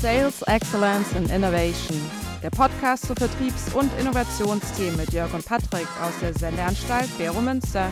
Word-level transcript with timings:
Sales 0.00 0.42
Excellence 0.42 1.12
and 1.16 1.28
Innovation, 1.28 1.98
der 2.40 2.50
Podcast 2.50 3.06
zu 3.06 3.14
Vertriebs- 3.14 3.74
und 3.74 3.90
Innovationsthemen 3.98 4.96
mit 4.96 5.12
Jörg 5.12 5.34
und 5.34 5.44
Patrick 5.44 5.88
aus 6.00 6.12
der 6.20 6.32
Sendeanstalt 6.34 7.08
Bero 7.18 7.40
Münster. 7.40 7.90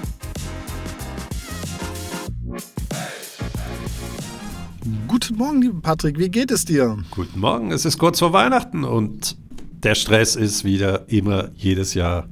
Guten 5.09 5.37
Morgen, 5.37 5.63
lieber 5.63 5.81
Patrick, 5.81 6.17
wie 6.21 6.29
geht 6.29 6.53
es 6.53 6.65
dir? 6.65 6.97
Guten 7.11 7.41
Morgen, 7.41 7.73
es 7.73 7.85
ist 7.85 7.99
kurz 7.99 8.21
vor 8.21 8.33
Weihnachten 8.33 8.85
und 8.85 9.37
der 9.83 9.97
Stress 9.97 10.37
ist 10.37 10.63
wieder 10.63 11.09
immer 11.09 11.51
jedes 11.57 11.95
Jahr. 11.95 12.29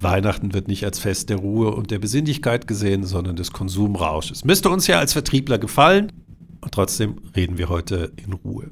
Weihnachten 0.00 0.52
wird 0.52 0.68
nicht 0.68 0.84
als 0.84 0.98
Fest 0.98 1.30
der 1.30 1.38
Ruhe 1.38 1.74
und 1.74 1.90
der 1.90 1.98
Besinnlichkeit 1.98 2.66
gesehen, 2.66 3.04
sondern 3.04 3.36
des 3.36 3.52
Konsumrausches. 3.52 4.44
Müsste 4.44 4.68
uns 4.68 4.86
ja 4.86 4.98
als 4.98 5.14
Vertriebler 5.14 5.56
gefallen 5.56 6.12
und 6.60 6.72
trotzdem 6.72 7.22
reden 7.34 7.56
wir 7.56 7.70
heute 7.70 8.12
in 8.16 8.34
Ruhe. 8.34 8.68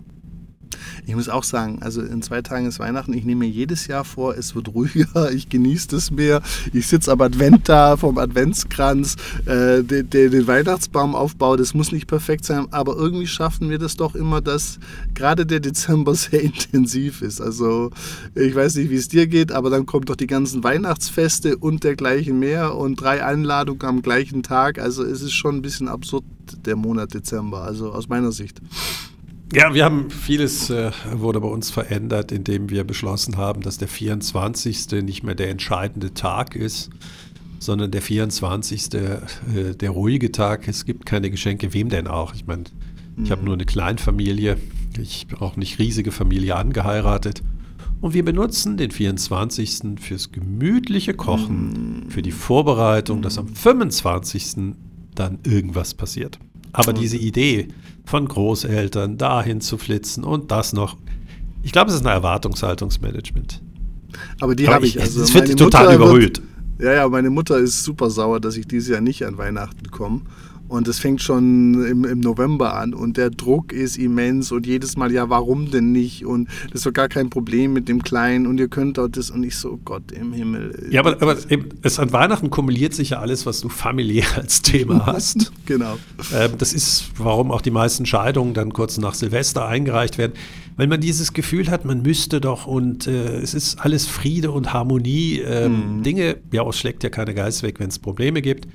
Ich 1.06 1.14
muss 1.14 1.28
auch 1.28 1.44
sagen, 1.44 1.78
also 1.80 2.02
in 2.02 2.22
zwei 2.22 2.42
Tagen 2.42 2.66
ist 2.66 2.78
Weihnachten. 2.78 3.12
Ich 3.12 3.24
nehme 3.24 3.40
mir 3.40 3.50
jedes 3.50 3.86
Jahr 3.86 4.04
vor, 4.04 4.36
es 4.36 4.54
wird 4.54 4.68
ruhiger, 4.74 5.30
ich 5.32 5.48
genieße 5.48 5.96
es 5.96 6.10
mehr. 6.10 6.42
Ich 6.72 6.86
sitze 6.86 7.12
am 7.12 7.20
Advent 7.20 7.68
da, 7.68 7.96
vom 7.96 8.18
Adventskranz, 8.18 9.16
äh, 9.46 9.82
den, 9.82 10.08
den 10.10 10.46
Weihnachtsbaumaufbau, 10.46 11.56
das 11.56 11.74
muss 11.74 11.92
nicht 11.92 12.06
perfekt 12.06 12.44
sein, 12.44 12.66
aber 12.70 12.96
irgendwie 12.96 13.26
schaffen 13.26 13.70
wir 13.70 13.78
das 13.78 13.96
doch 13.96 14.14
immer, 14.14 14.40
dass 14.40 14.78
gerade 15.14 15.46
der 15.46 15.60
Dezember 15.60 16.14
sehr 16.16 16.42
intensiv 16.42 17.22
ist. 17.22 17.40
Also 17.40 17.90
ich 18.34 18.54
weiß 18.54 18.76
nicht, 18.76 18.90
wie 18.90 18.96
es 18.96 19.08
dir 19.08 19.26
geht, 19.26 19.52
aber 19.52 19.70
dann 19.70 19.86
kommen 19.86 20.06
doch 20.06 20.16
die 20.16 20.26
ganzen 20.26 20.64
Weihnachtsfeste 20.64 21.56
und 21.56 21.84
dergleichen 21.84 22.38
mehr 22.38 22.76
und 22.76 23.00
drei 23.00 23.24
Einladungen 23.24 23.82
am 23.82 24.02
gleichen 24.02 24.42
Tag. 24.42 24.78
Also 24.78 25.04
es 25.04 25.22
ist 25.22 25.32
schon 25.32 25.56
ein 25.56 25.62
bisschen 25.62 25.88
absurd, 25.88 26.24
der 26.64 26.76
Monat 26.76 27.14
Dezember, 27.14 27.62
also 27.62 27.92
aus 27.92 28.08
meiner 28.08 28.32
Sicht. 28.32 28.60
Ja, 29.54 29.74
wir 29.74 29.84
haben 29.84 30.10
vieles 30.10 30.70
äh, 30.70 30.92
wurde 31.12 31.38
bei 31.38 31.48
uns 31.48 31.70
verändert, 31.70 32.32
indem 32.32 32.70
wir 32.70 32.84
beschlossen 32.84 33.36
haben, 33.36 33.60
dass 33.60 33.76
der 33.76 33.86
24. 33.86 35.02
nicht 35.02 35.24
mehr 35.24 35.34
der 35.34 35.50
entscheidende 35.50 36.14
Tag 36.14 36.56
ist, 36.56 36.88
sondern 37.58 37.90
der 37.90 38.00
24. 38.00 38.94
Äh, 38.94 39.74
der 39.74 39.90
ruhige 39.90 40.32
Tag. 40.32 40.68
Es 40.68 40.86
gibt 40.86 41.04
keine 41.04 41.30
Geschenke, 41.30 41.74
wem 41.74 41.90
denn 41.90 42.06
auch? 42.06 42.34
Ich 42.34 42.46
meine, 42.46 42.64
ich 43.22 43.30
habe 43.30 43.42
mhm. 43.42 43.46
nur 43.46 43.54
eine 43.54 43.66
Kleinfamilie, 43.66 44.56
ich 44.98 45.26
bin 45.26 45.38
auch 45.38 45.56
nicht 45.56 45.78
riesige 45.78 46.12
Familie 46.12 46.56
angeheiratet. 46.56 47.42
Und 48.00 48.14
wir 48.14 48.24
benutzen 48.24 48.78
den 48.78 48.90
24. 48.90 50.00
fürs 50.00 50.32
gemütliche 50.32 51.12
Kochen, 51.12 52.04
mhm. 52.04 52.10
für 52.10 52.22
die 52.22 52.32
Vorbereitung, 52.32 53.20
dass 53.20 53.36
am 53.36 53.48
25. 53.48 54.74
dann 55.14 55.40
irgendwas 55.44 55.92
passiert. 55.92 56.38
Aber 56.72 56.92
diese 56.92 57.16
Idee 57.16 57.68
von 58.04 58.26
Großeltern 58.26 59.18
dahin 59.18 59.60
zu 59.60 59.78
flitzen 59.78 60.24
und 60.24 60.50
das 60.50 60.72
noch, 60.72 60.96
ich 61.62 61.72
glaube, 61.72 61.90
es 61.90 61.96
ist 61.96 62.06
ein 62.06 62.12
Erwartungshaltungsmanagement. 62.12 63.60
Aber 64.40 64.54
die 64.54 64.68
habe 64.68 64.86
ich. 64.86 65.00
Also 65.00 65.22
es 65.22 65.32
wird 65.34 65.56
total 65.58 65.94
überhöht. 65.94 66.42
Ja, 66.82 66.92
ja, 66.94 67.08
meine 67.08 67.30
Mutter 67.30 67.58
ist 67.58 67.84
super 67.84 68.10
sauer, 68.10 68.40
dass 68.40 68.56
ich 68.56 68.66
dieses 68.66 68.88
Jahr 68.88 69.00
nicht 69.00 69.24
an 69.24 69.38
Weihnachten 69.38 69.92
komme. 69.92 70.22
Und 70.66 70.88
es 70.88 70.98
fängt 70.98 71.22
schon 71.22 71.74
im, 71.84 72.04
im, 72.04 72.20
November 72.20 72.74
an 72.74 72.94
und 72.94 73.18
der 73.18 73.28
Druck 73.28 73.72
ist 73.72 73.98
immens 73.98 74.50
und 74.52 74.66
jedes 74.66 74.96
Mal, 74.96 75.12
ja, 75.12 75.28
warum 75.28 75.70
denn 75.70 75.92
nicht? 75.92 76.24
Und 76.24 76.48
das 76.68 76.76
ist 76.76 76.86
doch 76.86 76.92
gar 76.94 77.08
kein 77.08 77.28
Problem 77.28 77.74
mit 77.74 77.88
dem 77.88 78.02
Kleinen 78.02 78.46
und 78.46 78.58
ihr 78.58 78.68
könnt 78.68 78.96
dort 78.96 79.18
das 79.18 79.30
und 79.30 79.44
ich 79.44 79.56
so, 79.56 79.78
Gott 79.84 80.10
im 80.12 80.32
Himmel. 80.32 80.88
Ja, 80.90 81.00
aber, 81.00 81.20
aber 81.20 81.36
es 81.82 81.98
an 81.98 82.12
Weihnachten 82.12 82.48
kumuliert 82.48 82.94
sich 82.94 83.10
ja 83.10 83.20
alles, 83.20 83.44
was 83.44 83.60
du 83.60 83.68
familiär 83.68 84.24
als 84.36 84.62
Thema 84.62 85.04
hast. 85.06 85.52
genau. 85.66 85.98
Ähm, 86.34 86.52
das 86.56 86.72
ist, 86.72 87.10
warum 87.18 87.52
auch 87.52 87.60
die 87.60 87.70
meisten 87.70 88.06
Scheidungen 88.06 88.54
dann 88.54 88.72
kurz 88.72 88.96
nach 88.96 89.14
Silvester 89.14 89.68
eingereicht 89.68 90.16
werden. 90.16 90.32
Weil 90.76 90.86
man 90.86 91.00
dieses 91.00 91.32
Gefühl 91.32 91.70
hat, 91.70 91.84
man 91.84 92.02
müsste 92.02 92.40
doch 92.40 92.66
und 92.66 93.06
äh, 93.06 93.38
es 93.40 93.54
ist 93.54 93.78
alles 93.80 94.06
Friede 94.06 94.50
und 94.50 94.72
Harmonie. 94.72 95.40
Ähm, 95.40 95.98
mhm. 95.98 96.02
Dinge, 96.02 96.36
ja, 96.50 96.66
es 96.66 96.78
schlägt 96.78 97.02
ja 97.02 97.10
keine 97.10 97.34
Geist 97.34 97.62
weg, 97.62 97.78
wenn 97.78 97.88
es 97.88 97.98
Probleme 97.98 98.42
gibt. 98.42 98.66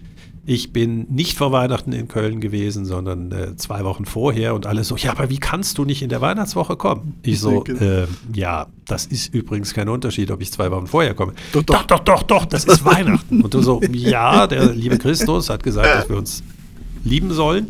Ich 0.50 0.72
bin 0.72 1.08
nicht 1.10 1.38
vor 1.38 1.52
Weihnachten 1.52 1.92
in 1.92 2.08
Köln 2.08 2.40
gewesen, 2.40 2.86
sondern 2.86 3.34
äh, 3.34 3.58
zwei 3.58 3.84
Wochen 3.84 4.06
vorher 4.06 4.56
und 4.56 4.66
alle 4.66 4.86
so, 4.86 4.96
ja, 4.96 5.12
aber 5.12 5.30
wie 5.30 5.40
kannst 5.40 5.78
du 5.78 5.84
nicht 5.84 6.02
in 6.02 6.08
der 6.08 6.22
Weihnachtswoche 6.22 6.78
kommen? 6.78 7.16
Ich 7.24 7.42
so, 7.42 7.66
äh, 7.66 8.08
ja, 8.34 8.68
das 8.86 9.08
ist 9.08 9.34
übrigens 9.34 9.74
kein 9.74 9.90
Unterschied, 9.90 10.32
ob 10.32 10.42
ich 10.42 10.54
zwei 10.54 10.72
Wochen 10.72 10.88
vorher 10.88 11.16
komme. 11.16 11.34
Doch, 11.52 11.64
doch, 11.64 11.84
doch, 11.84 12.00
doch, 12.00 12.24
doch, 12.24 12.46
das 12.46 12.64
ist 12.64 12.86
Weihnachten. 12.86 13.42
Und 13.42 13.54
du 13.54 13.62
so, 13.62 13.82
ja, 13.92 14.48
der 14.48 14.72
liebe 14.72 14.98
Christus 14.98 15.50
hat 15.50 15.64
gesagt, 15.64 15.88
dass 15.94 16.08
wir 16.08 16.16
uns 16.16 16.44
lieben 17.04 17.34
sollen. 17.34 17.68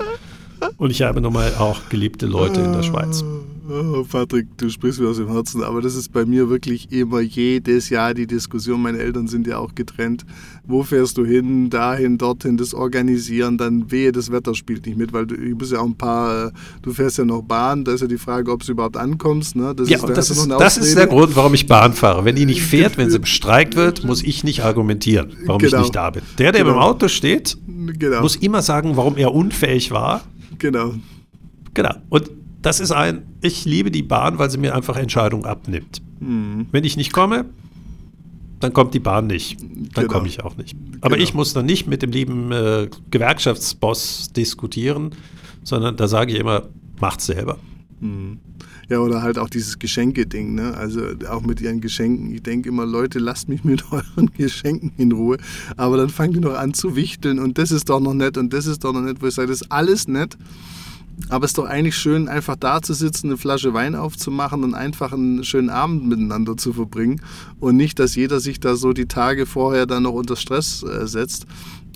Und 0.77 0.91
ich 0.91 1.01
habe 1.01 1.19
nochmal 1.19 1.55
auch 1.55 1.89
geliebte 1.89 2.27
Leute 2.27 2.61
in 2.61 2.73
der 2.73 2.83
Schweiz. 2.83 3.23
Oh, 3.69 4.05
Patrick, 4.09 4.47
du 4.57 4.69
sprichst 4.69 5.01
mir 5.01 5.09
aus 5.09 5.17
dem 5.17 5.29
Herzen, 5.29 5.61
aber 5.61 5.81
das 5.81 5.93
ist 5.95 6.13
bei 6.13 6.25
mir 6.25 6.49
wirklich 6.49 6.89
immer 6.89 7.19
jedes 7.19 7.89
Jahr 7.89 8.13
die 8.13 8.25
Diskussion. 8.25 8.81
Meine 8.81 8.99
Eltern 8.99 9.27
sind 9.27 9.45
ja 9.45 9.57
auch 9.57 9.75
getrennt. 9.75 10.25
Wo 10.65 10.83
fährst 10.83 11.17
du 11.17 11.25
hin, 11.25 11.69
dahin, 11.69 12.17
dorthin, 12.17 12.55
das 12.55 12.73
organisieren, 12.73 13.57
dann 13.57 13.91
wehe, 13.91 14.13
das 14.13 14.31
Wetter 14.31 14.55
spielt 14.55 14.85
nicht 14.85 14.97
mit, 14.97 15.11
weil 15.11 15.25
du, 15.25 15.35
ich 15.35 15.53
muss 15.53 15.71
ja 15.71 15.79
auch 15.79 15.85
ein 15.85 15.97
paar, 15.97 16.53
du 16.81 16.93
fährst 16.93 17.17
ja 17.17 17.25
noch 17.25 17.41
Bahn, 17.41 17.83
da 17.83 17.93
ist 17.93 18.01
ja 18.01 18.07
die 18.07 18.17
Frage, 18.17 18.53
ob 18.53 18.63
du 18.63 18.71
überhaupt 18.71 18.95
ankommst. 18.95 19.57
Ne? 19.57 19.75
Das 19.75 19.89
ja, 19.89 19.97
ist, 19.97 20.03
und 20.03 20.15
das, 20.15 20.29
ist, 20.29 20.49
das 20.49 20.77
ist 20.77 20.97
der 20.97 21.07
Grund, 21.07 21.35
warum 21.35 21.53
ich 21.53 21.67
Bahn 21.67 21.91
fahre. 21.91 22.23
Wenn 22.23 22.37
die 22.37 22.45
nicht 22.45 22.61
fährt, 22.61 22.97
wenn 22.97 23.09
sie 23.09 23.19
bestreikt 23.19 23.75
wird, 23.75 24.05
muss 24.05 24.23
ich 24.23 24.45
nicht 24.45 24.63
argumentieren, 24.63 25.33
warum 25.45 25.61
genau. 25.61 25.77
ich 25.77 25.83
nicht 25.83 25.95
da 25.95 26.11
bin. 26.11 26.21
Der, 26.37 26.53
der 26.53 26.63
genau. 26.63 26.75
im 26.75 26.79
Auto 26.81 27.09
steht, 27.09 27.57
genau. 27.99 28.21
muss 28.21 28.37
immer 28.37 28.61
sagen, 28.61 28.95
warum 28.95 29.17
er 29.17 29.33
unfähig 29.33 29.91
war. 29.91 30.21
Genau. 30.57 30.93
Genau. 31.73 31.93
Und 32.09 32.36
das 32.67 32.81
ist 32.81 32.91
ein, 32.91 33.23
ich 33.39 33.63
liebe 33.63 33.91
die 33.91 34.03
Bahn, 34.03 34.39
weil 34.39 34.49
sie 34.49 34.57
mir 34.57 34.75
einfach 34.75 34.97
Entscheidungen 34.97 35.45
abnimmt. 35.45 36.01
Mhm. 36.19 36.67
Wenn 36.69 36.83
ich 36.83 36.97
nicht 36.97 37.13
komme, 37.13 37.45
dann 38.59 38.73
kommt 38.73 38.93
die 38.93 38.99
Bahn 38.99 39.27
nicht. 39.27 39.61
Dann 39.61 39.87
genau. 39.93 40.07
komme 40.09 40.27
ich 40.27 40.43
auch 40.43 40.57
nicht. 40.57 40.75
Aber 40.99 41.15
genau. 41.15 41.23
ich 41.23 41.33
muss 41.33 41.53
dann 41.53 41.65
nicht 41.65 41.87
mit 41.87 42.01
dem 42.01 42.11
lieben 42.11 42.51
äh, 42.51 42.89
Gewerkschaftsboss 43.09 44.33
diskutieren, 44.35 45.15
sondern 45.63 45.95
da 45.95 46.09
sage 46.09 46.33
ich 46.33 46.39
immer, 46.39 46.63
macht's 46.99 47.27
selber. 47.27 47.57
Mhm. 48.01 48.39
Ja, 48.89 48.99
oder 48.99 49.21
halt 49.21 49.39
auch 49.39 49.49
dieses 49.49 49.79
Geschenke-Ding, 49.79 50.53
ne? 50.53 50.73
Also 50.73 51.03
auch 51.29 51.43
mit 51.43 51.61
ihren 51.61 51.79
Geschenken. 51.79 52.33
Ich 52.33 52.43
denke 52.43 52.67
immer, 52.67 52.85
Leute, 52.85 53.19
lasst 53.19 53.47
mich 53.47 53.63
mit 53.63 53.85
euren 53.93 54.29
Geschenken 54.33 54.91
in 54.97 55.13
Ruhe. 55.13 55.37
Aber 55.77 55.95
dann 55.95 56.09
fangen 56.09 56.33
die 56.33 56.41
noch 56.41 56.55
an 56.55 56.73
zu 56.73 56.97
wichteln 56.97 57.39
und 57.39 57.57
das 57.57 57.71
ist 57.71 57.87
doch 57.87 58.01
noch 58.01 58.13
nett 58.13 58.37
und 58.37 58.51
das 58.51 58.65
ist 58.65 58.83
doch 58.83 58.91
noch 58.91 59.01
nett, 59.01 59.21
wo 59.21 59.27
ich 59.27 59.35
sage, 59.35 59.47
das 59.47 59.61
ist 59.61 59.71
alles 59.71 60.09
nett. 60.09 60.37
Aber 61.29 61.45
es 61.45 61.51
ist 61.51 61.57
doch 61.57 61.65
eigentlich 61.65 61.95
schön, 61.95 62.27
einfach 62.27 62.55
da 62.55 62.81
zu 62.81 62.93
sitzen, 62.93 63.27
eine 63.27 63.37
Flasche 63.37 63.73
Wein 63.73 63.95
aufzumachen 63.95 64.63
und 64.63 64.73
einfach 64.73 65.13
einen 65.13 65.43
schönen 65.43 65.69
Abend 65.69 66.07
miteinander 66.07 66.57
zu 66.57 66.73
verbringen. 66.73 67.21
Und 67.59 67.75
nicht, 67.75 67.99
dass 67.99 68.15
jeder 68.15 68.39
sich 68.39 68.59
da 68.59 68.75
so 68.75 68.93
die 68.93 69.07
Tage 69.07 69.45
vorher 69.45 69.85
dann 69.85 70.03
noch 70.03 70.13
unter 70.13 70.35
Stress 70.35 70.83
äh, 70.83 71.07
setzt. 71.07 71.45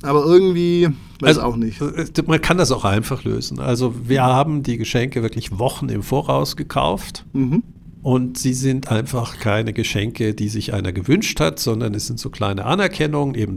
Aber 0.02 0.26
irgendwie, 0.26 0.90
weiß 1.20 1.38
also, 1.38 1.42
auch 1.42 1.56
nicht. 1.56 1.80
Äh, 1.82 2.08
man 2.26 2.42
kann 2.42 2.58
das 2.58 2.72
auch 2.72 2.84
einfach 2.84 3.24
lösen. 3.24 3.60
Also 3.60 3.94
wir 4.04 4.24
haben 4.24 4.64
die 4.64 4.78
Geschenke 4.78 5.22
wirklich 5.22 5.58
Wochen 5.60 5.90
im 5.90 6.04
Voraus 6.04 6.56
gekauft. 6.56 7.26
Mhm. 7.34 7.64
Und 8.02 8.40
sie 8.40 8.56
sind 8.56 8.90
einfach 8.90 9.38
keine 9.38 9.74
Geschenke, 9.74 10.34
die 10.34 10.50
sich 10.50 10.74
einer 10.74 10.92
gewünscht 10.92 11.40
hat, 11.40 11.60
sondern 11.60 11.94
es 11.94 12.08
sind 12.08 12.20
so 12.20 12.32
kleine 12.32 12.66
Anerkennungen, 12.66 13.36
eben 13.36 13.56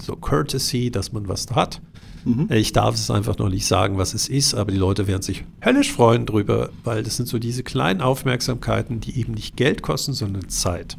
so 0.00 0.16
Courtesy, 0.16 0.90
dass 0.90 1.12
man 1.12 1.28
was 1.28 1.46
hat. 1.50 1.82
Mhm. 2.24 2.48
Ich 2.50 2.72
darf 2.72 2.94
es 2.94 3.10
einfach 3.10 3.38
noch 3.38 3.50
nicht 3.50 3.66
sagen, 3.66 3.98
was 3.98 4.14
es 4.14 4.28
ist, 4.28 4.54
aber 4.54 4.72
die 4.72 4.78
Leute 4.78 5.06
werden 5.06 5.22
sich 5.22 5.44
höllisch 5.64 5.92
freuen 5.92 6.26
drüber, 6.26 6.70
weil 6.82 7.02
das 7.02 7.16
sind 7.16 7.28
so 7.28 7.38
diese 7.38 7.62
kleinen 7.62 8.00
Aufmerksamkeiten, 8.00 9.00
die 9.00 9.18
eben 9.18 9.34
nicht 9.34 9.56
Geld 9.56 9.82
kosten, 9.82 10.14
sondern 10.14 10.48
Zeit. 10.48 10.96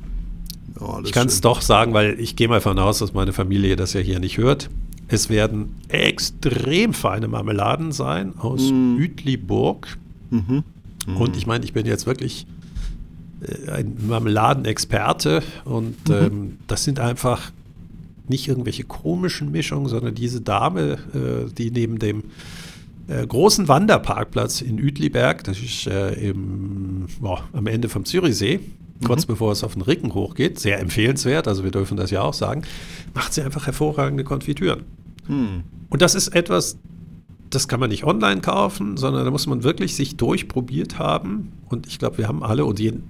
Oh, 0.80 1.00
ich 1.04 1.12
kann 1.12 1.28
es 1.28 1.42
doch 1.42 1.62
sagen, 1.62 1.94
weil 1.94 2.20
ich 2.20 2.36
gehe 2.36 2.48
mal 2.48 2.56
davon 2.56 2.80
aus, 2.80 3.00
dass 3.00 3.14
meine 3.14 3.34
Familie 3.34 3.76
das 3.76 3.94
ja 3.94 4.02
hier 4.02 4.20
nicht 4.20 4.38
hört. 4.38 4.70
Es 5.08 5.30
werden 5.30 5.76
extrem 5.88 6.94
feine 6.94 7.28
Marmeladen 7.28 7.92
sein 7.92 8.34
aus 8.38 8.72
mhm. 8.72 8.98
Uetliburg. 9.00 9.98
Mhm. 10.32 10.64
Mhm. 11.08 11.18
Und 11.18 11.38
ich 11.38 11.48
meine, 11.48 11.64
ich 11.64 11.74
bin 11.74 11.86
jetzt 11.86 12.06
wirklich 12.06 12.46
äh, 13.42 13.72
ein 13.72 13.98
Marmeladenexperte 14.08 15.44
und 15.64 16.10
mhm. 16.10 16.16
ähm, 16.16 16.58
das 16.68 16.84
sind 16.84 17.00
einfach 17.00 17.52
nicht 18.30 18.48
irgendwelche 18.48 18.84
komischen 18.84 19.52
Mischungen, 19.52 19.88
sondern 19.88 20.16
diese 20.16 20.42
Dame, 20.42 20.98
äh, 21.14 21.52
die 21.52 21.72
neben 21.72 22.00
dem 22.00 22.24
äh, 23.08 23.26
großen 23.26 23.68
Wanderparkplatz 23.68 24.62
in 24.62 24.80
Uetliberg, 24.80 25.44
das 25.44 25.60
ist 25.60 25.88
äh, 25.88 26.14
im, 26.30 27.06
boah, 27.20 27.44
am 27.54 27.68
Ende 27.68 27.90
vom 27.90 28.06
Zürichsee, 28.06 28.60
mhm. 28.60 29.06
kurz 29.06 29.26
bevor 29.26 29.52
es 29.52 29.64
auf 29.64 29.74
den 29.74 29.84
Rücken 29.84 30.14
hochgeht, 30.14 30.60
sehr 30.60 30.80
empfehlenswert, 30.80 31.48
also 31.48 31.64
wir 31.64 31.72
dürfen 31.72 31.98
das 31.98 32.12
ja 32.12 32.22
auch 32.22 32.34
sagen, 32.34 32.64
macht 33.14 33.34
sie 33.34 33.44
einfach 33.44 33.68
hervorragende 33.68 34.24
Konfitüren. 34.24 34.84
Mhm. 35.28 35.64
Und 35.90 36.02
das 36.02 36.16
ist 36.16 36.30
etwas, 36.30 36.78
das 37.50 37.68
kann 37.68 37.80
man 37.80 37.90
nicht 37.90 38.04
online 38.04 38.42
kaufen, 38.42 38.98
sondern 38.98 39.24
da 39.24 39.32
muss 39.32 39.48
man 39.48 39.64
wirklich 39.64 39.96
sich 39.96 40.18
durchprobiert 40.18 41.00
haben. 41.00 41.52
Und 41.70 41.88
ich 41.88 42.00
glaube, 42.00 42.18
wir 42.18 42.28
haben 42.28 42.44
alle 42.44 42.66
und 42.66 42.80
jeden, 42.80 43.04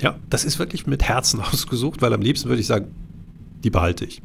ja, 0.00 0.16
das 0.30 0.44
ist 0.44 0.58
wirklich 0.58 0.86
mit 0.86 1.02
Herzen 1.04 1.40
ausgesucht, 1.52 2.02
weil 2.02 2.12
am 2.12 2.22
liebsten 2.22 2.48
würde 2.48 2.60
ich 2.60 2.66
sagen, 2.66 2.86
die 3.62 3.70
behalte 3.70 4.04
ich. 4.04 4.22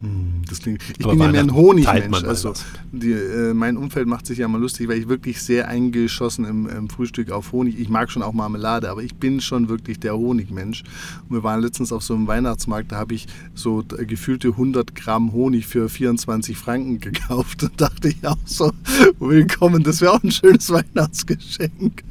Hm, 0.00 0.42
das 0.48 0.60
klingt, 0.60 0.82
ich 0.98 1.04
Aber 1.04 1.12
bin 1.12 1.22
ja 1.22 1.32
mehr 1.32 1.40
ein 1.40 1.54
Honigmensch. 1.54 2.24
Also 2.24 2.52
die, 2.92 3.12
äh, 3.12 3.54
mein 3.54 3.76
Umfeld 3.76 4.06
macht 4.06 4.26
sich 4.26 4.38
ja 4.38 4.48
mal 4.48 4.60
lustig, 4.60 4.88
weil 4.88 4.98
ich 4.98 5.08
wirklich 5.08 5.40
sehr 5.40 5.68
eingeschossen 5.68 6.44
im, 6.44 6.68
im, 6.68 6.88
Frühstück 6.88 7.30
auf 7.30 7.52
Honig. 7.52 7.78
Ich 7.78 7.88
mag 7.88 8.10
schon 8.10 8.22
auch 8.22 8.32
Marmelade, 8.32 8.90
aber 8.90 9.02
ich 9.02 9.14
bin 9.14 9.40
schon 9.40 9.68
wirklich 9.68 10.00
der 10.00 10.16
Honigmensch. 10.16 10.82
Und 11.28 11.36
wir 11.36 11.42
waren 11.42 11.60
letztens 11.60 11.92
auf 11.92 12.02
so 12.02 12.14
einem 12.14 12.26
Weihnachtsmarkt, 12.26 12.92
da 12.92 12.96
habe 12.96 13.14
ich 13.14 13.26
so 13.54 13.82
gefühlte 13.96 14.48
100 14.48 14.94
Gramm 14.94 15.32
Honig 15.32 15.66
für 15.66 15.88
24 15.88 16.56
Franken 16.56 17.00
gekauft 17.00 17.62
und 17.62 17.72
dachte 17.80 18.08
ich 18.08 18.26
auch 18.26 18.36
so, 18.44 18.72
willkommen, 19.18 19.82
das 19.82 20.00
wäre 20.00 20.12
auch 20.12 20.22
ein 20.22 20.30
schönes 20.30 20.70
Weihnachtsgeschenk. 20.70 22.02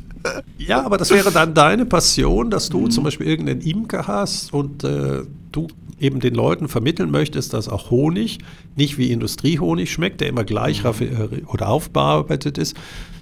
Ja, 0.57 0.83
aber 0.83 0.97
das 0.97 1.09
wäre 1.09 1.31
dann 1.31 1.53
deine 1.53 1.85
Passion, 1.85 2.50
dass 2.50 2.69
du 2.69 2.81
mhm. 2.81 2.91
zum 2.91 3.03
Beispiel 3.03 3.27
irgendeinen 3.27 3.62
Imker 3.62 4.07
hast 4.07 4.53
und 4.53 4.83
äh, 4.83 5.24
du 5.51 5.68
eben 6.00 6.19
den 6.19 6.36
Leuten 6.36 6.68
vermitteln 6.68 7.12
möchtest, 7.12 7.54
dass 7.54 7.69
auch 7.69 7.90
Honig 7.92 8.40
nicht 8.75 8.98
wie 8.98 9.12
Industriehonig 9.12 9.92
schmeckt, 9.92 10.22
der 10.22 10.30
immer 10.30 10.44
gleich 10.44 10.84
mhm. 10.84 11.48
oder 11.48 11.69
aufbearbeitet 11.69 12.57
ist, 12.57 12.75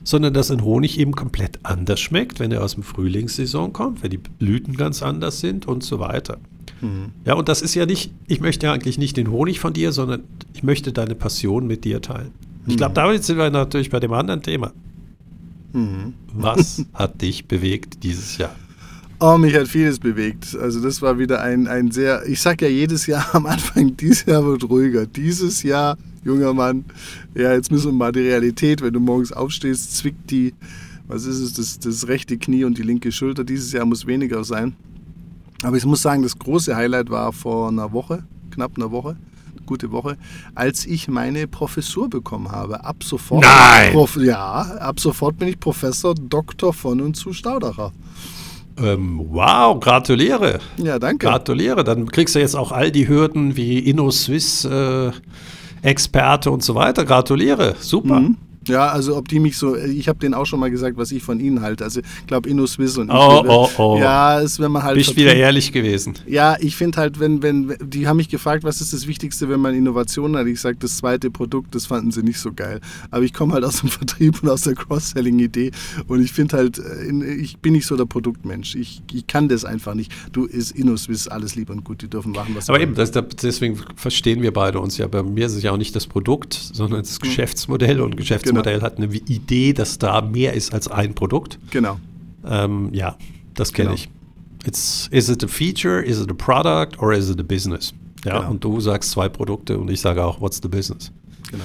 sondern 0.03 0.33
dass 0.33 0.51
ein 0.51 0.63
Honig 0.63 0.99
eben 0.99 1.13
komplett 1.13 1.59
anders 1.63 1.99
schmeckt, 1.99 2.39
wenn 2.39 2.51
er 2.51 2.63
aus 2.63 2.73
dem 2.73 2.83
Frühlingssaison 2.83 3.73
kommt, 3.73 4.03
wenn 4.03 4.09
die 4.09 4.17
Blüten 4.17 4.75
ganz 4.75 5.03
anders 5.03 5.39
sind 5.39 5.67
und 5.67 5.83
so 5.83 5.99
weiter. 5.99 6.39
Mhm. 6.81 7.11
Ja, 7.25 7.35
und 7.35 7.49
das 7.49 7.61
ist 7.61 7.75
ja 7.75 7.85
nicht, 7.85 8.11
ich 8.27 8.41
möchte 8.41 8.67
ja 8.67 8.73
eigentlich 8.73 8.97
nicht 8.97 9.17
den 9.17 9.29
Honig 9.31 9.59
von 9.59 9.73
dir, 9.73 9.91
sondern 9.91 10.23
ich 10.53 10.63
möchte 10.63 10.91
deine 10.91 11.15
Passion 11.15 11.67
mit 11.67 11.85
dir 11.85 12.01
teilen. 12.01 12.31
Ich 12.67 12.77
glaube, 12.77 12.91
mhm. 12.91 12.95
damit 12.95 13.23
sind 13.23 13.37
wir 13.37 13.49
natürlich 13.49 13.89
bei 13.89 13.99
dem 13.99 14.13
anderen 14.13 14.41
Thema. 14.41 14.71
Mhm. 15.73 16.13
Was 16.33 16.85
hat 16.93 17.21
dich 17.21 17.47
bewegt 17.47 18.03
dieses 18.03 18.37
Jahr? 18.37 18.55
Oh, 19.23 19.37
mich 19.37 19.55
hat 19.55 19.67
vieles 19.67 19.99
bewegt. 19.99 20.57
Also 20.59 20.81
das 20.81 20.99
war 21.03 21.19
wieder 21.19 21.43
ein, 21.43 21.67
ein 21.67 21.91
sehr, 21.91 22.25
ich 22.27 22.41
sag 22.41 22.59
ja 22.63 22.67
jedes 22.67 23.05
Jahr 23.05 23.23
am 23.35 23.45
Anfang, 23.45 23.95
dieses 24.01 24.25
Jahr 24.25 24.43
wird 24.43 24.67
ruhiger. 24.67 25.05
Dieses 25.05 25.61
Jahr, 25.61 25.95
junger 26.23 26.55
Mann, 26.55 26.85
ja, 27.35 27.53
jetzt 27.53 27.69
müssen 27.69 27.91
wir 27.91 27.93
mal 27.93 28.11
die 28.11 28.21
Realität, 28.21 28.81
wenn 28.81 28.93
du 28.93 28.99
morgens 28.99 29.31
aufstehst, 29.31 29.95
zwickt 29.95 30.31
die, 30.31 30.55
was 31.07 31.25
ist 31.25 31.37
es, 31.37 31.53
das, 31.53 31.77
das 31.77 32.07
rechte 32.07 32.35
Knie 32.39 32.63
und 32.63 32.79
die 32.79 32.81
linke 32.81 33.11
Schulter. 33.11 33.43
Dieses 33.43 33.71
Jahr 33.71 33.85
muss 33.85 34.07
weniger 34.07 34.43
sein. 34.43 34.75
Aber 35.61 35.77
ich 35.77 35.85
muss 35.85 36.01
sagen, 36.01 36.23
das 36.23 36.39
große 36.39 36.75
Highlight 36.75 37.11
war 37.11 37.31
vor 37.31 37.69
einer 37.69 37.91
Woche, 37.93 38.23
knapp 38.49 38.71
einer 38.75 38.89
Woche, 38.89 39.17
gute 39.67 39.91
Woche, 39.91 40.17
als 40.55 40.87
ich 40.87 41.07
meine 41.07 41.45
Professur 41.45 42.09
bekommen 42.09 42.51
habe. 42.51 42.83
Ab 42.83 43.03
sofort. 43.03 43.43
Nein! 43.43 43.91
Prof, 43.91 44.17
ja, 44.17 44.61
ab 44.79 44.99
sofort 44.99 45.37
bin 45.37 45.47
ich 45.47 45.59
Professor 45.59 46.15
Dr. 46.15 46.73
von 46.73 47.01
und 47.01 47.15
zu 47.15 47.33
Staudacher. 47.33 47.91
Ähm, 48.77 49.21
wow, 49.29 49.79
gratuliere. 49.79 50.59
Ja, 50.77 50.99
danke. 50.99 51.27
Gratuliere. 51.27 51.83
Dann 51.83 52.09
kriegst 52.11 52.35
du 52.35 52.39
jetzt 52.39 52.55
auch 52.55 52.71
all 52.71 52.91
die 52.91 53.07
Hürden 53.07 53.55
wie 53.55 53.79
InnoSwiss 53.79 54.65
äh, 54.65 55.11
Experte 55.81 56.51
und 56.51 56.63
so 56.63 56.75
weiter. 56.75 57.05
Gratuliere. 57.05 57.75
Super. 57.79 58.21
Mhm. 58.21 58.37
Ja, 58.67 58.89
also 58.89 59.17
ob 59.17 59.27
die 59.27 59.39
mich 59.39 59.57
so, 59.57 59.75
ich 59.75 60.07
habe 60.07 60.19
denen 60.19 60.35
auch 60.35 60.45
schon 60.45 60.59
mal 60.59 60.69
gesagt, 60.69 60.97
was 60.97 61.11
ich 61.11 61.23
von 61.23 61.39
ihnen 61.39 61.61
halte. 61.61 61.83
Also 61.83 62.01
ich 62.01 62.27
glaube 62.27 62.47
InnoSwiss 62.47 62.97
und 62.97 63.09
oh, 63.09 63.43
oh, 63.47 63.69
oh. 63.77 63.97
Ja, 63.99 64.39
ist 64.39 64.59
wenn 64.59 64.71
man 64.71 64.83
halt. 64.83 64.95
Bist 64.95 65.15
wieder 65.15 65.33
ehrlich 65.33 65.71
gewesen. 65.71 66.13
Ja, 66.27 66.57
ich 66.59 66.75
finde 66.75 66.99
halt, 66.99 67.19
wenn, 67.19 67.41
wenn, 67.41 67.75
die 67.83 68.07
haben 68.07 68.17
mich 68.17 68.29
gefragt, 68.29 68.63
was 68.63 68.79
ist 68.79 68.93
das 68.93 69.07
Wichtigste, 69.07 69.49
wenn 69.49 69.59
man 69.59 69.73
Innovation 69.73 70.37
hat. 70.37 70.45
Ich 70.45 70.61
sage, 70.61 70.77
das 70.79 70.97
zweite 70.97 71.31
Produkt, 71.31 71.73
das 71.73 71.87
fanden 71.87 72.11
sie 72.11 72.21
nicht 72.21 72.39
so 72.39 72.51
geil. 72.53 72.81
Aber 73.09 73.23
ich 73.23 73.33
komme 73.33 73.53
halt 73.53 73.63
aus 73.63 73.79
dem 73.79 73.89
Vertrieb 73.89 74.43
und 74.43 74.49
aus 74.49 74.61
der 74.61 74.75
Cross-Selling-Idee 74.75 75.71
und 76.07 76.21
ich 76.21 76.31
finde 76.31 76.57
halt, 76.57 76.77
äh, 76.77 77.33
ich 77.33 77.57
bin 77.57 77.73
nicht 77.73 77.87
so 77.87 77.97
der 77.97 78.05
Produktmensch. 78.05 78.75
Ich, 78.75 79.01
ich 79.11 79.25
kann 79.25 79.49
das 79.49 79.65
einfach 79.65 79.95
nicht. 79.95 80.11
Du 80.33 80.45
ist 80.45 80.71
InnoSwiss 80.71 81.27
alles 81.27 81.55
lieb 81.55 81.71
und 81.71 81.83
gut, 81.83 82.03
die 82.03 82.09
dürfen 82.09 82.31
machen, 82.31 82.55
was. 82.55 82.69
Aber 82.69 82.79
eben, 82.79 82.93
das, 82.93 83.11
deswegen 83.11 83.79
verstehen 83.95 84.43
wir 84.43 84.53
beide 84.53 84.79
uns 84.79 84.97
ja. 84.97 85.07
Bei 85.07 85.23
mir 85.23 85.47
ist 85.47 85.55
es 85.55 85.63
ja 85.63 85.71
auch 85.71 85.77
nicht 85.77 85.95
das 85.95 86.05
Produkt, 86.05 86.53
sondern 86.53 87.01
das 87.01 87.13
hm. 87.13 87.19
Geschäftsmodell 87.21 88.01
und 88.01 88.17
Geschäftsmodell 88.17 88.50
Geschäftsmodell 88.53 88.79
genau. 88.79 88.85
hat 88.85 88.97
eine 88.97 89.13
Idee, 89.29 89.73
dass 89.73 89.97
da 89.97 90.21
mehr 90.21 90.53
ist 90.53 90.73
als 90.73 90.87
ein 90.87 91.13
Produkt. 91.13 91.59
Genau. 91.71 91.99
Ähm, 92.45 92.89
ja, 92.93 93.17
das 93.53 93.73
kenne 93.73 93.89
genau. 93.89 93.95
ich. 93.95 94.09
It's, 94.65 95.07
is 95.11 95.29
it 95.29 95.43
a 95.43 95.47
feature, 95.47 96.03
is 96.03 96.21
it 96.21 96.29
a 96.29 96.33
product 96.33 96.99
or 97.01 97.13
is 97.13 97.29
it 97.29 97.39
a 97.39 97.43
business? 97.43 97.93
Ja, 98.23 98.39
genau. 98.39 98.51
und 98.51 98.63
du 98.63 98.79
sagst 98.79 99.11
zwei 99.11 99.27
Produkte 99.27 99.77
und 99.77 99.89
ich 99.89 99.99
sage 99.99 100.23
auch, 100.23 100.39
what's 100.39 100.59
the 100.61 100.67
business? 100.67 101.11
Genau. 101.49 101.63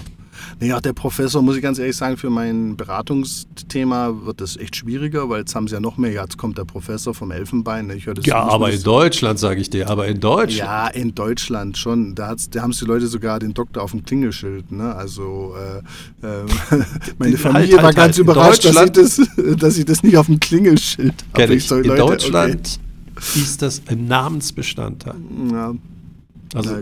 Naja, 0.60 0.80
der 0.80 0.92
Professor, 0.92 1.42
muss 1.42 1.56
ich 1.56 1.62
ganz 1.62 1.78
ehrlich 1.78 1.96
sagen, 1.96 2.16
für 2.16 2.30
mein 2.30 2.76
Beratungsthema 2.76 4.14
wird 4.24 4.40
das 4.40 4.56
echt 4.56 4.76
schwieriger, 4.76 5.28
weil 5.28 5.40
jetzt 5.40 5.54
haben 5.54 5.68
sie 5.68 5.74
ja 5.74 5.80
noch 5.80 5.96
mehr. 5.96 6.12
Jetzt 6.12 6.38
kommt 6.38 6.58
der 6.58 6.64
Professor 6.64 7.14
vom 7.14 7.30
Elfenbein. 7.30 7.90
Ich 7.90 8.04
das 8.04 8.24
ja, 8.24 8.42
aber 8.42 8.72
in 8.72 8.82
Deutschland, 8.82 9.38
sage 9.38 9.60
ich 9.60 9.70
dir, 9.70 9.88
aber 9.88 10.06
in 10.06 10.20
Deutschland. 10.20 10.58
Ja, 10.58 10.88
in 10.88 11.14
Deutschland 11.14 11.76
schon. 11.76 12.14
Da, 12.14 12.34
da 12.50 12.62
haben 12.62 12.70
es 12.70 12.78
die 12.78 12.84
Leute 12.84 13.06
sogar 13.06 13.38
den 13.38 13.54
Doktor 13.54 13.82
auf 13.82 13.90
dem 13.90 14.04
Klingelschild. 14.04 14.72
Ne? 14.72 14.94
Also, 14.94 15.54
äh, 16.22 16.26
äh, 16.26 16.44
meine 17.18 17.36
Familie 17.36 17.68
halt, 17.68 17.76
war 17.76 17.84
halt, 17.84 17.96
ganz 17.96 18.16
halt. 18.16 18.18
überrascht, 18.18 18.64
dass 18.64 18.82
ich, 18.82 18.90
das, 18.90 19.20
dass 19.58 19.78
ich 19.78 19.84
das 19.84 20.02
nicht 20.02 20.16
auf 20.16 20.26
dem 20.26 20.40
Klingelschild 20.40 21.14
habe. 21.34 21.54
Ich 21.54 21.66
so, 21.66 21.76
in 21.76 21.84
Leute, 21.84 22.00
Deutschland 22.02 22.78
okay. 23.16 23.40
ist 23.40 23.62
das 23.62 23.82
ein 23.86 24.06
Namensbestandteil. 24.06 25.16
Ja. 25.52 25.74
Also, 26.54 26.76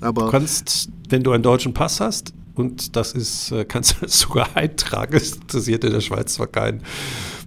aber 0.00 0.24
du 0.24 0.30
kannst, 0.30 0.88
wenn 1.08 1.22
du 1.22 1.32
einen 1.32 1.42
deutschen 1.42 1.72
Pass 1.72 2.00
hast, 2.00 2.32
und 2.56 2.96
das 2.96 3.12
ist, 3.12 3.52
äh, 3.52 3.64
kannst 3.68 3.96
du 4.00 4.08
sogar 4.08 4.48
eintragen. 4.56 5.12
Das 5.12 5.32
interessiert 5.32 5.84
in 5.84 5.92
der 5.92 6.00
Schweiz 6.00 6.34
zwar 6.34 6.48
keinen, 6.48 6.82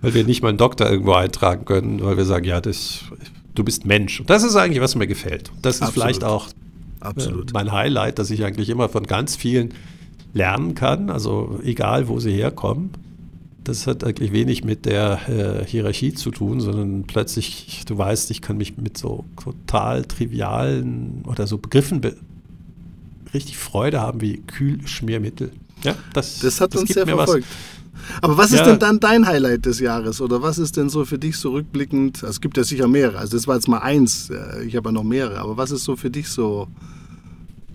weil 0.02 0.14
wir 0.14 0.24
nicht 0.24 0.42
mal 0.42 0.50
einen 0.50 0.58
Doktor 0.58 0.90
irgendwo 0.90 1.14
eintragen 1.14 1.66
können, 1.66 2.02
weil 2.02 2.18
wir 2.18 2.26
sagen, 2.26 2.46
ja, 2.46 2.62
das, 2.62 3.02
du 3.56 3.64
bist 3.64 3.86
Mensch. 3.86 4.20
Und 4.20 4.30
das 4.30 4.44
ist 4.44 4.56
eigentlich, 4.56 4.82
was 4.82 4.96
mir 4.96 5.08
gefällt. 5.08 5.52
Das 5.62 5.76
ist 5.76 5.82
Absolut. 5.82 5.94
vielleicht 5.94 6.24
auch 6.24 6.48
Absolut. 7.00 7.52
Äh, 7.52 7.54
mein 7.54 7.72
Highlight, 7.72 8.20
dass 8.20 8.30
ich 8.30 8.44
eigentlich 8.44 8.70
immer 8.70 8.90
von 8.90 9.04
ganz 9.04 9.36
vielen 9.36 9.74
lernen 10.34 10.76
kann, 10.76 11.10
also 11.10 11.60
egal, 11.64 12.08
wo 12.08 12.20
sie 12.20 12.32
herkommen. 12.32 12.92
Das 13.64 13.88
hat 13.88 14.04
eigentlich 14.04 14.32
wenig 14.32 14.64
mit 14.64 14.86
der 14.86 15.20
äh, 15.28 15.66
Hierarchie 15.66 16.14
zu 16.14 16.32
tun, 16.32 16.60
sondern 16.60 17.04
plötzlich, 17.04 17.84
du 17.86 17.98
weißt, 17.98 18.32
ich 18.32 18.42
kann 18.42 18.58
mich 18.58 18.78
mit 18.78 18.98
so 18.98 19.26
total 19.42 20.06
trivialen 20.06 21.24
oder 21.28 21.46
so 21.46 21.58
Begriffen 21.58 22.02
be 22.02 22.16
richtig 23.34 23.58
Freude 23.58 24.00
haben 24.00 24.22
wie 24.22 24.38
Kühlschmiermittel. 24.38 25.52
Ja, 25.84 25.96
das, 26.14 26.40
das 26.40 26.60
hat 26.62 26.74
das 26.74 26.82
uns 26.82 26.94
sehr 26.94 27.08
verfolgt. 27.08 27.48
Was. 27.48 27.80
Aber 28.22 28.38
was 28.38 28.52
ist 28.52 28.60
ja. 28.60 28.66
denn 28.66 28.80
dann 28.80 29.00
dein 29.00 29.28
Highlight 29.28 29.66
des 29.66 29.80
Jahres? 29.80 30.22
Oder 30.22 30.42
was 30.42 30.58
ist 30.58 30.78
denn 30.78 30.90
so 30.90 31.06
für 31.06 31.20
dich 31.20 31.38
so 31.38 31.52
rückblickend? 31.52 32.24
Also 32.24 32.32
es 32.32 32.42
gibt 32.42 32.58
ja 32.58 32.64
sicher 32.64 32.88
mehrere. 32.88 33.20
Also 33.20 33.38
das 33.38 33.48
war 33.48 33.56
jetzt 33.56 33.68
mal 33.68 33.80
eins. 33.80 34.32
Ich 34.66 34.76
habe 34.76 34.90
ja 34.90 34.94
noch 34.94 35.04
mehrere. 35.04 35.40
Aber 35.40 35.58
was 35.58 35.72
ist 35.72 35.84
so 35.84 35.96
für 35.96 36.10
dich 36.10 36.30
so 36.30 36.68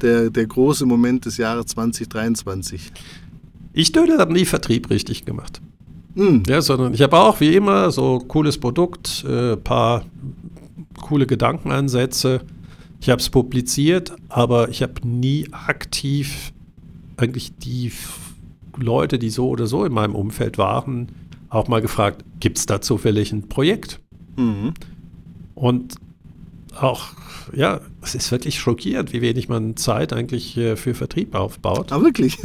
der, 0.00 0.30
der 0.30 0.46
große 0.46 0.86
Moment 0.86 1.24
des 1.26 1.36
Jahres 1.36 1.66
2023? 1.66 2.92
Ich 3.72 3.92
Dödel 3.92 4.18
habe 4.18 4.32
nie 4.32 4.44
Vertrieb 4.44 4.90
richtig 4.90 5.24
gemacht. 5.24 5.60
Hm. 6.14 6.44
Ja, 6.48 6.62
sondern 6.62 6.94
ich 6.94 7.02
habe 7.02 7.18
auch 7.18 7.40
wie 7.40 7.54
immer 7.54 7.90
so 7.90 8.20
cooles 8.20 8.58
Produkt, 8.58 9.24
äh, 9.24 9.56
paar 9.56 10.04
coole 11.00 11.26
Gedankenansätze 11.26 12.42
ich 13.04 13.10
habe 13.10 13.20
es 13.20 13.28
publiziert, 13.28 14.16
aber 14.30 14.70
ich 14.70 14.82
habe 14.82 15.06
nie 15.06 15.46
aktiv 15.52 16.54
eigentlich 17.18 17.54
die 17.58 17.92
Leute, 18.78 19.18
die 19.18 19.28
so 19.28 19.50
oder 19.50 19.66
so 19.66 19.84
in 19.84 19.92
meinem 19.92 20.14
Umfeld 20.14 20.56
waren, 20.56 21.08
auch 21.50 21.68
mal 21.68 21.82
gefragt, 21.82 22.24
gibt 22.40 22.56
es 22.56 22.64
da 22.64 22.80
zufällig 22.80 23.30
ein 23.30 23.46
Projekt? 23.46 24.00
Mhm. 24.36 24.72
Und 25.54 25.96
auch, 26.80 27.08
ja, 27.54 27.82
es 28.00 28.14
ist 28.14 28.32
wirklich 28.32 28.58
schockierend, 28.58 29.12
wie 29.12 29.20
wenig 29.20 29.50
man 29.50 29.76
Zeit 29.76 30.14
eigentlich 30.14 30.56
äh, 30.56 30.76
für 30.76 30.94
Vertrieb 30.94 31.34
aufbaut. 31.34 31.92
Ah, 31.92 32.00
wirklich? 32.00 32.38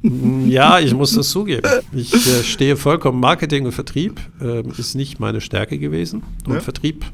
Mm, 0.00 0.48
ja, 0.48 0.80
ich 0.80 0.94
muss 0.94 1.12
das 1.12 1.28
zugeben. 1.28 1.68
Ich 1.92 2.14
äh, 2.14 2.42
stehe 2.42 2.76
vollkommen, 2.76 3.20
Marketing 3.20 3.66
und 3.66 3.72
Vertrieb 3.72 4.18
äh, 4.40 4.66
ist 4.78 4.94
nicht 4.94 5.20
meine 5.20 5.42
Stärke 5.42 5.78
gewesen. 5.78 6.22
Und 6.46 6.54
ja. 6.54 6.60
Vertrieb 6.60 7.04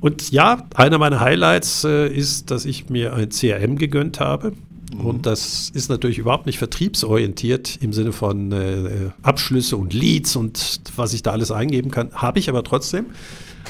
und 0.00 0.30
ja, 0.30 0.66
einer 0.74 0.98
meiner 0.98 1.20
Highlights 1.20 1.84
äh, 1.84 2.08
ist, 2.08 2.50
dass 2.50 2.64
ich 2.64 2.88
mir 2.88 3.14
ein 3.14 3.30
CRM 3.30 3.76
gegönnt 3.76 4.20
habe. 4.20 4.52
Mhm. 4.92 5.00
Und 5.00 5.26
das 5.26 5.70
ist 5.70 5.90
natürlich 5.90 6.18
überhaupt 6.18 6.46
nicht 6.46 6.58
vertriebsorientiert 6.58 7.78
im 7.80 7.92
Sinne 7.92 8.12
von 8.12 8.52
äh, 8.52 9.10
Abschlüsse 9.22 9.76
und 9.76 9.92
Leads 9.92 10.36
und 10.36 10.80
was 10.96 11.12
ich 11.12 11.22
da 11.22 11.32
alles 11.32 11.50
eingeben 11.50 11.90
kann. 11.90 12.10
Habe 12.12 12.38
ich 12.38 12.48
aber 12.48 12.62
trotzdem. 12.62 13.06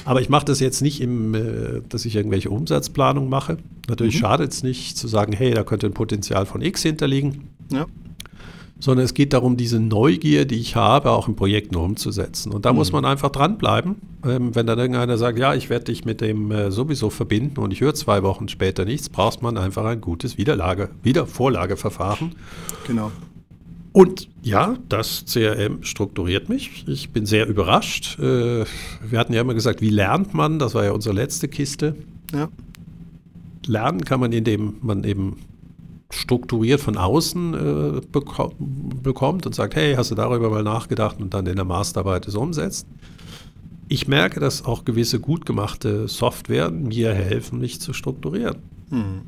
Aber 0.05 0.21
ich 0.21 0.29
mache 0.29 0.45
das 0.45 0.61
jetzt 0.61 0.81
nicht, 0.81 1.01
im, 1.01 1.35
äh, 1.35 1.83
dass 1.89 2.05
ich 2.05 2.15
irgendwelche 2.15 2.51
Umsatzplanung 2.51 3.29
mache. 3.29 3.59
Natürlich 3.89 4.17
mhm. 4.17 4.21
schadet 4.21 4.53
es 4.53 4.63
nicht 4.63 4.97
zu 4.97 5.09
sagen, 5.09 5.33
hey, 5.33 5.55
da 5.55 5.65
könnte 5.65 5.87
ein 5.87 5.95
Potenzial 5.95 6.47
von 6.47 6.61
X 6.63 6.83
hinterliegen. 6.83 7.49
Ja 7.73 7.87
sondern 8.81 9.05
es 9.05 9.15
geht 9.15 9.33
darum, 9.33 9.57
diese 9.57 9.81
Neugier, 9.81 10.45
die 10.45 10.57
ich 10.57 10.77
habe, 10.77 11.11
auch 11.11 11.29
in 11.29 11.37
Projekten 11.37 11.77
umzusetzen. 11.77 12.53
Und 12.53 12.65
da 12.65 12.73
mhm. 12.73 12.79
muss 12.79 12.93
man 12.93 13.05
einfach 13.05 13.31
dranbleiben. 13.31 13.97
Ähm, 14.25 14.55
wenn 14.55 14.67
dann 14.67 14.79
irgendeiner 14.79 15.19
sagt, 15.19 15.39
ja, 15.39 15.55
ich 15.55 15.71
werde 15.71 15.87
dich 15.87 16.05
mit 16.05 16.21
dem 16.21 16.51
äh, 16.51 16.71
sowieso 16.71 17.11
verbinden 17.11 17.61
und 17.61 17.73
ich 17.73 17.81
höre 17.81 17.95
zwei 17.95 18.23
Wochen 18.23 18.49
später 18.49 18.85
nichts, 18.85 19.09
braucht 19.09 19.43
man 19.43 19.57
einfach 19.57 19.85
ein 19.85 20.01
gutes 20.01 20.39
Wiederlage, 20.39 20.91
Wiedervorlageverfahren. 21.03 22.35
Genau. 22.87 23.11
Und 23.93 24.29
ja, 24.43 24.77
das 24.89 25.25
CRM 25.27 25.83
strukturiert 25.83 26.49
mich. 26.49 26.85
Ich 26.87 27.11
bin 27.11 27.27
sehr 27.27 27.49
überrascht. 27.49 28.19
Äh, 28.19 28.65
wir 29.09 29.19
hatten 29.19 29.33
ja 29.33 29.41
immer 29.41 29.55
gesagt, 29.55 29.81
wie 29.81 29.91
lernt 29.91 30.35
man? 30.35 30.59
Das 30.59 30.75
war 30.75 30.85
ja 30.85 30.93
unsere 30.93 31.15
letzte 31.15 31.49
Kiste. 31.49 31.97
Ja 32.33 32.49
lernen 33.69 34.05
kann 34.05 34.19
man, 34.19 34.33
indem 34.33 34.77
man 34.81 35.05
eben 35.05 35.37
strukturiert 36.11 36.81
von 36.81 36.97
außen 36.97 37.55
äh, 37.55 38.01
beko 38.01 38.53
bekommt 39.03 39.47
und 39.47 39.55
sagt, 39.55 39.77
hey, 39.77 39.95
hast 39.95 40.11
du 40.11 40.15
darüber 40.15 40.51
mal 40.51 40.63
nachgedacht 40.63 41.21
und 41.21 41.35
dann 41.35 41.47
in 41.47 41.57
der 41.57 41.65
Masterarbeit 41.65 42.27
es 42.27 42.35
umsetzt. 42.35 42.87
Ich 43.89 44.09
merke, 44.09 44.41
dass 44.41 44.65
auch 44.65 44.85
gewisse 44.85 45.21
gut 45.21 45.47
gemachte 45.47 46.09
Software 46.09 46.71
mir 46.71 47.15
helfen, 47.15 47.59
mich 47.59 47.81
zu 47.81 47.93
strukturieren. 47.93 48.57
Hm. 48.91 49.23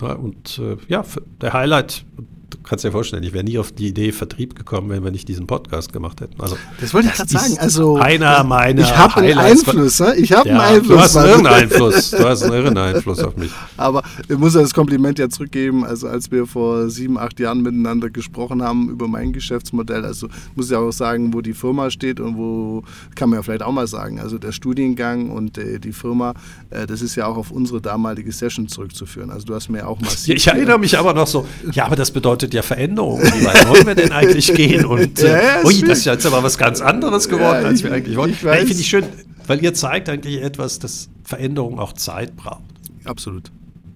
Ja, 0.00 0.12
und 0.14 0.58
äh, 0.58 0.76
ja, 0.88 1.04
der 1.40 1.52
Highlight, 1.54 2.04
du 2.50 2.58
kannst 2.62 2.84
dir 2.84 2.92
vorstellen, 2.92 3.22
ich 3.22 3.32
wäre 3.32 3.44
nie 3.44 3.58
auf 3.58 3.72
die 3.72 3.88
Idee 3.88 4.12
Vertrieb 4.12 4.54
gekommen, 4.54 4.90
wenn 4.90 5.02
wir 5.02 5.10
nicht 5.10 5.28
diesen 5.28 5.46
Podcast 5.46 5.92
gemacht 5.92 6.20
hätten. 6.20 6.40
Also, 6.40 6.56
das 6.80 6.94
wollte 6.94 7.08
ich 7.08 7.14
gerade 7.14 7.30
sagen. 7.30 7.58
Also, 7.58 7.96
einer 7.96 8.44
meiner 8.44 8.82
Ich 8.82 8.96
habe 8.96 9.16
einen 9.16 9.38
Einfluss. 9.38 10.00
Ich 10.16 10.32
habe 10.32 10.48
ja, 10.48 10.60
einen 10.60 10.76
Einfluss. 10.76 10.88
Du 10.88 11.00
hast 11.00 11.16
einen 11.16 11.28
irren 11.28 11.46
Einfluss. 11.46 12.10
Du 12.10 12.24
hast 12.24 12.42
einen 12.42 12.52
irren 12.52 12.78
Einfluss 12.78 13.18
auf 13.20 13.36
mich. 13.36 13.50
Aber 13.76 14.02
ich 14.28 14.38
muss 14.38 14.54
ja 14.54 14.60
das 14.60 14.72
Kompliment 14.72 15.18
ja 15.18 15.28
zurückgeben. 15.28 15.84
Also 15.84 16.08
als 16.08 16.30
wir 16.30 16.46
vor 16.46 16.88
sieben, 16.88 17.18
acht 17.18 17.38
Jahren 17.40 17.62
miteinander 17.62 18.10
gesprochen 18.10 18.62
haben 18.62 18.90
über 18.90 19.08
mein 19.08 19.32
Geschäftsmodell, 19.32 20.04
also 20.04 20.28
muss 20.54 20.70
ich 20.70 20.76
auch 20.76 20.92
sagen, 20.92 21.34
wo 21.34 21.40
die 21.40 21.54
Firma 21.54 21.90
steht 21.90 22.20
und 22.20 22.36
wo, 22.36 22.82
kann 23.14 23.30
man 23.30 23.38
ja 23.38 23.42
vielleicht 23.42 23.62
auch 23.62 23.72
mal 23.72 23.86
sagen, 23.86 24.20
also 24.20 24.38
der 24.38 24.52
Studiengang 24.52 25.30
und 25.30 25.58
äh, 25.58 25.78
die 25.80 25.92
Firma, 25.92 26.34
äh, 26.70 26.86
das 26.86 27.02
ist 27.02 27.16
ja 27.16 27.26
auch 27.26 27.36
auf 27.36 27.50
unsere 27.50 27.80
damalige 27.80 28.30
Session 28.32 28.68
zurückzuführen. 28.68 29.30
Also 29.30 29.46
du 29.46 29.54
hast 29.54 29.68
mir 29.68 29.86
auch 29.86 30.00
massiv... 30.00 30.36
Ich 30.36 30.46
erinnere 30.46 30.78
mich 30.78 30.96
aber 30.96 31.12
noch 31.12 31.26
so, 31.26 31.46
ja, 31.72 31.86
aber 31.86 31.96
das 31.96 32.10
bedeutet 32.10 32.35
bedeutet 32.36 32.54
ja 32.54 32.62
Veränderung. 32.62 33.20
Wie 33.20 33.44
weit 33.44 33.68
wollen 33.68 33.86
wir 33.86 33.94
denn 33.94 34.12
eigentlich 34.12 34.52
gehen? 34.52 34.84
Und 34.84 35.20
äh, 35.20 35.42
ja, 35.42 35.64
ui, 35.64 35.80
das 35.80 35.98
ist 35.98 36.04
jetzt 36.04 36.26
aber 36.26 36.42
was 36.42 36.58
ganz 36.58 36.80
anderes 36.80 37.28
geworden, 37.28 37.62
ja, 37.62 37.68
als 37.68 37.82
wir 37.82 37.92
eigentlich 37.92 38.16
wollten. 38.16 38.34
Ich, 38.34 38.42
ich 38.42 38.58
finde 38.58 38.72
ich 38.72 38.86
schön, 38.86 39.04
weil 39.46 39.62
ihr 39.62 39.74
zeigt 39.74 40.08
eigentlich 40.08 40.42
etwas, 40.42 40.78
dass 40.78 41.08
Veränderung 41.24 41.78
auch 41.78 41.92
Zeit 41.94 42.36
braucht. 42.36 42.62
Absolut. 43.04 43.50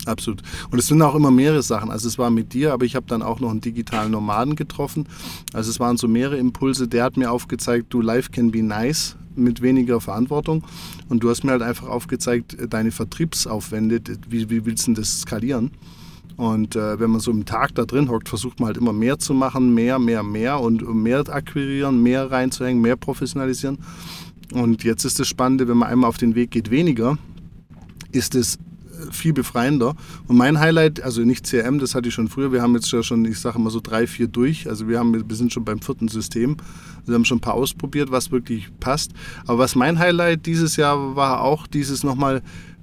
Absolut. 0.07 0.43
Und 0.71 0.79
es 0.79 0.87
sind 0.87 1.03
auch 1.03 1.15
immer 1.15 1.31
mehrere 1.31 1.63
Sachen. 1.63 1.91
Also 1.91 2.09
es 2.09 2.17
war 2.17 2.31
mit 2.31 2.55
dir, 2.55 2.73
aber 2.73 2.87
ich 2.87 2.97
habe 2.97 3.05
dann 3.07 3.21
auch 3.21 3.39
noch 3.41 3.51
einen 3.51 3.61
digitalen 3.61 4.13
Nomaden 4.13 4.57
getroffen. 4.57 5.07
Also 5.53 5.71
es 5.71 5.79
waren 5.79 5.99
so 5.99 6.09
mehrere 6.09 6.39
Impulse. 6.39 6.89
Der 6.89 7.05
hat 7.05 7.19
mir 7.19 7.31
aufgezeigt, 7.31 7.89
du, 7.91 8.01
life 8.01 8.31
can 8.31 8.51
be 8.51 8.63
nice 8.63 9.17
mit 9.37 9.61
weniger 9.61 10.01
Verantwortung. 10.01 10.65
Und 11.11 11.23
du 11.23 11.29
hast 11.29 11.45
mir 11.45 11.53
halt 11.53 11.63
einfach 11.63 11.89
aufgezeigt, 11.89 12.57
deine 12.71 12.93
Vertriebsaufwände, 12.93 14.01
wie, 14.27 14.49
wie 14.49 14.65
willst 14.65 14.87
du 14.87 14.95
das 14.95 15.21
skalieren? 15.21 15.71
Und 16.37 16.77
äh, 16.77 16.99
wenn 16.99 17.11
man 17.11 17.21
so 17.21 17.31
im 17.31 17.45
Tag 17.45 17.75
da 17.75 17.85
drin 17.85 18.09
hockt, 18.09 18.29
versucht 18.29 18.61
man 18.61 18.69
halt 18.69 18.77
immer 18.77 18.93
mehr 18.93 19.19
zu 19.19 19.35
machen, 19.35 19.75
mehr, 19.75 19.99
mehr, 19.99 20.23
mehr 20.23 20.61
und 20.61 20.83
mehr 20.95 21.29
akquirieren, 21.29 22.03
mehr 22.03 22.31
reinzuhängen, 22.31 22.81
mehr 22.81 22.97
professionalisieren. 22.97 23.79
Und 24.53 24.83
jetzt 24.85 25.05
ist 25.05 25.19
das 25.19 25.29
Spannende, 25.29 25.69
wenn 25.69 25.77
man 25.77 25.89
einmal 25.89 26.09
auf 26.09 26.19
den 26.19 26.35
Weg 26.35 26.51
geht, 26.51 26.71
weniger, 26.71 27.19
ist 28.13 28.35
es 28.35 28.57
äh, 28.57 29.13
viel 29.13 29.33
befreiender. 29.33 29.95
Und 30.27 30.37
mein 30.37 30.59
Highlight, 30.59 31.03
also 31.03 31.23
nicht 31.23 31.47
CRM, 31.47 31.79
das 31.79 31.95
hatte 31.95 32.09
ich 32.09 32.15
schon 32.15 32.29
früher, 32.29 32.53
wir 32.53 32.63
haben 32.63 32.75
jetzt 32.75 32.91
ja 32.91 33.03
schon, 33.03 33.25
ich 33.25 33.39
sage 33.39 33.59
immer 33.59 33.71
so 33.71 33.81
drei, 33.81 34.07
vier 34.07 34.27
durch, 34.27 34.69
also 34.69 34.89
wir, 34.89 34.99
haben, 34.99 35.29
wir 35.29 35.37
sind 35.37 35.53
schon 35.53 35.65
beim 35.65 35.81
vierten 35.81 36.09
System, 36.09 36.57
wir 37.07 37.15
haben 37.15 37.25
schon 37.25 37.39
ein 37.39 37.43
paar 37.43 37.55
ausprobiert, 37.55 38.11
was 38.11 38.31
wirklich 38.31 38.69
passt. 38.81 39.13
Aber 39.47 39.59
was 39.59 39.75
mein 39.75 39.99
Highlight 39.99 40.47
dieses 40.47 40.77
Jahr 40.77 41.17
war, 41.17 41.43
auch 41.43 41.67
dieses 41.67 42.03
nochmal 42.03 42.43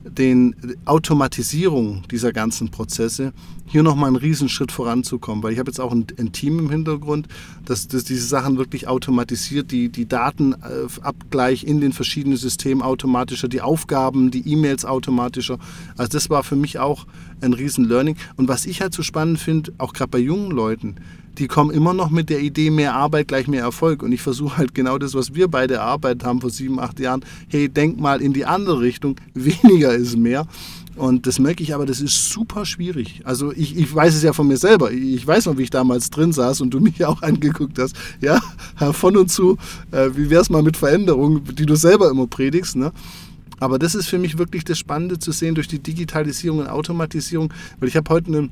den 0.09 0.55
Automatisierung 0.85 2.03
dieser 2.09 2.31
ganzen 2.31 2.69
Prozesse 2.69 3.33
hier 3.65 3.83
nochmal 3.83 4.07
einen 4.07 4.15
Riesenschritt 4.15 4.71
voranzukommen, 4.71 5.43
weil 5.43 5.51
ich 5.51 5.59
habe 5.59 5.69
jetzt 5.69 5.79
auch 5.79 5.91
ein, 5.91 6.07
ein, 6.17 6.31
Team 6.31 6.59
im 6.59 6.69
Hintergrund, 6.69 7.27
das, 7.65 7.87
das 7.87 8.05
diese 8.05 8.25
Sachen 8.25 8.57
wirklich 8.57 8.87
automatisiert, 8.87 9.71
die, 9.71 9.89
die 9.89 10.07
Datenabgleich 10.07 11.65
in 11.65 11.81
den 11.81 11.91
verschiedenen 11.91 12.37
Systemen 12.37 12.81
automatischer, 12.81 13.49
die 13.49 13.61
Aufgaben, 13.61 14.31
die 14.31 14.47
E-Mails 14.47 14.85
automatischer. 14.85 15.59
Also 15.97 16.11
das 16.11 16.29
war 16.29 16.43
für 16.43 16.55
mich 16.55 16.79
auch 16.79 17.05
ein 17.41 17.53
Riesen-Learning. 17.53 18.15
Und 18.37 18.47
was 18.47 18.65
ich 18.65 18.81
halt 18.81 18.93
so 18.93 19.03
spannend 19.03 19.39
finde, 19.39 19.73
auch 19.77 19.93
gerade 19.93 20.11
bei 20.11 20.19
jungen 20.19 20.51
Leuten, 20.51 20.95
die 21.37 21.47
kommen 21.47 21.71
immer 21.71 21.93
noch 21.93 22.09
mit 22.09 22.29
der 22.29 22.39
Idee, 22.39 22.69
mehr 22.71 22.95
Arbeit 22.95 23.27
gleich 23.27 23.47
mehr 23.47 23.61
Erfolg. 23.61 24.01
Und 24.01 24.11
ich 24.11 24.21
versuche 24.21 24.57
halt 24.57 24.73
genau 24.73 24.97
das, 24.97 25.13
was 25.13 25.35
wir 25.35 25.47
beide 25.47 25.75
erarbeitet 25.75 26.23
haben 26.23 26.41
vor 26.41 26.49
sieben, 26.49 26.79
acht 26.79 26.99
Jahren. 26.99 27.23
Hey, 27.47 27.69
denk 27.69 27.99
mal 27.99 28.21
in 28.21 28.33
die 28.33 28.45
andere 28.45 28.81
Richtung. 28.81 29.15
Weniger 29.33 29.93
ist 29.93 30.17
mehr. 30.17 30.47
Und 30.95 31.27
das 31.27 31.37
merke 31.37 31.61
ich 31.61 31.75
aber, 31.75 31.85
das 31.85 32.01
ist 32.01 32.29
super 32.29 32.65
schwierig. 32.65 33.21
Also 33.23 33.53
ich, 33.53 33.77
ich 33.77 33.93
weiß 33.93 34.15
es 34.15 34.23
ja 34.23 34.33
von 34.33 34.47
mir 34.47 34.57
selber. 34.57 34.91
Ich 34.91 35.25
weiß 35.25 35.45
noch, 35.45 35.57
wie 35.57 35.63
ich 35.63 35.69
damals 35.69 36.09
drin 36.09 36.33
saß 36.33 36.61
und 36.61 36.71
du 36.71 36.79
mich 36.81 37.05
auch 37.05 37.21
angeguckt 37.21 37.77
hast. 37.77 37.95
Ja, 38.19 38.41
von 38.93 39.15
und 39.15 39.29
zu, 39.29 39.57
äh, 39.91 40.09
wie 40.15 40.31
wäre 40.31 40.41
es 40.41 40.49
mal 40.49 40.63
mit 40.63 40.75
Veränderungen, 40.75 41.43
die 41.55 41.67
du 41.67 41.75
selber 41.75 42.09
immer 42.09 42.25
predigst. 42.25 42.75
Ne? 42.75 42.91
Aber 43.59 43.77
das 43.77 43.93
ist 43.93 44.07
für 44.07 44.17
mich 44.17 44.39
wirklich 44.39 44.65
das 44.65 44.79
Spannende 44.79 45.19
zu 45.19 45.31
sehen 45.31 45.53
durch 45.53 45.67
die 45.67 45.79
Digitalisierung 45.79 46.59
und 46.59 46.67
Automatisierung. 46.67 47.53
Weil 47.79 47.89
ich 47.89 47.95
habe 47.95 48.09
heute 48.09 48.27
eine 48.27 48.49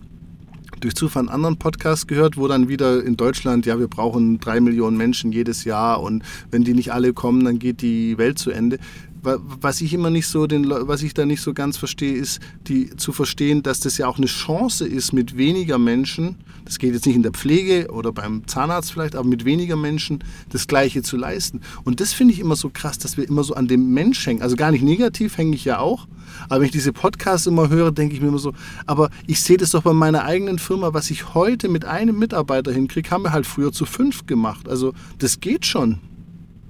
durch 0.85 0.93
Zufall 0.93 1.21
einen 1.21 1.29
anderen 1.29 1.57
Podcast 1.57 2.07
gehört, 2.07 2.37
wo 2.37 2.47
dann 2.47 2.69
wieder 2.69 3.03
in 3.03 3.17
Deutschland, 3.17 3.65
ja, 3.65 3.79
wir 3.79 3.87
brauchen 3.87 4.39
drei 4.39 4.59
Millionen 4.59 4.97
Menschen 4.97 5.31
jedes 5.31 5.63
Jahr 5.63 5.99
und 5.99 6.23
wenn 6.51 6.63
die 6.63 6.75
nicht 6.75 6.93
alle 6.93 7.11
kommen, 7.11 7.43
dann 7.43 7.57
geht 7.57 7.81
die 7.81 8.19
Welt 8.19 8.37
zu 8.37 8.51
Ende 8.51 8.77
was 9.25 9.81
ich 9.81 9.93
immer 9.93 10.09
nicht 10.09 10.27
so, 10.27 10.47
den, 10.47 10.69
was 10.69 11.03
ich 11.03 11.13
da 11.13 11.25
nicht 11.25 11.41
so 11.41 11.53
ganz 11.53 11.77
verstehe, 11.77 12.13
ist 12.13 12.39
die, 12.67 12.95
zu 12.95 13.11
verstehen, 13.11 13.63
dass 13.63 13.79
das 13.79 13.97
ja 13.97 14.07
auch 14.07 14.17
eine 14.17 14.27
Chance 14.27 14.87
ist, 14.87 15.13
mit 15.13 15.37
weniger 15.37 15.77
Menschen, 15.77 16.37
das 16.63 16.79
geht 16.79 16.93
jetzt 16.93 17.05
nicht 17.05 17.15
in 17.15 17.23
der 17.23 17.31
Pflege 17.31 17.91
oder 17.91 18.11
beim 18.11 18.47
Zahnarzt 18.47 18.91
vielleicht, 18.91 19.15
aber 19.15 19.27
mit 19.27 19.45
weniger 19.45 19.75
Menschen 19.75 20.23
das 20.49 20.67
Gleiche 20.67 21.01
zu 21.01 21.17
leisten. 21.17 21.61
Und 21.83 21.99
das 21.99 22.13
finde 22.13 22.33
ich 22.33 22.39
immer 22.39 22.55
so 22.55 22.69
krass, 22.73 22.97
dass 22.97 23.17
wir 23.17 23.27
immer 23.27 23.43
so 23.43 23.53
an 23.53 23.67
dem 23.67 23.93
Mensch 23.93 24.25
hängen. 24.25 24.41
Also 24.41 24.55
gar 24.55 24.71
nicht 24.71 24.83
negativ 24.83 25.37
hänge 25.37 25.55
ich 25.55 25.65
ja 25.65 25.79
auch, 25.79 26.07
aber 26.49 26.61
wenn 26.61 26.67
ich 26.67 26.71
diese 26.71 26.93
Podcasts 26.93 27.47
immer 27.47 27.69
höre, 27.69 27.91
denke 27.91 28.15
ich 28.15 28.21
mir 28.21 28.27
immer 28.27 28.39
so, 28.39 28.53
aber 28.85 29.09
ich 29.27 29.41
sehe 29.41 29.57
das 29.57 29.71
doch 29.71 29.83
bei 29.83 29.93
meiner 29.93 30.23
eigenen 30.23 30.59
Firma, 30.59 30.93
was 30.93 31.11
ich 31.11 31.33
heute 31.33 31.69
mit 31.69 31.85
einem 31.85 32.17
Mitarbeiter 32.17 32.71
hinkriege, 32.71 33.11
haben 33.11 33.23
wir 33.23 33.33
halt 33.33 33.45
früher 33.45 33.71
zu 33.71 33.85
fünf 33.85 34.25
gemacht. 34.25 34.67
Also 34.67 34.93
das 35.17 35.39
geht 35.39 35.65
schon. 35.65 35.99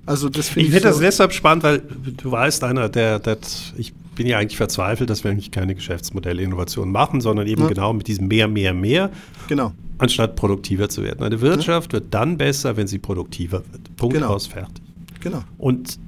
Also 0.06 0.30
das 0.30 0.48
ich 0.48 0.54
finde 0.54 0.72
so 0.72 0.80
das 0.80 1.00
deshalb 1.00 1.34
spannend, 1.34 1.64
weil 1.64 1.80
du 1.80 2.32
weißt, 2.32 2.64
einer, 2.64 2.90
der, 2.90 3.20
der, 3.20 3.38
ich 3.78 3.94
bin 4.16 4.28
ja 4.28 4.38
eigentlich 4.38 4.58
verzweifelt, 4.58 5.10
dass 5.10 5.24
wir 5.24 5.32
eigentlich 5.32 5.52
keine 5.52 5.76
Geschäftsmodelle 5.76 6.42
Innovationen 6.42 6.92
machen, 6.92 7.22
sondern 7.22 7.48
eben 7.48 7.64
ja. 7.64 7.68
genau 7.68 7.94
mit 7.94 8.08
diesem 8.08 8.28
mehr, 8.28 8.48
mehr, 8.48 8.74
mehr. 8.74 9.10
Genau. 9.48 9.74
Anstatt 9.98 10.36
produktiver 10.36 10.90
zu 10.90 11.04
werden. 11.04 11.24
Eine 11.24 11.42
Wirtschaft 11.42 11.94
ja. 11.94 12.00
wird 12.00 12.14
dann 12.14 12.38
besser, 12.38 12.78
wenn 12.78 12.88
sie 12.88 13.00
produktiver 13.00 13.64
wird. 13.72 13.96
Punkt 13.96 14.16
genau. 14.16 14.30
aus, 14.30 14.48
fertig. 14.48 14.84
Genau. 15.22 15.44
Und 15.58 16.00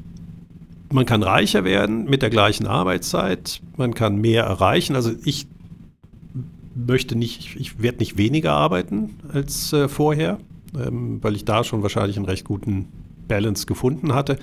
man 0.91 1.05
kann 1.05 1.23
reicher 1.23 1.63
werden 1.63 2.05
mit 2.05 2.21
der 2.21 2.29
gleichen 2.29 2.67
Arbeitszeit, 2.67 3.61
man 3.77 3.93
kann 3.93 4.17
mehr 4.17 4.43
erreichen. 4.43 4.95
Also 4.95 5.11
ich 5.23 5.47
möchte 6.75 7.15
nicht, 7.15 7.55
ich 7.55 7.81
werde 7.81 7.99
nicht 7.99 8.17
weniger 8.17 8.53
arbeiten 8.53 9.15
als 9.33 9.73
äh, 9.73 9.87
vorher, 9.87 10.39
ähm, 10.79 11.19
weil 11.21 11.35
ich 11.35 11.45
da 11.45 11.63
schon 11.63 11.81
wahrscheinlich 11.81 12.17
einen 12.17 12.25
recht 12.25 12.45
guten 12.45 12.87
Balance 13.27 13.65
gefunden 13.65 14.13
hatte, 14.13 14.37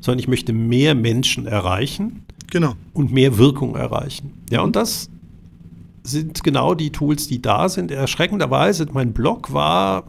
sondern 0.00 0.18
ich 0.18 0.28
möchte 0.28 0.52
mehr 0.52 0.94
Menschen 0.94 1.46
erreichen 1.46 2.24
genau. 2.50 2.74
und 2.92 3.12
mehr 3.12 3.38
Wirkung 3.38 3.76
erreichen. 3.76 4.32
Ja, 4.50 4.62
und 4.62 4.76
das 4.76 5.08
sind 6.04 6.42
genau 6.42 6.74
die 6.74 6.90
Tools, 6.90 7.28
die 7.28 7.40
da 7.40 7.68
sind. 7.68 7.90
Erschreckenderweise, 7.90 8.86
mein 8.92 9.12
Blog 9.12 9.52
war 9.52 10.04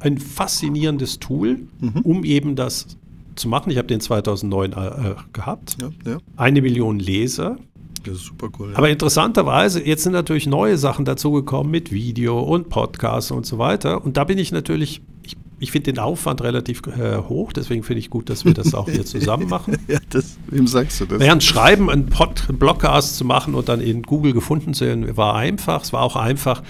ein 0.00 0.18
faszinierendes 0.18 1.20
Tool, 1.20 1.60
mhm. 1.80 2.00
um 2.02 2.24
eben 2.24 2.56
das 2.56 2.98
zu 3.36 3.48
machen. 3.48 3.70
Ich 3.70 3.78
habe 3.78 3.88
den 3.88 4.00
2009 4.00 4.72
äh, 4.72 5.14
gehabt. 5.32 5.76
Ja, 5.80 5.90
ja. 6.12 6.18
Eine 6.36 6.60
Million 6.60 6.98
Leser. 6.98 7.56
Das 8.04 8.16
ist 8.16 8.24
super 8.24 8.48
cool. 8.58 8.70
Ja. 8.72 8.78
Aber 8.78 8.90
interessanterweise, 8.90 9.84
jetzt 9.86 10.02
sind 10.02 10.12
natürlich 10.12 10.46
neue 10.46 10.76
Sachen 10.76 11.04
dazugekommen 11.04 11.70
mit 11.70 11.92
Video 11.92 12.40
und 12.40 12.68
Podcasts 12.68 13.30
und 13.30 13.46
so 13.46 13.58
weiter. 13.58 14.04
Und 14.04 14.16
da 14.16 14.24
bin 14.24 14.38
ich 14.38 14.50
natürlich 14.50 15.02
ich 15.62 15.70
finde 15.70 15.92
den 15.92 16.00
Aufwand 16.00 16.42
relativ 16.42 16.82
äh, 16.88 17.18
hoch, 17.18 17.52
deswegen 17.52 17.84
finde 17.84 18.00
ich 18.00 18.10
gut, 18.10 18.28
dass 18.28 18.44
wir 18.44 18.52
das 18.52 18.74
auch 18.74 18.88
hier 18.88 19.06
zusammen 19.06 19.48
machen. 19.48 19.78
ja, 19.88 19.98
das, 20.10 20.36
wem 20.48 20.66
sagst 20.66 21.00
du 21.00 21.06
das? 21.06 21.20
Während 21.20 21.44
Schreiben 21.44 21.88
einen, 21.88 22.06
Pod, 22.06 22.48
einen 22.48 22.58
Blogcast 22.58 23.16
zu 23.16 23.24
machen 23.24 23.54
und 23.54 23.68
dann 23.68 23.80
in 23.80 24.02
Google 24.02 24.32
gefunden 24.32 24.74
zu 24.74 24.84
werden, 24.84 25.16
war 25.16 25.36
einfach. 25.36 25.82
Es 25.82 25.92
war 25.92 26.02
auch 26.02 26.16
einfach, 26.16 26.64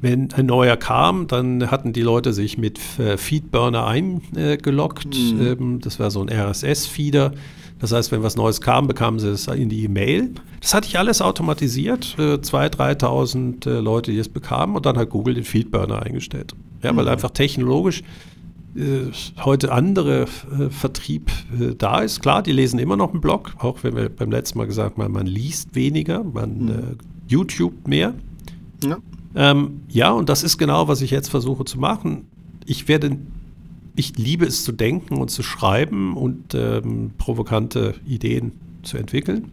wenn 0.00 0.32
ein 0.32 0.46
neuer 0.46 0.78
kam, 0.78 1.26
dann 1.26 1.70
hatten 1.70 1.92
die 1.92 2.00
Leute 2.00 2.32
sich 2.32 2.56
mit 2.56 2.80
äh, 2.98 3.18
Feedburner 3.18 3.86
eingeloggt. 3.86 5.14
Mhm. 5.14 5.46
Ähm, 5.46 5.80
das 5.80 6.00
war 6.00 6.10
so 6.10 6.22
ein 6.22 6.30
RSS-Feeder. 6.30 7.32
Das 7.80 7.92
heißt, 7.92 8.10
wenn 8.12 8.22
was 8.22 8.36
Neues 8.36 8.62
kam, 8.62 8.88
bekamen 8.88 9.20
sie 9.20 9.28
es 9.28 9.46
in 9.46 9.68
die 9.68 9.84
E-Mail. 9.84 10.30
Das 10.60 10.72
hatte 10.72 10.88
ich 10.88 10.98
alles 10.98 11.20
automatisiert. 11.20 12.16
Äh, 12.18 12.36
2.000, 12.36 12.98
3.000 12.98 13.68
äh, 13.68 13.80
Leute, 13.80 14.10
die 14.10 14.18
es 14.18 14.30
bekamen. 14.30 14.74
Und 14.74 14.86
dann 14.86 14.96
hat 14.96 15.10
Google 15.10 15.34
den 15.34 15.44
Feedburner 15.44 16.02
eingestellt. 16.02 16.54
Ja, 16.82 16.96
weil 16.96 17.04
mhm. 17.04 17.10
einfach 17.10 17.30
technologisch 17.30 18.00
äh, 18.00 18.04
heute 19.44 19.72
andere 19.72 20.22
äh, 20.22 20.70
Vertrieb 20.70 21.30
äh, 21.58 21.74
da 21.76 22.00
ist. 22.00 22.20
Klar, 22.20 22.42
die 22.42 22.52
lesen 22.52 22.78
immer 22.78 22.96
noch 22.96 23.12
einen 23.12 23.20
Blog, 23.20 23.54
auch 23.58 23.82
wenn 23.82 23.96
wir 23.96 24.08
beim 24.08 24.30
letzten 24.30 24.58
Mal 24.58 24.66
gesagt 24.66 24.98
haben, 24.98 25.12
man 25.12 25.26
liest 25.26 25.74
weniger, 25.74 26.22
man 26.22 26.58
mhm. 26.58 26.68
äh, 26.68 26.74
YouTube 27.26 27.88
mehr. 27.88 28.14
Ja. 28.84 28.98
Ähm, 29.34 29.80
ja, 29.88 30.10
und 30.10 30.28
das 30.28 30.42
ist 30.42 30.58
genau, 30.58 30.88
was 30.88 31.00
ich 31.02 31.10
jetzt 31.10 31.28
versuche 31.28 31.64
zu 31.64 31.78
machen. 31.78 32.26
Ich 32.66 32.88
werde, 32.88 33.18
ich 33.96 34.16
liebe 34.16 34.46
es 34.46 34.64
zu 34.64 34.72
denken 34.72 35.16
und 35.16 35.30
zu 35.30 35.42
schreiben 35.42 36.16
und 36.16 36.54
ähm, 36.54 37.12
provokante 37.18 37.94
Ideen 38.06 38.52
zu 38.82 38.96
entwickeln. 38.96 39.50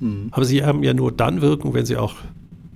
Mhm. 0.00 0.28
Aber 0.30 0.44
sie 0.44 0.64
haben 0.64 0.82
ja 0.82 0.94
nur 0.94 1.12
dann 1.12 1.40
Wirkung, 1.40 1.74
wenn 1.74 1.86
sie 1.86 1.96
auch 1.96 2.16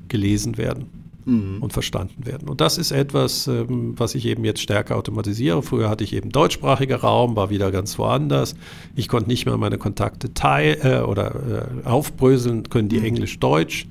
gelesen 0.09 0.59
werden 0.59 1.02
mhm. 1.25 1.59
und 1.61 1.73
verstanden 1.73 2.27
werden. 2.27 2.49
Und 2.49 2.61
das 2.61 2.79
ist 2.79 2.91
etwas, 2.91 3.47
ähm, 3.47 3.95
was 3.97 4.15
ich 4.15 4.27
eben 4.27 4.45
jetzt 4.45 4.61
stärker 4.61 4.97
automatisiere. 4.97 5.63
Früher 5.63 5.89
hatte 5.89 6.05
ich 6.05 6.13
eben 6.13 6.31
deutschsprachiger 6.31 6.97
Raum, 6.97 7.37
war 7.37 7.51
wieder 7.51 7.71
ganz 7.71 7.99
woanders. 7.99 8.55
Ich 8.97 9.09
konnte 9.09 9.29
nicht 9.29 9.47
mehr 9.47 9.57
meine 9.57 9.79
Kontakte 9.79 10.35
teilen 10.35 10.79
äh, 10.83 11.01
oder 11.01 11.71
äh, 11.85 11.87
aufbröseln, 11.87 12.69
können 12.69 12.89
die 12.89 12.99
mhm. 12.99 13.07
Englisch-Deutsch. 13.07 13.87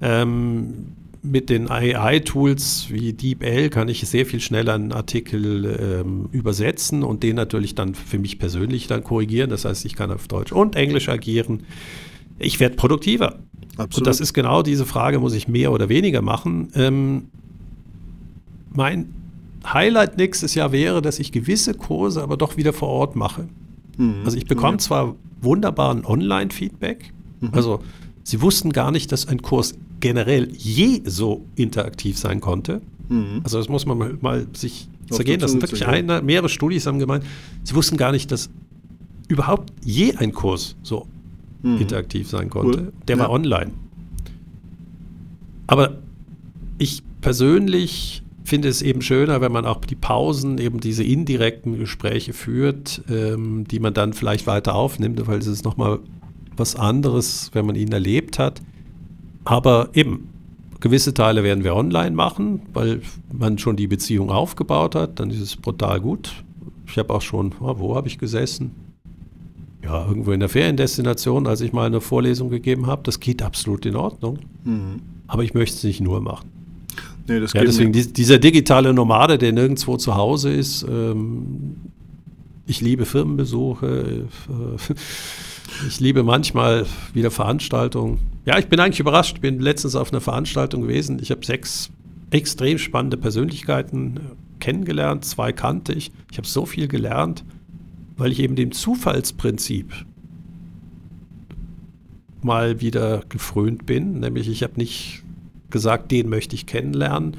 Ähm, 0.00 0.94
mit 1.24 1.48
den 1.48 1.70
AI-Tools 1.70 2.88
wie 2.90 3.14
DeepL 3.14 3.70
kann 3.70 3.88
ich 3.88 4.06
sehr 4.06 4.26
viel 4.26 4.40
schneller 4.40 4.74
einen 4.74 4.92
Artikel 4.92 5.64
ähm, 5.80 6.28
übersetzen 6.32 7.02
und 7.02 7.22
den 7.22 7.36
natürlich 7.36 7.74
dann 7.74 7.94
für 7.94 8.18
mich 8.18 8.38
persönlich 8.38 8.88
dann 8.88 9.02
korrigieren. 9.02 9.48
Das 9.48 9.64
heißt, 9.64 9.86
ich 9.86 9.96
kann 9.96 10.10
auf 10.10 10.28
Deutsch 10.28 10.52
und 10.52 10.76
Englisch 10.76 11.08
agieren. 11.08 11.62
Ich 12.38 12.60
werde 12.60 12.76
produktiver. 12.76 13.38
Absolut. 13.76 13.98
Und 13.98 14.06
das 14.06 14.20
ist 14.20 14.32
genau 14.32 14.62
diese 14.62 14.86
Frage, 14.86 15.18
muss 15.18 15.34
ich 15.34 15.48
mehr 15.48 15.72
oder 15.72 15.88
weniger 15.88 16.22
machen? 16.22 16.68
Ähm, 16.74 17.28
mein 18.72 19.12
Highlight 19.66 20.16
nächstes 20.18 20.54
Jahr 20.54 20.72
wäre, 20.72 21.02
dass 21.02 21.18
ich 21.18 21.32
gewisse 21.32 21.74
Kurse 21.74 22.22
aber 22.22 22.36
doch 22.36 22.56
wieder 22.56 22.72
vor 22.72 22.88
Ort 22.88 23.16
mache. 23.16 23.48
Mhm. 23.96 24.22
Also 24.24 24.36
ich 24.36 24.46
bekomme 24.46 24.78
zwar 24.78 25.14
wunderbaren 25.40 26.04
Online-Feedback, 26.04 27.12
mhm. 27.40 27.50
also 27.52 27.80
Sie 28.24 28.40
wussten 28.40 28.72
gar 28.72 28.90
nicht, 28.90 29.12
dass 29.12 29.28
ein 29.28 29.42
Kurs 29.42 29.74
generell 30.00 30.48
je 30.56 31.02
so 31.04 31.44
interaktiv 31.56 32.18
sein 32.18 32.40
konnte. 32.40 32.80
Mhm. 33.08 33.42
Also 33.44 33.58
das 33.58 33.68
muss 33.68 33.84
man 33.84 33.98
mal, 33.98 34.18
mal 34.20 34.46
sich 34.54 34.88
zergehen 35.10 35.40
lassen. 35.40 35.60
Wirklich 35.60 35.86
eine, 35.86 36.22
mehrere 36.22 36.48
Studien 36.48 36.82
haben 36.82 36.98
gemeint, 36.98 37.24
sie 37.62 37.74
wussten 37.74 37.98
gar 37.98 38.12
nicht, 38.12 38.32
dass 38.32 38.48
überhaupt 39.28 39.70
je 39.84 40.16
ein 40.16 40.32
Kurs 40.32 40.74
so 40.82 41.06
mhm. 41.64 41.78
interaktiv 41.78 42.28
sein 42.28 42.50
konnte. 42.50 42.78
Cool. 42.78 42.92
Der 43.08 43.16
ja. 43.16 43.22
war 43.22 43.30
online. 43.30 43.72
Aber 45.66 45.98
ich 46.78 47.02
persönlich 47.20 48.22
finde 48.44 48.68
es 48.68 48.82
eben 48.82 49.00
schöner, 49.00 49.40
wenn 49.40 49.52
man 49.52 49.64
auch 49.64 49.84
die 49.84 49.94
Pausen, 49.94 50.58
eben 50.58 50.78
diese 50.78 51.02
indirekten 51.02 51.78
Gespräche 51.78 52.34
führt, 52.34 53.02
ähm, 53.08 53.64
die 53.66 53.80
man 53.80 53.94
dann 53.94 54.12
vielleicht 54.12 54.46
weiter 54.46 54.74
aufnimmt, 54.74 55.26
weil 55.26 55.38
es 55.38 55.46
ist 55.46 55.64
nochmal 55.64 56.00
was 56.56 56.76
anderes, 56.76 57.50
wenn 57.54 57.66
man 57.66 57.74
ihn 57.74 57.90
erlebt 57.90 58.38
hat. 58.38 58.60
Aber 59.44 59.88
eben, 59.94 60.28
gewisse 60.80 61.14
Teile 61.14 61.42
werden 61.42 61.64
wir 61.64 61.74
online 61.74 62.14
machen, 62.14 62.62
weil 62.74 63.00
man 63.32 63.58
schon 63.58 63.76
die 63.76 63.86
Beziehung 63.86 64.30
aufgebaut 64.30 64.94
hat. 64.94 65.18
Dann 65.18 65.30
ist 65.30 65.40
es 65.40 65.56
brutal 65.56 66.00
gut. 66.00 66.44
Ich 66.86 66.98
habe 66.98 67.12
auch 67.14 67.22
schon, 67.22 67.54
oh, 67.60 67.78
wo 67.78 67.96
habe 67.96 68.08
ich 68.08 68.18
gesessen? 68.18 68.72
Ja, 69.84 70.06
irgendwo 70.06 70.32
in 70.32 70.40
der 70.40 70.48
Feriendestination, 70.48 71.46
als 71.46 71.60
ich 71.60 71.72
mal 71.72 71.86
eine 71.86 72.00
Vorlesung 72.00 72.48
gegeben 72.48 72.86
habe. 72.86 73.02
Das 73.04 73.20
geht 73.20 73.42
absolut 73.42 73.84
in 73.84 73.96
Ordnung. 73.96 74.38
Mhm. 74.64 75.02
Aber 75.26 75.44
ich 75.44 75.52
möchte 75.52 75.76
es 75.76 75.84
nicht 75.84 76.00
nur 76.00 76.20
machen. 76.20 76.48
Nee, 77.26 77.40
das 77.40 77.52
ja, 77.52 77.62
deswegen 77.62 77.92
die, 77.92 78.12
dieser 78.12 78.38
digitale 78.38 78.92
Nomade, 78.92 79.38
der 79.38 79.52
nirgendwo 79.52 79.96
zu 79.96 80.14
Hause 80.14 80.52
ist. 80.52 80.84
Ähm, 80.88 81.76
ich 82.66 82.80
liebe 82.80 83.04
Firmenbesuche. 83.04 84.26
Äh, 84.48 84.92
ich 85.88 86.00
liebe 86.00 86.22
manchmal 86.22 86.86
wieder 87.12 87.30
Veranstaltungen. 87.30 88.18
Ja, 88.46 88.58
ich 88.58 88.68
bin 88.68 88.80
eigentlich 88.80 89.00
überrascht. 89.00 89.36
Ich 89.36 89.40
bin 89.42 89.60
letztens 89.60 89.96
auf 89.96 90.12
einer 90.12 90.20
Veranstaltung 90.20 90.82
gewesen. 90.82 91.18
Ich 91.20 91.30
habe 91.30 91.44
sechs 91.44 91.90
extrem 92.30 92.78
spannende 92.78 93.16
Persönlichkeiten 93.16 94.20
kennengelernt. 94.60 95.24
Zwei 95.24 95.52
kannte 95.52 95.92
ich. 95.92 96.10
Ich 96.30 96.38
habe 96.38 96.48
so 96.48 96.66
viel 96.66 96.88
gelernt, 96.88 97.44
weil 98.16 98.32
ich 98.32 98.40
eben 98.40 98.56
dem 98.56 98.72
Zufallsprinzip 98.72 99.92
mal 102.42 102.80
wieder 102.80 103.22
gefrönt 103.28 103.86
bin. 103.86 104.20
Nämlich 104.20 104.48
ich 104.48 104.62
habe 104.62 104.74
nicht 104.76 105.22
gesagt, 105.70 106.12
den 106.12 106.28
möchte 106.28 106.54
ich 106.54 106.66
kennenlernen, 106.66 107.36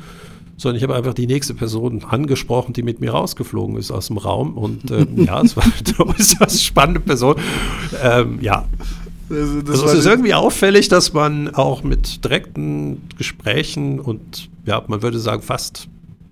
sondern 0.58 0.78
ich 0.78 0.84
habe 0.84 0.96
einfach 0.96 1.14
die 1.14 1.28
nächste 1.28 1.54
Person 1.54 2.04
angesprochen, 2.04 2.74
die 2.74 2.84
mit 2.84 3.00
mir 3.00 3.12
rausgeflogen 3.12 3.78
ist 3.78 3.92
aus 3.92 4.08
dem 4.08 4.18
Raum. 4.18 4.58
Und 4.58 4.92
ähm, 4.92 5.08
ja, 5.26 5.42
es 5.42 5.56
war 5.56 5.64
eine 6.00 6.10
äußerst 6.14 6.64
spannende 6.64 7.00
Person. 7.00 7.36
Ähm, 8.02 8.40
ja. 8.42 8.68
Also, 9.30 9.60
also 9.60 9.86
es 9.88 9.94
ist 9.94 10.06
irgendwie 10.06 10.34
auffällig, 10.34 10.88
dass 10.88 11.14
man 11.14 11.54
auch 11.56 11.84
mit 11.84 12.24
direkten 12.24 13.02
Gesprächen 13.18 14.00
und 14.00 14.50
ja, 14.66 14.84
man 14.88 15.02
würde 15.02 15.20
sagen, 15.20 15.42
fast 15.42 15.88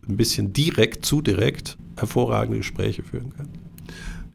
ein 0.08 0.18
bisschen 0.18 0.54
direkt, 0.54 1.06
zu 1.06 1.22
direkt 1.22 1.78
hervorragende 1.98 2.58
Gespräche 2.58 3.02
führen 3.02 3.34
kann. 3.36 3.48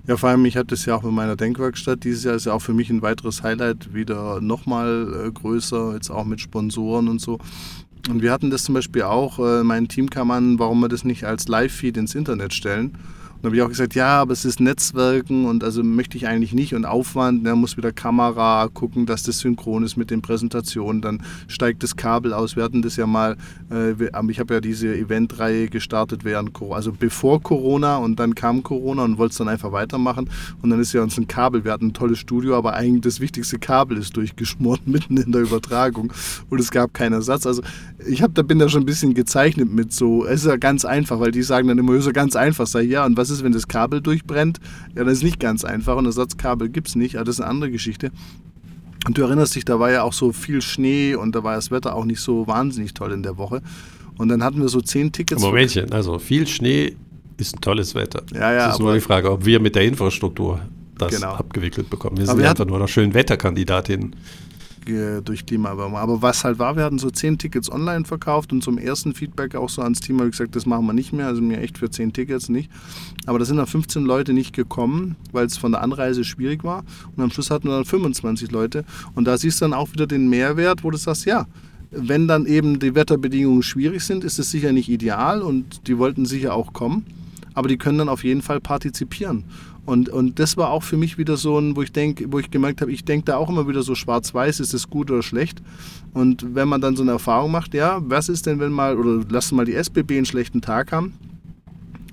Ja, 0.09 0.16
vor 0.16 0.31
allem, 0.31 0.47
ich 0.47 0.57
hatte 0.57 0.75
es 0.75 0.87
ja 0.87 0.97
auch 0.97 1.03
mit 1.03 1.12
meiner 1.12 1.37
Denkwerkstatt. 1.37 2.03
Dieses 2.03 2.25
Jahr 2.25 2.35
ist 2.35 2.47
ja 2.47 2.55
auch 2.55 2.62
für 2.62 2.73
mich 2.73 2.88
ein 2.88 3.03
weiteres 3.03 3.42
Highlight, 3.42 3.92
wieder 3.92 4.40
nochmal 4.40 5.27
äh, 5.27 5.31
größer, 5.31 5.92
jetzt 5.92 6.09
auch 6.09 6.25
mit 6.25 6.40
Sponsoren 6.40 7.09
und 7.09 7.21
so. 7.21 7.38
Und 8.09 8.23
wir 8.23 8.33
hatten 8.33 8.49
das 8.49 8.64
zum 8.64 8.75
Beispiel 8.75 9.03
auch, 9.03 9.38
äh, 9.38 9.62
mein 9.62 9.87
Team 9.87 10.09
kam 10.09 10.31
an, 10.31 10.59
warum 10.59 10.81
wir 10.81 10.88
das 10.88 11.05
nicht 11.05 11.25
als 11.25 11.47
Live-Feed 11.49 11.99
ins 11.99 12.14
Internet 12.14 12.55
stellen. 12.55 12.97
Und 13.38 13.46
habe 13.46 13.57
ich 13.57 13.62
auch 13.62 13.68
gesagt, 13.68 13.94
ja, 13.94 14.20
aber 14.20 14.33
es 14.33 14.44
ist 14.44 14.59
Netzwerken 14.59 15.46
und 15.46 15.62
also 15.62 15.85
möchte 15.85 16.16
ich 16.16 16.27
eigentlich 16.27 16.53
nicht 16.53 16.74
und 16.74 16.85
Aufwand, 16.85 17.46
da 17.46 17.55
muss 17.55 17.77
wieder 17.77 17.92
Kamera 17.92 18.68
gucken, 18.74 19.07
dass 19.07 19.22
das 19.22 19.38
synchron 19.38 19.85
ist 19.85 19.96
mit 19.96 20.11
den 20.11 20.22
Präsentationen, 20.22 21.01
dann 21.01 21.22
steigt 21.46 21.85
das 21.85 21.94
Kabel 21.94 22.33
aus. 22.33 22.57
Wir 22.57 22.64
hatten 22.64 22.83
das 22.83 22.96
ja 22.96 23.07
mal, 23.07 23.37
äh, 23.70 23.92
ich 24.29 24.40
habe 24.40 24.55
ja 24.55 24.61
diese 24.61 24.92
Eventreihe 24.92 25.68
gestartet 25.68 26.24
während 26.24 26.53
Corona, 26.53 26.77
also 26.77 26.92
bevor 26.92 27.40
Corona 27.40 27.98
und 27.98 28.18
dann 28.18 28.35
kam 28.35 28.64
Corona 28.64 29.05
und 29.05 29.18
wollte 29.18 29.33
es 29.33 29.38
dann 29.38 29.48
einfach 29.48 29.70
weitermachen 29.70 30.29
und 30.61 30.70
dann 30.70 30.81
ist 30.81 30.92
ja 30.92 31.03
uns 31.03 31.16
ein 31.16 31.29
Kabel, 31.29 31.64
wir 31.64 31.70
hatten 31.70 31.88
ein 31.88 31.94
tolles 31.94 32.18
Studio, 32.18 32.57
aber 32.57 32.74
eigentlich 32.74 33.03
das 33.03 33.20
wichtigste 33.20 33.61
Kabel 33.61 33.98
ist 33.98 34.16
durchgeschmort 34.16 34.81
mitten 34.87 35.16
in 35.16 35.31
der 35.31 35.42
Übertragung 35.42 36.12
und 36.51 36.59
es 36.59 36.72
gab 36.72 36.92
keinen 36.92 37.12
Ersatz. 37.12 37.46
Also 37.46 37.62
ich 38.05 38.20
hab, 38.20 38.35
da 38.35 38.42
bin 38.42 38.59
da 38.59 38.68
schon 38.68 38.83
ein 38.83 38.87
bisschen 38.87 39.14
gezeichnet 39.14 39.72
mit 39.72 39.92
so, 39.92 40.24
es 40.24 40.40
ist 40.40 40.46
ja 40.46 40.57
ganz 40.57 40.85
einfach, 40.85 41.20
weil 41.20 41.31
die 41.31 41.42
sagen 41.42 41.68
dann 41.68 41.79
immer, 41.79 41.92
es 41.92 42.01
ist 42.01 42.07
ja 42.07 42.12
ganz 42.12 42.35
einfach, 42.35 42.66
sag 42.66 42.85
ja 42.85 43.07
und 43.07 43.16
was 43.16 43.28
was 43.29 43.38
ist, 43.38 43.45
wenn 43.45 43.53
das 43.53 43.69
Kabel 43.69 44.01
durchbrennt? 44.01 44.59
Ja, 44.95 45.05
das 45.05 45.14
ist 45.14 45.23
nicht 45.23 45.41
ganz 45.41 45.64
einfach 45.64 45.97
und 45.97 46.07
Ersatzkabel 46.07 46.69
gibt 46.69 46.88
es 46.88 46.97
nicht, 46.97 47.17
aber 47.17 47.25
das 47.25 47.37
ist 47.37 47.41
eine 47.41 47.51
andere 47.51 47.71
Geschichte. 47.71 48.11
Und 49.07 49.17
du 49.17 49.23
erinnerst 49.23 49.55
dich, 49.55 49.64
da 49.64 49.79
war 49.79 49.91
ja 49.91 50.03
auch 50.03 50.12
so 50.12 50.33
viel 50.33 50.61
Schnee 50.61 51.14
und 51.14 51.35
da 51.35 51.45
war 51.45 51.55
das 51.55 51.71
Wetter 51.71 51.95
auch 51.95 52.05
nicht 52.05 52.21
so 52.21 52.47
wahnsinnig 52.47 52.95
toll 52.95 53.12
in 53.12 53.23
der 53.23 53.38
Woche. 53.38 53.62
Und 54.17 54.29
dann 54.29 54.43
hatten 54.43 54.61
wir 54.61 54.69
so 54.69 54.81
zehn 54.81 55.12
Tickets. 55.12 55.41
Momentchen, 55.41 55.93
also 55.93 56.19
viel 56.19 56.47
Schnee 56.47 56.97
ist 57.37 57.57
ein 57.57 57.61
tolles 57.61 57.95
Wetter. 57.95 58.23
Ja, 58.35 58.53
ja. 58.53 58.67
Es 58.69 58.75
ist 58.75 58.81
nur 58.81 58.95
die 58.95 59.01
Frage, 59.01 59.31
ob 59.31 59.45
wir 59.45 59.61
mit 59.61 59.77
der 59.77 59.85
Infrastruktur 59.85 60.61
das 60.99 61.14
genau. 61.14 61.35
abgewickelt 61.35 61.88
bekommen. 61.88 62.19
Wir 62.19 62.27
sind 62.27 62.38
wir 62.38 62.51
einfach 62.51 62.67
nur 62.67 62.81
noch 62.81 62.88
schön 62.88 63.14
Wetterkandidatin 63.14 64.17
durch 65.24 65.46
Klimaerwärmung. 65.46 65.98
Aber 65.98 66.22
was 66.22 66.44
halt 66.44 66.59
war, 66.59 66.77
wir 66.77 66.85
hatten 66.85 66.98
so 66.98 67.11
zehn 67.11 67.38
Tickets 67.38 67.70
online 67.70 68.05
verkauft 68.05 68.53
und 68.53 68.62
zum 68.62 68.79
ersten 68.79 69.14
Feedback 69.14 69.55
auch 69.55 69.68
so 69.68 69.83
ans 69.83 70.01
Team 70.01 70.18
habe 70.18 70.29
ich 70.29 70.33
gesagt, 70.33 70.57
das 70.57 70.66
machen 70.66 70.87
wir 70.87 70.92
nicht 70.92 71.12
mehr, 71.12 71.27
also 71.27 71.42
mir 71.42 71.61
echt 71.61 71.79
für 71.79 71.90
zehn 71.90 72.12
Tickets 72.12 72.48
nicht. 72.48 72.70
Aber 73.27 73.38
da 73.38 73.44
sind 73.44 73.59
dann 73.59 73.66
15 73.66 74.05
Leute 74.05 74.33
nicht 74.33 74.55
gekommen, 74.55 75.16
weil 75.33 75.46
es 75.46 75.57
von 75.57 75.72
der 75.72 75.83
Anreise 75.83 76.24
schwierig 76.24 76.64
war. 76.64 76.85
Und 77.16 77.22
am 77.22 77.31
Schluss 77.31 77.51
hatten 77.51 77.68
wir 77.68 77.77
dann 77.77 77.85
25 77.85 78.51
Leute. 78.51 78.85
Und 79.14 79.27
da 79.27 79.38
siehst 79.38 79.61
du 79.61 79.66
dann 79.66 79.74
auch 79.74 79.92
wieder 79.92 80.07
den 80.07 80.29
Mehrwert, 80.29 80.85
wo 80.85 80.90
du 80.90 80.96
sagst, 80.96 81.24
ja, 81.27 81.46
wenn 81.90 82.29
dann 82.29 82.46
eben 82.46 82.79
die 82.79 82.94
Wetterbedingungen 82.94 83.62
schwierig 83.62 84.03
sind, 84.03 84.24
ist 84.24 84.38
es 84.38 84.51
sicher 84.51 84.72
nicht 84.72 84.88
ideal 84.88 85.42
und 85.42 85.87
die 85.88 85.98
wollten 85.98 86.27
sicher 86.27 86.55
auch 86.55 86.72
kommen. 86.72 87.07
Aber 87.55 87.68
die 87.68 87.79
können 87.79 87.98
dann 87.98 88.09
auf 88.09 88.24
jeden 88.24 88.42
Fall 88.42 88.61
partizipieren. 88.61 89.44
Und, 89.88 90.11
und 90.11 90.38
das 90.38 90.59
war 90.59 90.68
auch 90.68 90.83
für 90.83 90.98
mich 90.98 91.16
wieder 91.16 91.38
so 91.38 91.59
ein, 91.59 91.74
wo 91.74 91.81
ich 91.81 91.92
denke, 91.92 92.31
wo 92.31 92.38
ich 92.38 92.51
gemerkt 92.51 92.83
habe, 92.83 92.92
ich 92.92 93.07
denke 93.07 93.24
da 93.24 93.38
auch 93.38 93.48
immer 93.48 93.66
wieder 93.68 93.83
so 93.83 93.94
schwarz-weiß, 93.94 94.61
ist 94.61 94.74
es 94.74 94.90
gut 94.90 95.11
oder 95.11 95.22
schlecht? 95.22 95.62
Und 96.12 96.55
wenn 96.55 96.68
man 96.68 96.83
dann 96.83 96.94
so 96.94 97.03
eine 97.03 97.12
Erfahrung 97.12 97.51
macht, 97.51 97.72
ja, 97.72 97.98
was 98.03 98.29
ist 98.29 98.44
denn, 98.44 98.61
wenn 98.61 98.70
mal, 98.70 98.98
oder 98.98 99.24
lass 99.31 99.51
mal 99.51 99.64
die 99.64 99.72
SBB 99.72 100.18
einen 100.18 100.27
schlechten 100.27 100.61
Tag 100.61 100.92
haben, 100.92 101.14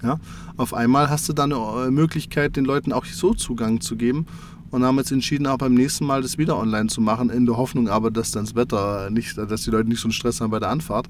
ja, 0.02 0.22
auf 0.56 0.74
einmal 0.74 1.10
hast 1.10 1.28
du 1.28 1.34
dann 1.34 1.52
eine 1.52 1.92
Möglichkeit, 1.92 2.56
den 2.56 2.64
Leuten 2.64 2.94
auch 2.94 3.04
so 3.04 3.34
Zugang 3.34 3.82
zu 3.82 3.98
geben 3.98 4.26
und 4.72 4.84
haben 4.84 4.98
jetzt 4.98 5.12
entschieden, 5.12 5.48
auch 5.48 5.58
beim 5.58 5.74
nächsten 5.74 6.06
Mal 6.06 6.22
das 6.22 6.38
wieder 6.38 6.58
online 6.58 6.88
zu 6.88 7.02
machen, 7.02 7.30
in 7.30 7.46
der 7.46 7.58
Hoffnung 7.58 7.88
aber, 7.88 8.12
dass 8.12 8.32
dann 8.32 8.46
das 8.46 8.56
Wetter 8.56 9.10
nicht, 9.10 9.38
dass 9.38 9.64
die 9.64 9.70
Leute 9.70 9.90
nicht 9.90 10.00
so 10.00 10.06
einen 10.06 10.14
Stress 10.14 10.42
haben 10.42 10.52
bei 10.52 10.60
der 10.60 10.70
Anfahrt. 10.70 11.08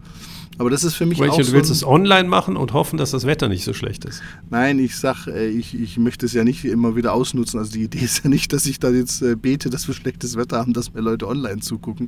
Aber 0.57 0.69
das 0.69 0.83
ist 0.83 0.95
für 0.95 1.05
mich 1.05 1.19
Welche, 1.19 1.33
auch 1.33 1.37
du 1.37 1.51
willst 1.51 1.69
es 1.69 1.85
online 1.85 2.29
machen 2.29 2.55
und 2.55 2.71
hoffen, 2.71 2.97
dass 2.97 3.11
das 3.11 3.25
Wetter 3.25 3.49
nicht 3.49 3.65
so 3.65 3.73
schlecht 3.73 4.05
ist. 4.05 4.21
Nein, 4.49 4.79
ich 4.79 4.95
sag, 4.95 5.27
äh, 5.27 5.47
ich, 5.49 5.77
ich 5.77 5.97
möchte 5.97 6.25
es 6.25 6.33
ja 6.33 6.45
nicht 6.45 6.63
immer 6.63 6.95
wieder 6.95 7.13
ausnutzen. 7.13 7.59
Also 7.59 7.73
die 7.73 7.83
Idee 7.83 7.99
ist 7.99 8.23
ja 8.23 8.29
nicht, 8.29 8.53
dass 8.53 8.65
ich 8.65 8.79
da 8.79 8.89
jetzt 8.89 9.21
äh, 9.21 9.35
bete, 9.35 9.69
dass 9.69 9.87
wir 9.87 9.93
schlechtes 9.93 10.37
Wetter 10.37 10.57
haben, 10.57 10.71
dass 10.71 10.93
mehr 10.93 11.03
Leute 11.03 11.27
online 11.27 11.59
zugucken, 11.59 12.07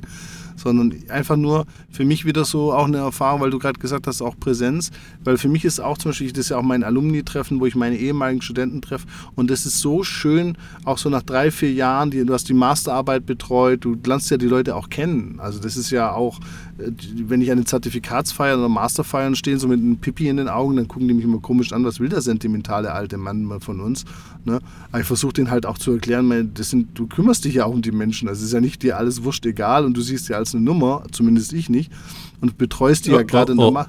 sondern 0.56 0.94
einfach 1.10 1.36
nur 1.36 1.66
für 1.90 2.06
mich 2.06 2.24
wieder 2.24 2.44
so 2.46 2.72
auch 2.72 2.86
eine 2.86 2.98
Erfahrung, 2.98 3.42
weil 3.42 3.50
du 3.50 3.58
gerade 3.58 3.78
gesagt 3.78 4.06
hast, 4.06 4.22
auch 4.22 4.38
Präsenz. 4.38 4.90
Weil 5.24 5.36
für 5.36 5.48
mich 5.48 5.66
ist 5.66 5.80
auch 5.80 5.98
zum 5.98 6.10
Beispiel, 6.10 6.32
das 6.32 6.46
ist 6.46 6.48
ja 6.50 6.56
auch 6.56 6.62
mein 6.62 6.84
Alumni-Treffen, 6.84 7.60
wo 7.60 7.66
ich 7.66 7.74
meine 7.74 7.98
ehemaligen 7.98 8.40
Studenten 8.40 8.80
treffe 8.80 9.06
und 9.34 9.50
das 9.50 9.66
ist 9.66 9.80
so 9.80 10.04
schön, 10.04 10.56
auch 10.84 10.96
so 10.96 11.10
nach 11.10 11.22
drei 11.22 11.37
drei, 11.38 11.50
vier 11.52 11.72
Jahren, 11.72 12.10
die, 12.10 12.24
du 12.24 12.32
hast 12.32 12.48
die 12.48 12.54
Masterarbeit 12.54 13.24
betreut, 13.24 13.84
du 13.84 13.96
lernst 14.04 14.30
ja 14.30 14.36
die 14.36 14.46
Leute 14.46 14.74
auch 14.74 14.88
kennen. 14.88 15.38
Also 15.38 15.60
das 15.60 15.76
ist 15.76 15.90
ja 15.90 16.12
auch, 16.12 16.40
äh, 16.78 16.90
wenn 17.26 17.40
ich 17.40 17.50
eine 17.52 17.64
Zertifikatsfeier 17.64 18.58
oder 18.58 18.68
Masterfeiern 18.68 19.36
stehe, 19.36 19.56
so 19.58 19.68
mit 19.68 19.78
einem 19.78 19.98
Pipi 19.98 20.28
in 20.28 20.38
den 20.38 20.48
Augen, 20.48 20.74
dann 20.76 20.88
gucken 20.88 21.06
die 21.06 21.14
mich 21.14 21.24
immer 21.24 21.38
komisch 21.38 21.72
an, 21.72 21.84
was 21.84 22.00
will 22.00 22.08
der 22.08 22.22
sentimentale 22.22 22.92
alte 22.92 23.18
Mann 23.18 23.60
von 23.60 23.80
uns. 23.80 24.04
Ne? 24.44 24.58
Aber 24.90 25.00
ich 25.00 25.06
versuche 25.06 25.34
den 25.34 25.50
halt 25.50 25.64
auch 25.64 25.78
zu 25.78 25.92
erklären, 25.92 26.50
das 26.54 26.70
sind, 26.70 26.98
du 26.98 27.06
kümmerst 27.06 27.44
dich 27.44 27.54
ja 27.54 27.66
auch 27.66 27.72
um 27.72 27.82
die 27.82 27.92
Menschen. 27.92 28.28
Also 28.28 28.40
es 28.40 28.48
ist 28.48 28.54
ja 28.54 28.60
nicht 28.60 28.82
dir 28.82 28.98
alles 28.98 29.22
wurscht 29.22 29.46
egal 29.46 29.84
und 29.84 29.96
du 29.96 30.00
siehst 30.00 30.28
ja 30.28 30.38
als 30.38 30.54
eine 30.54 30.64
Nummer, 30.64 31.04
zumindest 31.12 31.52
ich 31.52 31.68
nicht, 31.68 31.92
und 32.40 32.58
betreust 32.58 33.06
die 33.06 33.10
ja, 33.10 33.18
ja 33.18 33.22
gerade 33.22 33.52
oh, 33.52 33.54
in 33.54 33.58
der 33.58 33.68
oh. 33.68 33.72
Ma 33.72 33.86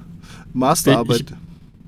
Masterarbeit. 0.52 1.20
Ich, 1.20 1.30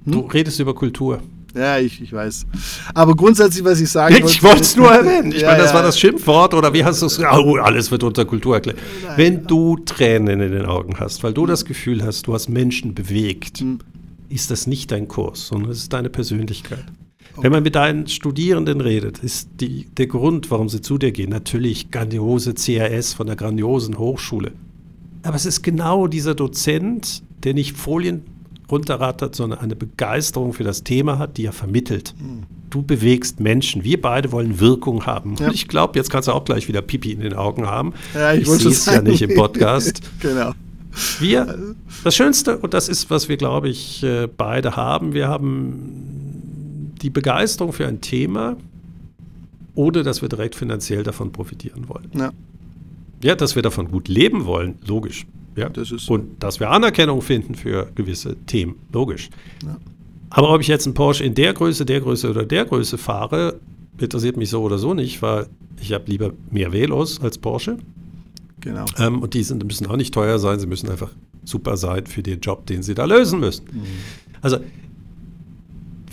hm? 0.07 0.13
Du 0.13 0.21
redest 0.21 0.59
über 0.59 0.75
Kultur. 0.75 1.21
Ja, 1.55 1.79
ich, 1.79 2.01
ich 2.01 2.13
weiß. 2.13 2.47
Aber 2.95 3.15
grundsätzlich, 3.15 3.65
was 3.65 3.81
ich 3.81 3.91
sagen 3.91 4.15
wollte. 4.15 4.27
Ich 4.27 4.43
wollte 4.43 4.63
es 4.63 4.77
nur 4.77 4.91
erwähnen. 4.91 5.33
Ich 5.33 5.43
ja, 5.43 5.49
meine, 5.49 5.63
das 5.63 5.71
ja. 5.71 5.77
war 5.77 5.83
das 5.83 5.99
Schimpfwort 5.99 6.55
oder 6.55 6.73
wie 6.73 6.85
hast 6.85 7.03
du 7.03 7.07
es? 7.07 7.19
Oh, 7.19 7.57
alles 7.57 7.91
wird 7.91 8.03
unter 8.05 8.25
Kultur 8.25 8.55
erklärt. 8.55 8.79
Wenn 9.17 9.47
du 9.47 9.77
Tränen 9.77 10.41
in 10.41 10.53
den 10.53 10.65
Augen 10.65 10.99
hast, 10.99 11.23
weil 11.23 11.35
du 11.35 11.45
das 11.45 11.65
Gefühl 11.65 12.03
hast, 12.03 12.27
du 12.27 12.35
hast 12.35 12.49
Menschen 12.49 12.95
bewegt, 12.95 13.59
hm. 13.59 13.81
ist 14.29 14.51
das 14.51 14.67
nicht 14.67 14.91
dein 14.93 15.09
Kurs, 15.09 15.49
sondern 15.49 15.71
es 15.71 15.79
ist 15.79 15.93
deine 15.93 16.09
Persönlichkeit. 16.09 16.85
Okay. 17.35 17.45
Wenn 17.45 17.53
man 17.53 17.63
mit 17.63 17.75
deinen 17.75 18.07
Studierenden 18.07 18.81
redet, 18.81 19.19
ist 19.19 19.49
die, 19.61 19.87
der 19.97 20.07
Grund, 20.07 20.51
warum 20.51 20.69
sie 20.69 20.81
zu 20.81 20.99
dir 20.99 21.13
gehen, 21.13 21.31
natürlich 21.31 21.91
grandiose 21.91 22.55
CRS 22.55 23.15
von 23.15 23.27
der 23.27 23.37
grandiosen 23.37 23.99
Hochschule. 23.99 24.53
Aber 25.23 25.37
es 25.37 25.47
ist 25.47 25.63
genau 25.63 26.09
dieser 26.09 26.35
Dozent, 26.35 27.23
der 27.45 27.55
nicht 27.55 27.77
Folien 27.77 28.25
runterrattert, 28.73 29.37
sondern 29.37 29.61
eine 29.61 29.77
Begeisterung 29.77 30.53
für 30.53 30.65
das 30.65 30.83
Thema 30.83 31.19
hat, 31.19 31.37
die 31.37 31.45
er 31.45 31.53
vermittelt. 31.53 32.15
Mhm. 32.19 32.45
Du 32.71 32.83
bewegst 32.83 33.39
Menschen. 33.39 33.85
Wir 33.85 34.01
beide 34.01 34.33
wollen 34.33 34.59
Wirkung 34.59 35.05
haben. 35.05 35.37
Ja. 35.39 35.47
Und 35.47 35.55
ich 35.55 35.69
glaube, 35.69 35.99
jetzt 35.99 36.11
kannst 36.11 36.29
du 36.29 36.33
auch 36.33 36.45
gleich 36.45 36.67
wieder 36.69 36.81
Pipi 36.81 37.13
in 37.13 37.21
den 37.21 37.35
Augen 37.35 37.67
haben. 37.67 37.93
Ja, 38.15 38.33
ich 38.33 38.43
ich 38.43 38.49
sehe 38.49 38.71
es 38.71 38.87
ja 38.87 39.03
nicht 39.03 39.21
im 39.21 39.35
Podcast. 39.35 40.01
genau. 40.21 40.53
Wir, 41.21 41.75
das 42.03 42.17
Schönste, 42.17 42.59
und 42.59 42.75
das 42.75 42.89
ist, 42.89 43.11
was 43.11 43.29
wir, 43.29 43.37
glaube 43.37 43.69
ich, 43.69 44.03
äh, 44.03 44.27
beide 44.27 44.75
haben, 44.77 45.13
wir 45.13 45.29
haben 45.29 46.93
die 47.01 47.11
Begeisterung 47.11 47.73
für 47.73 47.87
ein 47.87 48.01
Thema, 48.01 48.57
ohne 49.75 50.03
dass 50.03 50.23
wir 50.23 50.29
direkt 50.29 50.55
finanziell 50.55 51.03
davon 51.03 51.33
profitieren 51.33 51.89
wollen. 51.89 52.11
Ja. 52.15 52.31
Ja, 53.23 53.37
dass 53.37 53.55
wir 53.55 53.63
davon 53.63 53.91
gut 53.91 54.09
leben 54.09 54.47
wollen, 54.47 54.79
logisch. 54.87 55.27
Ja? 55.57 55.69
Das 55.69 55.91
ist 55.91 56.09
und 56.11 56.43
dass 56.43 56.61
wir 56.61 56.71
Anerkennung 56.71 57.23
finden 57.23 57.55
für 57.55 57.89
gewisse 57.95 58.37
Themen, 58.47 58.77
logisch. 58.93 59.31
Ja. 59.65 59.77
Aber 60.31 60.55
ob 60.55 60.61
ich 60.61 60.69
jetzt 60.69 60.87
einen 60.87 60.95
Porsche 60.95 61.25
in 61.25 61.35
der 61.35 61.53
Größe, 61.53 61.85
der 61.85 62.01
Größe 62.01 62.31
oder 62.31 62.45
der 62.45 62.65
Größe 62.65 62.97
fahre, 62.97 63.61
interessiert 63.99 64.37
mich 64.37 64.51
so 64.51 64.63
oder 64.63 64.79
so 64.79 64.95
nicht, 64.95 65.21
weil 65.21 65.47
ich 65.81 65.93
habe 65.93 66.05
lieber 66.07 66.33
mehr 66.51 66.73
Velos 66.73 67.21
als 67.21 67.39
Porsche. 67.39 67.77
Genau. 68.61 68.87
Ähm, 68.99 69.21
und 69.21 69.35
die 69.35 69.43
sind, 69.43 69.65
müssen 69.65 69.87
auch 69.87 69.97
nicht 69.97 70.15
teuer 70.15 70.39
sein, 70.39 70.59
sie 70.59 70.67
müssen 70.67 70.89
einfach 70.89 71.11
super 71.45 71.77
sein 71.77 72.07
für 72.07 72.23
den 72.23 72.41
Job, 72.41 72.67
den 72.67 72.83
sie 72.83 72.95
da 72.95 73.05
lösen 73.05 73.41
müssen. 73.41 73.65
Mhm. 73.73 73.83
Also 74.41 74.59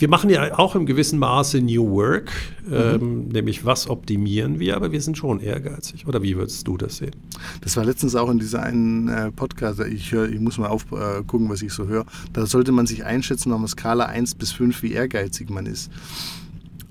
wir 0.00 0.08
machen 0.08 0.30
ja 0.30 0.58
auch 0.58 0.74
im 0.74 0.86
gewissen 0.86 1.18
Maße 1.18 1.60
New 1.60 1.90
Work, 1.90 2.32
mhm. 2.66 2.74
ähm, 2.74 3.28
nämlich 3.28 3.66
was 3.66 3.88
optimieren 3.88 4.58
wir, 4.58 4.74
aber 4.74 4.92
wir 4.92 5.00
sind 5.02 5.18
schon 5.18 5.40
ehrgeizig. 5.40 6.06
Oder 6.06 6.22
wie 6.22 6.36
würdest 6.36 6.66
du 6.66 6.78
das 6.78 6.96
sehen? 6.96 7.14
Das 7.60 7.76
war 7.76 7.84
letztens 7.84 8.14
auch 8.14 8.30
in 8.30 8.38
dieser 8.38 8.62
einen 8.62 9.08
äh, 9.08 9.30
Podcast, 9.30 9.80
ich, 9.80 10.10
hör, 10.12 10.26
ich 10.26 10.40
muss 10.40 10.56
mal 10.56 10.68
aufgucken, 10.68 11.46
äh, 11.46 11.50
was 11.50 11.60
ich 11.60 11.72
so 11.72 11.86
höre. 11.86 12.06
Da 12.32 12.46
sollte 12.46 12.72
man 12.72 12.86
sich 12.86 13.04
einschätzen 13.04 13.52
auf 13.52 13.58
einer 13.58 13.68
Skala 13.68 14.06
1 14.06 14.36
bis 14.36 14.52
5, 14.52 14.82
wie 14.82 14.92
ehrgeizig 14.92 15.50
man 15.50 15.66
ist. 15.66 15.90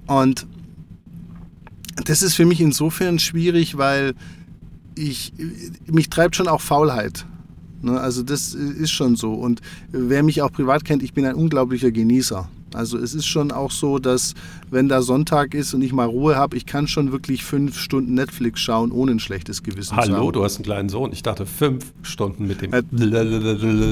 Und 0.06 0.46
das 2.06 2.22
ist 2.22 2.36
für 2.36 2.46
mich 2.46 2.62
insofern 2.62 3.18
schwierig, 3.18 3.78
weil 3.78 4.14
ich, 4.96 5.34
mich 5.92 6.10
treibt 6.10 6.36
schon 6.36 6.48
auch 6.48 6.62
Faulheit. 6.62 7.26
Ne? 7.82 8.00
Also 8.00 8.22
das 8.22 8.54
ist 8.54 8.92
schon 8.92 9.16
so. 9.16 9.34
Und 9.34 9.62
wer 9.92 10.22
mich 10.22 10.44
auch 10.44 10.52
privat 10.52 10.86
kennt, 10.86 11.02
ich 11.02 11.14
bin 11.14 11.26
ein 11.26 11.36
unglaublicher 11.36 11.92
Genießer. 11.92 12.48
Also 12.76 12.98
es 12.98 13.14
ist 13.14 13.26
schon 13.26 13.52
auch 13.52 13.72
so, 13.72 14.00
dass 14.00 14.34
wenn 14.70 14.90
da 14.90 15.02
Sonntag 15.02 15.54
ist 15.54 15.74
und 15.74 15.82
ich 15.82 15.94
mal 15.94 16.06
Ruhe 16.06 16.36
habe, 16.36 16.58
ich 16.58 16.66
kann 16.66 16.88
schon 16.88 17.12
wirklich 17.12 17.44
fünf 17.44 17.78
Stunden 17.78 18.14
Netflix 18.14 18.62
schauen, 18.62 18.92
ohne 18.92 19.12
ein 19.14 19.20
schlechtes 19.20 19.64
Gewissen 19.64 19.96
Hallo, 19.96 20.06
zu 20.06 20.12
haben. 20.12 20.20
Hallo, 20.20 20.32
du 20.32 20.44
hast 20.44 20.58
einen 20.58 20.66
kleinen 20.66 20.90
Sohn. 20.90 21.12
Ich 21.12 21.24
dachte 21.24 21.46
fünf 21.46 21.94
Stunden 22.02 22.48
mit 22.48 22.62
dem. 22.62 22.74
Äh, 22.74 22.84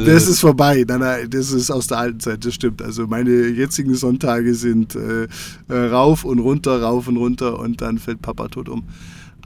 das 0.05 0.27
ist 0.27 0.39
vorbei. 0.39 0.85
Nein, 0.87 0.99
nein, 0.99 1.29
das 1.29 1.51
ist 1.51 1.71
aus 1.71 1.87
der 1.87 1.99
alten 1.99 2.19
Zeit, 2.19 2.45
das 2.45 2.53
stimmt. 2.53 2.81
Also 2.81 3.07
meine 3.07 3.47
jetzigen 3.47 3.95
Sonntage 3.95 4.53
sind 4.53 4.95
äh, 4.95 5.27
äh 5.69 5.87
rauf 5.87 6.25
und 6.25 6.39
runter, 6.39 6.81
rauf 6.81 7.07
und 7.07 7.17
runter 7.17 7.59
und 7.59 7.81
dann 7.81 7.97
fällt 7.97 8.21
Papa 8.21 8.47
tot 8.47 8.69
um. 8.69 8.83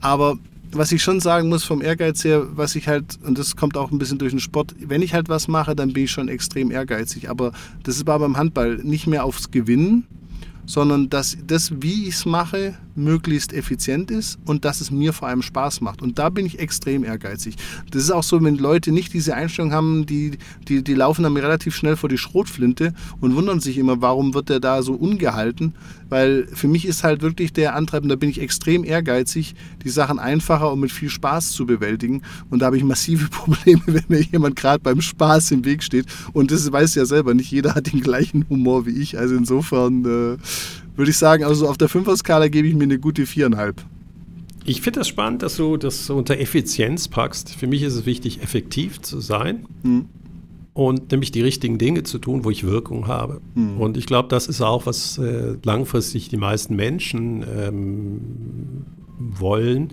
Aber 0.00 0.36
was 0.72 0.92
ich 0.92 1.02
schon 1.02 1.20
sagen 1.20 1.48
muss 1.48 1.64
vom 1.64 1.82
Ehrgeiz 1.82 2.24
her, 2.24 2.46
was 2.54 2.74
ich 2.76 2.88
halt, 2.88 3.18
und 3.24 3.38
das 3.38 3.56
kommt 3.56 3.76
auch 3.76 3.90
ein 3.90 3.98
bisschen 3.98 4.18
durch 4.18 4.32
den 4.32 4.40
Sport, 4.40 4.74
wenn 4.78 5.02
ich 5.02 5.14
halt 5.14 5.28
was 5.28 5.48
mache, 5.48 5.76
dann 5.76 5.92
bin 5.92 6.04
ich 6.04 6.10
schon 6.10 6.28
extrem 6.28 6.70
ehrgeizig. 6.70 7.28
Aber 7.28 7.52
das 7.82 7.96
ist 7.96 8.04
beim 8.04 8.36
Handball 8.36 8.76
nicht 8.76 9.06
mehr 9.06 9.24
aufs 9.24 9.50
Gewinnen, 9.50 10.06
sondern 10.64 11.10
dass 11.10 11.36
das, 11.46 11.72
wie 11.82 12.04
ich 12.04 12.14
es 12.14 12.26
mache, 12.26 12.74
möglichst 12.94 13.52
effizient 13.52 14.10
ist 14.10 14.38
und 14.44 14.64
dass 14.64 14.80
es 14.80 14.90
mir 14.90 15.12
vor 15.12 15.28
allem 15.28 15.42
Spaß 15.42 15.80
macht. 15.80 16.02
Und 16.02 16.18
da 16.18 16.28
bin 16.28 16.46
ich 16.46 16.58
extrem 16.58 17.04
ehrgeizig. 17.04 17.56
Das 17.90 18.02
ist 18.02 18.10
auch 18.10 18.22
so, 18.22 18.42
wenn 18.42 18.56
Leute 18.56 18.92
nicht 18.92 19.12
diese 19.12 19.34
Einstellung 19.34 19.72
haben, 19.72 20.06
die, 20.06 20.38
die, 20.68 20.84
die 20.84 20.94
laufen 20.94 21.24
dann 21.24 21.36
relativ 21.36 21.74
schnell 21.74 21.96
vor 21.96 22.08
die 22.08 22.18
Schrotflinte 22.18 22.94
und 23.20 23.34
wundern 23.34 23.60
sich 23.60 23.78
immer, 23.78 24.00
warum 24.00 24.34
wird 24.34 24.48
der 24.48 24.60
da 24.60 24.82
so 24.82 24.94
ungehalten. 24.94 25.74
Weil 26.12 26.46
für 26.52 26.68
mich 26.68 26.84
ist 26.84 27.04
halt 27.04 27.22
wirklich 27.22 27.54
der 27.54 27.74
Antreiben, 27.74 28.10
da 28.10 28.16
bin 28.16 28.28
ich 28.28 28.38
extrem 28.38 28.84
ehrgeizig, 28.84 29.54
die 29.82 29.88
Sachen 29.88 30.18
einfacher 30.18 30.70
und 30.70 30.80
mit 30.80 30.92
viel 30.92 31.08
Spaß 31.08 31.52
zu 31.52 31.64
bewältigen. 31.64 32.20
Und 32.50 32.58
da 32.58 32.66
habe 32.66 32.76
ich 32.76 32.84
massive 32.84 33.28
Probleme, 33.30 33.80
wenn 33.86 34.04
mir 34.08 34.20
jemand 34.20 34.54
gerade 34.56 34.78
beim 34.78 35.00
Spaß 35.00 35.52
im 35.52 35.64
Weg 35.64 35.82
steht. 35.82 36.04
Und 36.34 36.50
das 36.50 36.70
weiß 36.70 36.96
ja 36.96 37.06
selber, 37.06 37.32
nicht 37.32 37.50
jeder 37.50 37.74
hat 37.74 37.90
den 37.90 38.02
gleichen 38.02 38.46
Humor 38.50 38.84
wie 38.84 39.00
ich. 39.00 39.16
Also 39.16 39.34
insofern 39.34 40.02
äh, 40.02 40.36
würde 40.96 41.10
ich 41.10 41.16
sagen, 41.16 41.44
also 41.44 41.66
auf 41.66 41.78
der 41.78 41.88
Fünfer-Skala 41.88 42.48
gebe 42.48 42.68
ich 42.68 42.74
mir 42.74 42.84
eine 42.84 42.98
gute 42.98 43.24
viereinhalb. 43.24 43.82
Ich 44.66 44.82
finde 44.82 45.00
das 45.00 45.08
spannend, 45.08 45.40
dass 45.40 45.56
du 45.56 45.78
das 45.78 46.10
unter 46.10 46.38
Effizienz 46.38 47.08
packst. 47.08 47.54
Für 47.54 47.66
mich 47.66 47.80
ist 47.80 47.94
es 47.94 48.04
wichtig, 48.04 48.42
effektiv 48.42 49.00
zu 49.00 49.20
sein 49.20 49.64
hm. 49.82 50.10
Und 50.74 51.10
nämlich 51.10 51.30
die 51.32 51.42
richtigen 51.42 51.78
Dinge 51.78 52.02
zu 52.02 52.18
tun, 52.18 52.44
wo 52.44 52.50
ich 52.50 52.64
Wirkung 52.64 53.06
habe. 53.06 53.40
Hm. 53.54 53.78
Und 53.80 53.96
ich 53.96 54.06
glaube, 54.06 54.28
das 54.28 54.46
ist 54.46 54.62
auch, 54.62 54.86
was 54.86 55.18
äh, 55.18 55.56
langfristig 55.62 56.28
die 56.28 56.36
meisten 56.36 56.76
Menschen 56.76 57.44
ähm, 57.56 58.20
wollen, 59.18 59.92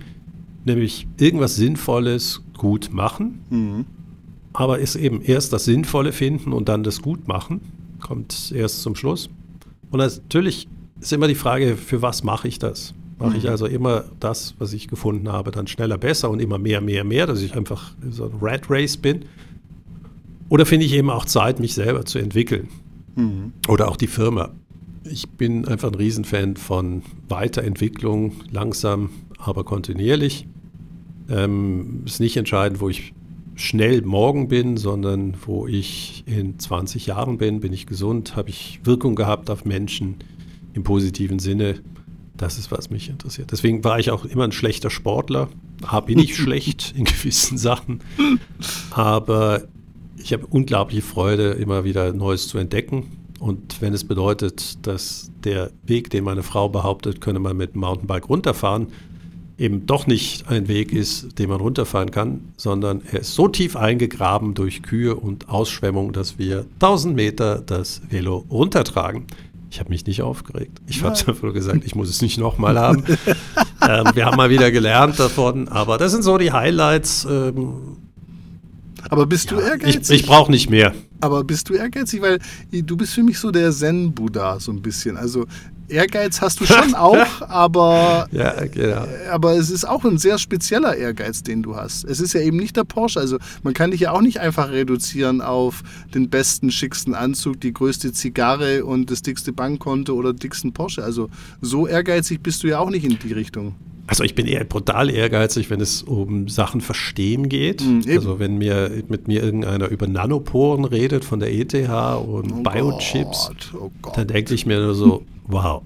nämlich 0.65 1.08
irgendwas 1.18 1.56
Sinnvolles 1.56 2.42
gut 2.58 2.89
machen. 2.94 3.42
Hm. 3.50 3.86
Aber 4.54 4.82
es 4.82 4.96
eben 4.96 5.22
erst 5.22 5.54
das 5.54 5.65
Sinnvolle 5.65 6.12
finden 6.12 6.54
und 6.54 6.70
dann 6.70 6.84
das 6.84 7.02
gut 7.02 7.28
machen, 7.28 7.62
kommt 8.00 8.52
erst 8.56 8.82
zum 8.82 8.96
Schluss. 8.96 9.30
Und 9.92 10.00
natürlich 10.00 10.68
ist 11.00 11.13
immer 11.13 11.28
die 11.28 11.36
Frage, 11.36 11.76
für 11.76 12.02
was 12.02 12.24
mache 12.24 12.48
ich 12.48 12.60
das? 12.60 12.94
Mache 13.20 13.36
ich 13.36 13.44
mhm. 13.44 13.50
also 13.50 13.65
immer 13.65 14.06
das, 14.22 14.56
was 14.60 14.72
ich 14.72 14.88
gefunden 14.88 15.30
habe, 15.30 15.52
dann 15.52 15.68
schneller, 15.68 15.98
besser 15.98 16.30
und 16.30 16.39
immer 16.39 16.58
mehr, 16.58 16.80
mehr, 16.80 17.04
mehr, 17.04 17.28
dass 17.28 17.42
ich 17.42 17.56
einfach 17.56 17.92
so 18.10 18.26
ein 18.26 18.32
Rat 18.39 18.70
Race 18.70 18.96
bin? 18.96 19.26
Oder 20.49 20.65
finde 20.65 20.85
ich 20.85 20.93
eben 20.93 21.09
auch 21.09 21.25
Zeit, 21.25 21.59
mich 21.59 21.75
selber 21.75 22.05
zu 22.05 22.19
entwickeln? 22.19 22.67
Mhm. 23.15 23.53
Oder 23.67 23.88
auch 23.88 23.97
die 23.97 24.07
Firma. 24.07 24.51
Ich 25.03 25.29
bin 25.29 25.65
einfach 25.65 25.89
ein 25.89 25.95
Riesenfan 25.95 26.57
von 26.57 27.03
Weiterentwicklung, 27.27 28.33
langsam, 28.51 29.12
aber 29.38 29.63
kontinuierlich. 29.63 30.47
Ähm, 31.29 32.01
ist 32.05 32.19
nicht 32.19 32.38
entscheidend, 32.38 32.81
wo 32.81 32.89
ich 32.89 33.13
schnell 33.55 34.01
morgen 34.01 34.47
bin, 34.47 34.77
sondern 34.77 35.35
wo 35.45 35.67
ich 35.67 36.23
in 36.25 36.57
20 36.57 37.05
Jahren 37.05 37.38
bin, 37.38 37.59
bin 37.59 37.73
ich 37.73 37.85
gesund, 37.85 38.35
habe 38.35 38.49
ich 38.49 38.79
Wirkung 38.83 39.15
gehabt 39.15 39.49
auf 39.49 39.65
Menschen, 39.65 40.15
im 40.73 40.83
positiven 40.83 41.39
Sinne. 41.39 41.75
Das 42.38 42.57
ist, 42.57 42.71
was 42.71 42.89
mich 42.89 43.09
interessiert. 43.09 43.51
Deswegen 43.51 43.83
war 43.83 43.99
ich 43.99 44.12
auch 44.12 44.23
immer 44.23 44.45
ein 44.45 44.53
schlechter 44.53 44.89
Sportler. 44.89 45.49
Bin 46.05 46.19
ich 46.19 46.35
schlecht 46.38 46.93
in 46.95 47.03
gewissen 47.03 47.57
Sachen. 47.57 47.99
Aber 48.91 49.63
ich 50.21 50.34
habe 50.34 50.45
unglaubliche 50.47 51.01
Freude, 51.01 51.51
immer 51.51 51.84
wieder 51.84 52.13
Neues 52.13 52.47
zu 52.47 52.58
entdecken. 52.58 53.17
Und 53.39 53.82
wenn 53.82 53.93
es 53.93 54.03
bedeutet, 54.03 54.86
dass 54.86 55.32
der 55.43 55.71
Weg, 55.84 56.10
den 56.10 56.25
meine 56.25 56.43
Frau 56.43 56.67
behauptet, 56.67 57.21
könne 57.21 57.39
man 57.39 57.55
mit 57.55 57.73
dem 57.73 57.82
Mountainbike 57.82 58.27
runterfahren, 58.27 58.88
eben 59.58 59.86
doch 59.86 60.08
nicht 60.08 60.49
ein 60.49 60.67
Weg 60.67 60.93
ist, 60.93 61.38
den 61.38 61.49
man 61.49 61.60
runterfahren 61.60 62.12
kann, 62.12 62.53
sondern 62.58 63.01
er 63.12 63.19
ist 63.19 63.34
so 63.34 63.47
tief 63.47 63.75
eingegraben 63.75 64.53
durch 64.53 64.82
Kühe 64.82 65.15
und 65.15 65.49
Ausschwemmung, 65.49 66.13
dass 66.13 66.38
wir 66.38 66.65
1000 66.75 67.15
Meter 67.15 67.62
das 67.65 68.01
Velo 68.10 68.45
runtertragen. 68.49 69.25
Ich 69.71 69.79
habe 69.79 69.89
mich 69.89 70.05
nicht 70.05 70.21
aufgeregt. 70.21 70.79
Ich 70.88 71.03
habe 71.03 71.15
einfach 71.15 71.41
nur 71.43 71.53
gesagt, 71.53 71.86
ich 71.86 71.93
muss 71.93 72.10
es 72.10 72.21
nicht 72.21 72.39
nochmal 72.39 72.79
haben. 72.79 73.03
ähm, 73.88 74.05
wir 74.13 74.25
haben 74.25 74.38
mal 74.38 74.49
wieder 74.49 74.71
gelernt 74.71 75.19
davon, 75.19 75.67
aber 75.67 75.97
das 75.97 76.12
sind 76.12 76.23
so 76.23 76.38
die 76.38 76.51
Highlights. 76.51 77.27
Ähm, 77.29 77.97
aber 79.09 79.25
bist 79.25 79.51
ja, 79.51 79.57
du 79.57 79.63
ehrgeizig? 79.63 80.15
Ich, 80.15 80.21
ich 80.21 80.27
brauche 80.27 80.51
nicht 80.51 80.69
mehr. 80.69 80.93
Aber 81.21 81.43
bist 81.43 81.69
du 81.69 81.73
ehrgeizig? 81.73 82.21
Weil 82.21 82.39
du 82.71 82.97
bist 82.97 83.13
für 83.13 83.23
mich 83.23 83.39
so 83.39 83.51
der 83.51 83.71
Zen-Buddha, 83.71 84.59
so 84.59 84.71
ein 84.71 84.81
bisschen. 84.81 85.17
Also 85.17 85.45
Ehrgeiz 85.89 86.41
hast 86.41 86.59
du 86.59 86.65
schon 86.65 86.93
auch, 86.95 87.41
aber, 87.41 88.27
ja, 88.31 88.65
genau. 88.65 89.05
aber 89.31 89.53
es 89.53 89.69
ist 89.69 89.85
auch 89.85 90.05
ein 90.05 90.17
sehr 90.17 90.38
spezieller 90.38 90.95
Ehrgeiz, 90.95 91.43
den 91.43 91.63
du 91.63 91.75
hast. 91.75 92.05
Es 92.05 92.19
ist 92.19 92.33
ja 92.33 92.41
eben 92.41 92.57
nicht 92.57 92.77
der 92.77 92.83
Porsche. 92.83 93.19
Also 93.19 93.38
man 93.63 93.73
kann 93.73 93.91
dich 93.91 94.01
ja 94.01 94.12
auch 94.12 94.21
nicht 94.21 94.39
einfach 94.39 94.69
reduzieren 94.69 95.41
auf 95.41 95.83
den 96.13 96.29
besten, 96.29 96.71
schicksten 96.71 97.13
Anzug, 97.13 97.59
die 97.62 97.73
größte 97.73 98.13
Zigarre 98.13 98.85
und 98.85 99.12
das 99.12 99.21
dickste 99.21 99.51
Bankkonto 99.51 100.13
oder 100.13 100.33
dicksten 100.33 100.73
Porsche. 100.73 101.03
Also 101.03 101.29
so 101.62 101.88
ehrgeizig 101.88 102.41
bist 102.41 102.63
du 102.63 102.67
ja 102.67 102.79
auch 102.79 102.89
nicht 102.89 103.05
in 103.05 103.17
die 103.19 103.33
Richtung. 103.33 103.75
Also 104.10 104.24
ich 104.24 104.34
bin 104.34 104.48
eher 104.48 104.63
brutal 104.63 105.12
ehrgeizig, 105.12 105.69
wenn 105.69 105.80
es 105.82 106.02
um 106.02 106.48
Sachen 106.48 106.82
verstehen 106.82 107.48
geht. 107.48 107.82
Mhm, 107.82 108.04
also 108.10 108.39
wenn 108.39 108.58
mir 108.58 109.04
mit 109.08 109.28
mir 109.28 109.43
irgendeiner 109.43 109.88
über 109.89 110.08
Nanoporen 110.08 110.84
redet 110.84 111.24
von 111.24 111.39
der 111.39 111.54
ETH 111.54 111.74
und 111.76 112.52
oh 112.52 112.63
Biochips, 112.63 113.52
oh 113.80 113.91
dann 114.15 114.28
denke 114.28 114.56
ich 114.56 114.65
mir 114.65 114.80
nur 114.80 114.95
so, 114.95 115.24
wow, 115.45 115.84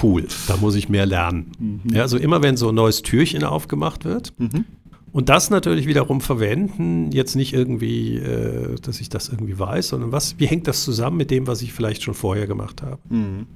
cool, 0.00 0.26
da 0.46 0.56
muss 0.58 0.76
ich 0.76 0.88
mehr 0.88 1.06
lernen. 1.06 1.50
Mhm. 1.58 1.80
Ja, 1.92 2.02
also 2.02 2.18
immer 2.18 2.40
wenn 2.42 2.56
so 2.56 2.68
ein 2.68 2.74
neues 2.76 3.02
Türchen 3.02 3.42
aufgemacht 3.42 4.04
wird, 4.04 4.32
mhm. 4.38 4.64
Und 5.12 5.28
das 5.28 5.50
natürlich 5.50 5.88
wiederum 5.88 6.20
verwenden, 6.20 7.10
jetzt 7.10 7.34
nicht 7.34 7.52
irgendwie, 7.52 8.18
äh, 8.18 8.76
dass 8.80 9.00
ich 9.00 9.08
das 9.08 9.28
irgendwie 9.28 9.58
weiß, 9.58 9.88
sondern 9.88 10.12
was, 10.12 10.38
wie 10.38 10.46
hängt 10.46 10.68
das 10.68 10.84
zusammen 10.84 11.16
mit 11.16 11.32
dem, 11.32 11.48
was 11.48 11.62
ich 11.62 11.72
vielleicht 11.72 12.04
schon 12.04 12.14
vorher 12.14 12.46
gemacht 12.46 12.80
habe? 12.82 12.98
Mhm. 13.08 13.46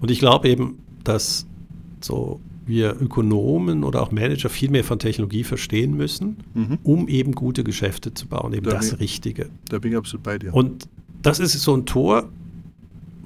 Und 0.00 0.10
ich 0.10 0.18
glaube 0.18 0.48
eben, 0.48 0.78
dass 1.04 1.46
so 2.00 2.40
wir 2.68 2.96
Ökonomen 3.00 3.82
oder 3.82 4.02
auch 4.02 4.12
Manager 4.12 4.48
viel 4.48 4.70
mehr 4.70 4.84
von 4.84 4.98
Technologie 4.98 5.44
verstehen 5.44 5.96
müssen, 5.96 6.36
mhm. 6.54 6.78
um 6.82 7.08
eben 7.08 7.32
gute 7.32 7.64
Geschäfte 7.64 8.14
zu 8.14 8.26
bauen, 8.26 8.52
eben 8.52 8.66
da 8.66 8.76
das 8.76 8.90
bin, 8.90 8.98
Richtige. 8.98 9.48
Da 9.68 9.78
bin 9.78 9.92
ich 9.92 9.98
absolut 9.98 10.22
bei 10.22 10.38
dir. 10.38 10.54
Und 10.54 10.88
das 11.22 11.40
ist 11.40 11.52
so 11.60 11.76
ein 11.76 11.86
Tor, 11.86 12.28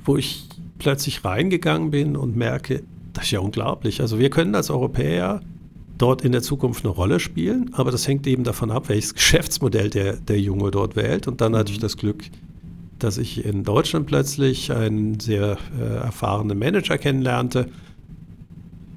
wo 0.05 0.17
ich 0.17 0.47
plötzlich 0.79 1.25
reingegangen 1.25 1.91
bin 1.91 2.17
und 2.17 2.37
merke, 2.37 2.83
das 3.13 3.25
ist 3.25 3.31
ja 3.33 3.41
unglaublich. 3.41 4.01
Also 4.01 4.19
wir 4.19 4.31
können 4.31 4.55
als 4.55 4.71
Europäer 4.71 5.41
dort 5.99 6.25
in 6.25 6.33
der 6.33 6.43
Zukunft 6.43 6.85
eine 6.85 6.93
Rolle 6.93 7.21
spielen, 7.21 7.71
aber 7.75 7.91
das 7.91 8.09
hängt 8.09 8.27
eben 8.27 8.45
davon 8.45 8.71
ab, 8.71 8.89
welches 8.89 9.15
Geschäftsmodell 9.15 9.91
der, 9.91 10.17
der 10.17 10.41
Junge 10.41 10.71
dort 10.71 10.97
wählt. 10.97 11.29
Und 11.29 11.41
dann 11.41 11.55
hatte 11.55 11.71
ich 11.73 11.79
mhm. 11.79 11.83
das 11.83 11.97
Glück, 11.97 12.25
dass 12.99 13.19
ich 13.19 13.45
in 13.45 13.65
Deutschland 13.65 14.07
plötzlich 14.07 14.73
einen 14.73 15.21
sehr 15.21 15.59
äh, 15.79 15.83
erfahrenen 15.97 16.59
Manager 16.59 16.99
kennenlernte, 16.99 17.69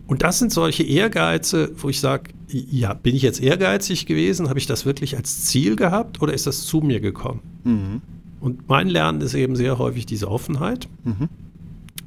und 0.08 0.22
das 0.22 0.40
sind 0.40 0.52
solche 0.52 0.84
Ehrgeize, 0.84 1.72
wo 1.78 1.90
ich 1.90 2.00
sage, 2.00 2.32
ja, 2.48 2.94
bin 2.94 3.16
ich 3.16 3.24
jetzt 3.24 3.42
ehrgeizig 3.42 4.06
gewesen? 4.06 4.50
Habe 4.50 4.60
ich 4.60 4.68
das 4.68 4.86
wirklich 4.86 5.18
als 5.18 5.46
Ziel 5.46 5.76
gehabt 5.76 6.22
oder 6.22 6.34
ist 6.34 6.46
das 6.46 6.66
zu 6.66 6.80
mir 6.80 7.00
gekommen? 7.00 7.42
Mhm. 7.64 8.02
Und 8.40 8.70
mein 8.70 8.88
Lernen 8.88 9.22
ist 9.22 9.34
eben 9.34 9.56
sehr 9.56 9.80
häufig 9.80 10.06
diese 10.06 10.30
Offenheit, 10.30 10.88
mhm. 11.04 11.30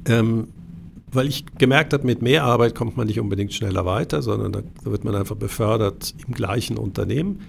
ähm, 0.05 0.47
weil 1.11 1.27
ich 1.27 1.45
gemerkt 1.57 1.91
habe, 1.91 2.05
mit 2.05 2.21
mehr 2.21 2.45
Arbeit 2.45 2.75
kommt 2.75 2.95
man 2.95 3.07
nicht 3.07 3.19
unbedingt 3.19 3.53
schneller 3.53 3.85
weiter, 3.85 4.21
sondern 4.21 4.53
da 4.53 4.61
wird 4.83 5.03
man 5.03 5.15
einfach 5.15 5.35
befördert 5.35 6.13
im 6.25 6.33
gleichen 6.33 6.77
Unternehmen. 6.77 7.41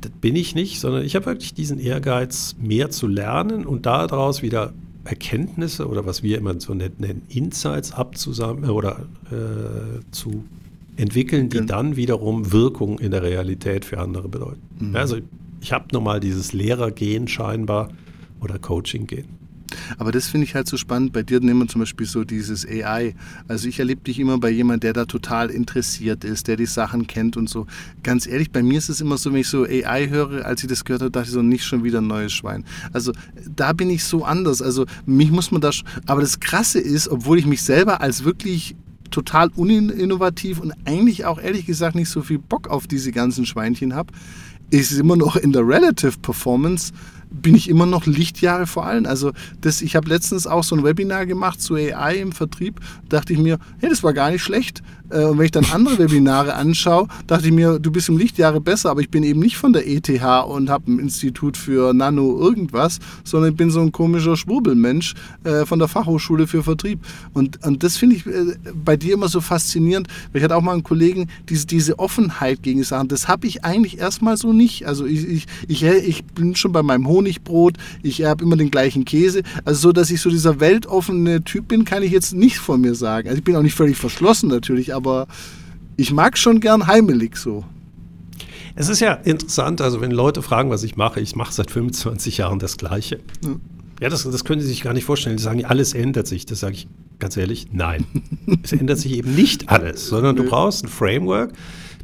Das 0.00 0.12
bin 0.20 0.36
ich 0.36 0.54
nicht, 0.54 0.80
sondern 0.80 1.04
ich 1.04 1.16
habe 1.16 1.24
wirklich 1.24 1.54
diesen 1.54 1.78
Ehrgeiz, 1.78 2.56
mehr 2.60 2.90
zu 2.90 3.06
lernen 3.06 3.64
und 3.64 3.86
daraus 3.86 4.42
wieder 4.42 4.74
Erkenntnisse 5.04 5.86
oder 5.88 6.06
was 6.06 6.22
wir 6.22 6.38
immer 6.38 6.58
so 6.60 6.74
nennen, 6.74 7.22
Insights 7.28 7.92
abzusammeln 7.92 8.70
oder 8.70 9.06
äh, 9.30 10.00
zu 10.10 10.44
entwickeln, 10.96 11.48
die 11.48 11.58
ja. 11.58 11.64
dann 11.64 11.96
wiederum 11.96 12.52
Wirkung 12.52 12.98
in 12.98 13.10
der 13.10 13.22
Realität 13.22 13.84
für 13.84 13.98
andere 13.98 14.28
bedeuten. 14.28 14.62
Mhm. 14.78 14.96
Also 14.96 15.18
ich 15.60 15.72
habe 15.72 15.86
nochmal 15.92 16.20
dieses 16.20 16.52
Lehrergehen 16.52 17.28
scheinbar 17.28 17.88
oder 18.40 18.58
Coaching-Gehen. 18.58 19.43
Aber 19.98 20.12
das 20.12 20.28
finde 20.28 20.46
ich 20.46 20.54
halt 20.54 20.68
so 20.68 20.76
spannend. 20.76 21.12
Bei 21.12 21.22
dir 21.22 21.40
nehmen 21.40 21.60
wir 21.60 21.68
zum 21.68 21.80
Beispiel 21.80 22.06
so 22.06 22.24
dieses 22.24 22.66
AI. 22.66 23.14
Also 23.48 23.68
ich 23.68 23.78
erlebe 23.78 24.02
dich 24.02 24.18
immer 24.18 24.38
bei 24.38 24.50
jemandem, 24.50 24.80
der 24.80 24.92
da 24.92 25.04
total 25.04 25.50
interessiert 25.50 26.24
ist, 26.24 26.48
der 26.48 26.56
die 26.56 26.66
Sachen 26.66 27.06
kennt 27.06 27.36
und 27.36 27.48
so. 27.48 27.66
Ganz 28.02 28.26
ehrlich, 28.26 28.50
bei 28.50 28.62
mir 28.62 28.78
ist 28.78 28.88
es 28.88 29.00
immer 29.00 29.18
so, 29.18 29.32
wenn 29.32 29.40
ich 29.40 29.48
so 29.48 29.64
AI 29.64 30.08
höre, 30.08 30.44
als 30.44 30.62
ich 30.62 30.68
das 30.68 30.84
gehört 30.84 31.02
habe, 31.02 31.10
dachte 31.10 31.28
ich 31.28 31.32
so, 31.32 31.42
nicht 31.42 31.64
schon 31.64 31.84
wieder 31.84 32.00
ein 32.00 32.06
neues 32.06 32.32
Schwein. 32.32 32.64
Also 32.92 33.12
da 33.54 33.72
bin 33.72 33.90
ich 33.90 34.04
so 34.04 34.24
anders. 34.24 34.62
Also 34.62 34.86
mich 35.06 35.30
muss 35.30 35.50
man 35.50 35.60
da... 35.60 35.70
Aber 36.06 36.20
das 36.20 36.40
Krasse 36.40 36.80
ist, 36.80 37.08
obwohl 37.08 37.38
ich 37.38 37.46
mich 37.46 37.62
selber 37.62 38.00
als 38.00 38.24
wirklich 38.24 38.76
total 39.10 39.50
uninnovativ 39.54 40.60
und 40.60 40.72
eigentlich 40.84 41.24
auch 41.24 41.40
ehrlich 41.40 41.66
gesagt 41.66 41.94
nicht 41.94 42.08
so 42.08 42.22
viel 42.22 42.38
Bock 42.38 42.68
auf 42.68 42.86
diese 42.86 43.12
ganzen 43.12 43.46
Schweinchen 43.46 43.94
habe, 43.94 44.12
ist 44.70 44.92
immer 44.92 45.16
noch 45.16 45.36
in 45.36 45.52
der 45.52 45.66
Relative 45.66 46.18
Performance 46.20 46.92
bin 47.34 47.54
ich 47.54 47.68
immer 47.68 47.86
noch 47.86 48.06
Lichtjahre 48.06 48.66
vor 48.66 48.86
allen. 48.86 49.06
Also 49.06 49.32
das, 49.60 49.82
ich 49.82 49.96
habe 49.96 50.08
letztens 50.08 50.46
auch 50.46 50.64
so 50.64 50.76
ein 50.76 50.84
Webinar 50.84 51.26
gemacht 51.26 51.60
zu 51.60 51.74
AI 51.74 52.16
im 52.16 52.32
Vertrieb. 52.32 52.80
Dachte 53.08 53.32
ich 53.32 53.38
mir, 53.38 53.58
hey, 53.78 53.88
das 53.88 54.02
war 54.02 54.12
gar 54.12 54.30
nicht 54.30 54.42
schlecht. 54.42 54.82
Äh, 55.14 55.24
und 55.24 55.38
wenn 55.38 55.46
ich 55.46 55.52
dann 55.52 55.66
andere 55.72 55.98
Webinare 55.98 56.54
anschaue, 56.54 57.06
dachte 57.26 57.46
ich 57.46 57.52
mir, 57.52 57.78
du 57.78 57.90
bist 57.90 58.08
im 58.08 58.18
Lichtjahre 58.18 58.60
besser, 58.60 58.90
aber 58.90 59.00
ich 59.00 59.10
bin 59.10 59.22
eben 59.22 59.40
nicht 59.40 59.56
von 59.56 59.72
der 59.72 59.88
ETH 59.88 60.08
und 60.46 60.70
habe 60.70 60.90
ein 60.90 60.98
Institut 60.98 61.56
für 61.56 61.94
Nano 61.94 62.38
irgendwas, 62.38 62.98
sondern 63.22 63.52
ich 63.52 63.56
bin 63.56 63.70
so 63.70 63.80
ein 63.80 63.92
komischer 63.92 64.36
Schwurbelmensch 64.36 65.14
äh, 65.44 65.64
von 65.64 65.78
der 65.78 65.88
Fachhochschule 65.88 66.46
für 66.46 66.62
Vertrieb. 66.62 67.00
Und, 67.32 67.64
und 67.64 67.82
das 67.82 67.96
finde 67.96 68.16
ich 68.16 68.26
äh, 68.26 68.56
bei 68.74 68.96
dir 68.96 69.14
immer 69.14 69.28
so 69.28 69.40
faszinierend, 69.40 70.08
weil 70.32 70.40
ich 70.40 70.44
hatte 70.44 70.56
auch 70.56 70.62
mal 70.62 70.72
einen 70.72 70.82
Kollegen, 70.82 71.28
diese, 71.48 71.66
diese 71.66 71.98
Offenheit 71.98 72.62
gegen 72.62 72.82
Sachen, 72.82 73.08
das 73.08 73.28
habe 73.28 73.46
ich 73.46 73.64
eigentlich 73.64 73.98
erstmal 73.98 74.36
so 74.36 74.52
nicht. 74.52 74.86
Also 74.86 75.06
ich, 75.06 75.26
ich, 75.26 75.46
ich, 75.68 75.82
ich 75.84 76.24
bin 76.24 76.56
schon 76.56 76.72
bei 76.72 76.82
meinem 76.82 77.06
Honigbrot, 77.06 77.76
ich 78.02 78.24
habe 78.24 78.44
immer 78.44 78.56
den 78.56 78.70
gleichen 78.70 79.04
Käse. 79.04 79.42
Also 79.64 79.88
so, 79.88 79.92
dass 79.92 80.10
ich 80.10 80.20
so 80.20 80.30
dieser 80.30 80.60
weltoffene 80.60 81.44
Typ 81.44 81.68
bin, 81.68 81.84
kann 81.84 82.02
ich 82.02 82.10
jetzt 82.10 82.34
nicht 82.34 82.58
von 82.58 82.80
mir 82.80 82.94
sagen. 82.94 83.28
Also 83.28 83.38
ich 83.38 83.44
bin 83.44 83.56
auch 83.56 83.62
nicht 83.62 83.74
völlig 83.74 83.96
verschlossen 83.96 84.48
natürlich, 84.48 84.94
aber 84.94 85.03
ich 85.96 86.12
mag 86.12 86.38
schon 86.38 86.60
gern 86.60 86.86
heimelig 86.86 87.36
so. 87.36 87.64
Es 88.76 88.88
ist 88.88 89.00
ja 89.00 89.12
interessant, 89.12 89.80
also 89.80 90.00
wenn 90.00 90.10
Leute 90.10 90.42
fragen, 90.42 90.70
was 90.70 90.82
ich 90.82 90.96
mache, 90.96 91.20
ich 91.20 91.36
mache 91.36 91.52
seit 91.52 91.70
25 91.70 92.38
Jahren 92.38 92.58
das 92.58 92.76
Gleiche. 92.76 93.20
Ja, 93.44 93.50
ja 94.00 94.08
das, 94.08 94.24
das 94.24 94.44
können 94.44 94.60
sie 94.60 94.66
sich 94.66 94.82
gar 94.82 94.92
nicht 94.92 95.04
vorstellen. 95.04 95.36
Die 95.36 95.42
sagen, 95.42 95.64
alles 95.64 95.94
ändert 95.94 96.26
sich. 96.26 96.44
Das 96.44 96.60
sage 96.60 96.74
ich 96.74 96.88
ganz 97.20 97.36
ehrlich, 97.36 97.68
nein. 97.72 98.04
es 98.62 98.72
ändert 98.72 98.98
sich 98.98 99.12
eben 99.12 99.34
nicht 99.34 99.68
alles, 99.68 100.08
sondern 100.08 100.34
du 100.34 100.44
brauchst 100.44 100.84
ein 100.84 100.88
Framework, 100.88 101.52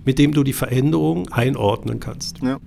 mit 0.05 0.19
dem 0.21 0.33
du 0.33 0.45
die 0.45 0.53
Veränderungen 0.53 1.31
einordnen 1.33 1.99
kannst. 1.99 2.39
Ja. 2.41 2.61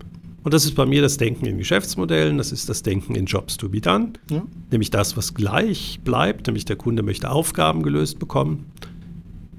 Und 0.43 0.53
das 0.53 0.65
ist 0.65 0.75
bei 0.75 0.85
mir 0.85 1.01
das 1.01 1.15
Denken 1.15 1.45
in 1.45 1.57
Geschäftsmodellen, 1.57 2.37
das 2.37 2.51
ist 2.51 2.67
das 2.67 2.83
Denken 2.83 3.15
in 3.15 3.25
Jobs 3.25 3.55
to 3.55 3.69
be 3.69 3.79
done, 3.79 4.11
ja. 4.29 4.43
nämlich 4.71 4.91
das, 4.91 5.15
was 5.15 5.33
gleich 5.33 6.01
bleibt, 6.03 6.47
nämlich 6.47 6.65
der 6.65 6.75
Kunde 6.75 7.01
möchte 7.01 7.31
Aufgaben 7.31 7.81
gelöst 7.81 8.19
bekommen 8.19 8.65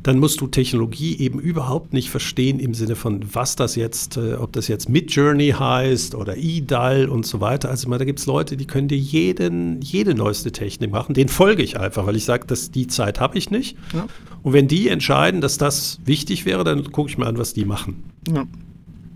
dann 0.04 0.18
musst 0.18 0.42
du 0.42 0.46
Technologie 0.46 1.18
eben 1.18 1.40
überhaupt 1.40 1.94
nicht 1.94 2.10
verstehen 2.10 2.60
im 2.60 2.74
Sinne 2.74 2.94
von, 2.94 3.24
was 3.32 3.56
das 3.56 3.74
jetzt, 3.74 4.18
äh, 4.18 4.34
ob 4.34 4.52
das 4.52 4.68
jetzt 4.68 4.90
Midjourney 4.90 5.54
heißt 5.58 6.14
oder 6.14 6.36
eDAL 6.36 7.08
und 7.08 7.24
so 7.24 7.40
weiter. 7.40 7.70
Also 7.70 7.88
da 7.88 8.04
gibt 8.04 8.18
es 8.18 8.26
Leute, 8.26 8.58
die 8.58 8.66
können 8.66 8.86
dir 8.86 8.98
jeden, 8.98 9.80
jede 9.80 10.14
neueste 10.14 10.52
Technik 10.52 10.92
machen. 10.92 11.14
Den 11.14 11.28
folge 11.28 11.62
ich 11.62 11.80
einfach, 11.80 12.04
weil 12.04 12.16
ich 12.16 12.26
sage, 12.26 12.46
dass 12.46 12.70
die 12.70 12.86
Zeit 12.86 13.18
habe 13.18 13.38
ich 13.38 13.50
nicht. 13.50 13.78
Ja. 13.94 14.06
Und 14.42 14.52
wenn 14.52 14.68
die 14.68 14.88
entscheiden, 14.88 15.40
dass 15.40 15.56
das 15.56 16.00
wichtig 16.04 16.44
wäre, 16.44 16.64
dann 16.64 16.92
gucke 16.92 17.08
ich 17.08 17.16
mir 17.16 17.26
an, 17.26 17.38
was 17.38 17.54
die 17.54 17.64
machen. 17.64 18.04
Ja. 18.30 18.44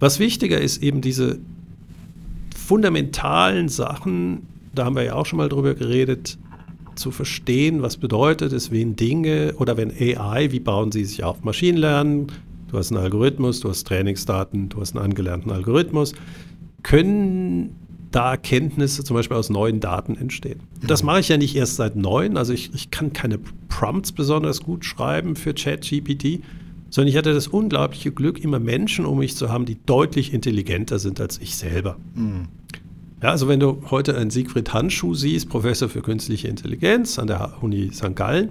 Was 0.00 0.18
wichtiger 0.18 0.58
ist, 0.58 0.82
eben 0.82 1.02
diese 1.02 1.38
fundamentalen 2.56 3.68
Sachen, 3.68 4.46
da 4.74 4.86
haben 4.86 4.96
wir 4.96 5.02
ja 5.02 5.16
auch 5.16 5.26
schon 5.26 5.36
mal 5.36 5.50
drüber 5.50 5.74
geredet, 5.74 6.38
zu 6.98 7.10
verstehen, 7.10 7.82
was 7.82 7.96
bedeutet 7.96 8.52
es, 8.52 8.70
wenn 8.70 8.96
Dinge 8.96 9.54
oder 9.58 9.76
wenn 9.76 9.90
AI, 9.90 10.50
wie 10.50 10.60
bauen 10.60 10.92
sie 10.92 11.04
sich 11.04 11.24
auf? 11.24 11.42
Maschinenlernen, 11.44 12.26
du 12.70 12.78
hast 12.78 12.92
einen 12.92 13.02
Algorithmus, 13.02 13.60
du 13.60 13.68
hast 13.68 13.86
Trainingsdaten, 13.86 14.68
du 14.68 14.80
hast 14.80 14.96
einen 14.96 15.04
angelernten 15.04 15.50
Algorithmus. 15.50 16.14
Können 16.82 17.74
da 18.10 18.32
Erkenntnisse 18.32 19.04
zum 19.04 19.14
Beispiel 19.14 19.36
aus 19.36 19.50
neuen 19.50 19.80
Daten 19.80 20.16
entstehen? 20.16 20.60
Das 20.86 21.02
mache 21.02 21.20
ich 21.20 21.28
ja 21.28 21.36
nicht 21.36 21.54
erst 21.56 21.76
seit 21.76 21.96
neun, 21.96 22.36
also 22.36 22.52
ich, 22.52 22.72
ich 22.74 22.90
kann 22.90 23.12
keine 23.12 23.38
Prompts 23.68 24.12
besonders 24.12 24.62
gut 24.62 24.84
schreiben 24.84 25.36
für 25.36 25.54
ChatGPT, 25.54 26.40
sondern 26.90 27.08
ich 27.08 27.16
hatte 27.16 27.34
das 27.34 27.48
unglaubliche 27.48 28.12
Glück, 28.12 28.42
immer 28.42 28.58
Menschen 28.58 29.04
um 29.04 29.18
mich 29.18 29.36
zu 29.36 29.50
haben, 29.50 29.66
die 29.66 29.76
deutlich 29.84 30.32
intelligenter 30.32 30.98
sind 30.98 31.20
als 31.20 31.38
ich 31.38 31.56
selber. 31.56 31.96
Mhm. 32.14 32.48
Ja, 33.22 33.30
also 33.30 33.48
wenn 33.48 33.58
du 33.58 33.82
heute 33.90 34.16
einen 34.16 34.30
Siegfried 34.30 34.72
Handschuh 34.72 35.14
siehst, 35.14 35.48
Professor 35.48 35.88
für 35.88 36.02
künstliche 36.02 36.48
Intelligenz 36.48 37.18
an 37.18 37.26
der 37.26 37.62
Uni 37.62 37.90
St. 37.92 38.14
Gallen, 38.14 38.50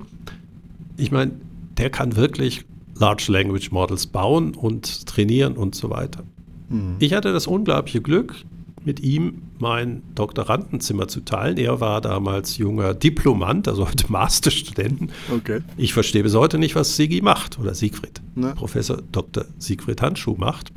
ich 0.97 1.11
meine, 1.11 1.31
der 1.77 1.89
kann 1.89 2.15
wirklich 2.15 2.65
Large 2.95 3.27
Language 3.29 3.71
Models 3.71 4.07
bauen 4.07 4.55
und 4.55 5.05
trainieren 5.05 5.55
und 5.55 5.75
so 5.75 5.89
weiter. 5.89 6.23
Mhm. 6.69 6.95
Ich 6.99 7.13
hatte 7.13 7.31
das 7.31 7.47
unglaubliche 7.47 8.01
Glück, 8.01 8.35
mit 8.83 9.01
ihm 9.01 9.41
mein 9.59 10.01
Doktorandenzimmer 10.15 11.07
zu 11.07 11.21
teilen. 11.21 11.57
Er 11.57 11.81
war 11.81 11.99
damals 11.99 12.57
junger 12.57 12.93
Diplomant, 12.93 13.67
also 13.67 13.87
heute 13.87 14.05
Masterstudenten. 14.11 15.11
Okay. 15.31 15.59
Ich 15.75 15.93
verstehe 15.93 16.23
bis 16.23 16.35
heute 16.35 16.57
nicht, 16.57 16.75
was 16.75 16.95
Sigi 16.95 17.21
macht 17.21 17.59
oder 17.59 17.75
Siegfried. 17.75 18.21
Ne? 18.35 18.53
Professor 18.55 19.01
Dr. 19.11 19.45
Siegfried 19.59 20.01
Handschuh 20.01 20.35
macht. 20.37 20.71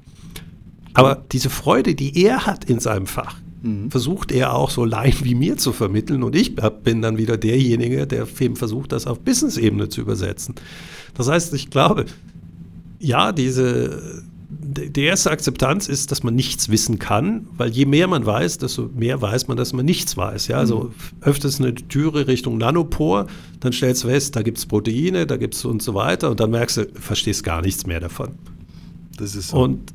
Aber 0.92 1.24
diese 1.30 1.50
Freude, 1.50 1.94
die 1.94 2.24
er 2.24 2.46
hat 2.46 2.64
in 2.64 2.80
seinem 2.80 3.06
Fach, 3.06 3.36
mhm. 3.62 3.90
versucht 3.90 4.32
er 4.32 4.54
auch 4.54 4.70
so 4.70 4.84
Laien 4.84 5.16
wie 5.22 5.34
mir 5.34 5.56
zu 5.56 5.72
vermitteln 5.72 6.22
und 6.22 6.34
ich 6.34 6.56
bin 6.82 7.02
dann 7.02 7.18
wieder 7.18 7.36
derjenige, 7.36 8.06
der 8.06 8.26
eben 8.40 8.56
versucht, 8.56 8.92
das 8.92 9.06
auf 9.06 9.20
Business-Ebene 9.20 9.88
zu 9.88 10.00
übersetzen. 10.00 10.54
Das 11.14 11.28
heißt, 11.28 11.54
ich 11.54 11.70
glaube, 11.70 12.06
ja, 12.98 13.32
diese, 13.32 14.22
die 14.50 15.02
erste 15.02 15.30
Akzeptanz 15.30 15.88
ist, 15.88 16.10
dass 16.10 16.22
man 16.22 16.34
nichts 16.34 16.68
wissen 16.68 16.98
kann, 16.98 17.46
weil 17.56 17.70
je 17.70 17.86
mehr 17.86 18.08
man 18.08 18.26
weiß, 18.26 18.58
desto 18.58 18.90
mehr 18.94 19.20
weiß 19.20 19.48
man, 19.48 19.56
dass 19.56 19.72
man 19.72 19.84
nichts 19.84 20.16
weiß. 20.16 20.48
Ja, 20.48 20.58
also 20.58 20.84
mhm. 20.84 20.92
öfters 21.22 21.60
eine 21.60 21.74
Türe 21.74 22.26
Richtung 22.26 22.58
Nanopor, 22.58 23.26
dann 23.60 23.72
stellst 23.72 24.04
du 24.04 24.08
fest, 24.08 24.36
da 24.36 24.42
gibt 24.42 24.58
es 24.58 24.66
Proteine, 24.66 25.26
da 25.26 25.36
gibt 25.36 25.54
es 25.54 25.64
und 25.64 25.82
so 25.82 25.94
weiter 25.94 26.30
und 26.30 26.40
dann 26.40 26.50
merkst 26.50 26.76
du, 26.76 26.86
verstehst 26.94 27.44
gar 27.44 27.62
nichts 27.62 27.86
mehr 27.86 28.00
davon. 28.00 28.30
Das 29.16 29.34
ist 29.34 29.48
so. 29.48 29.58
Und 29.58 29.92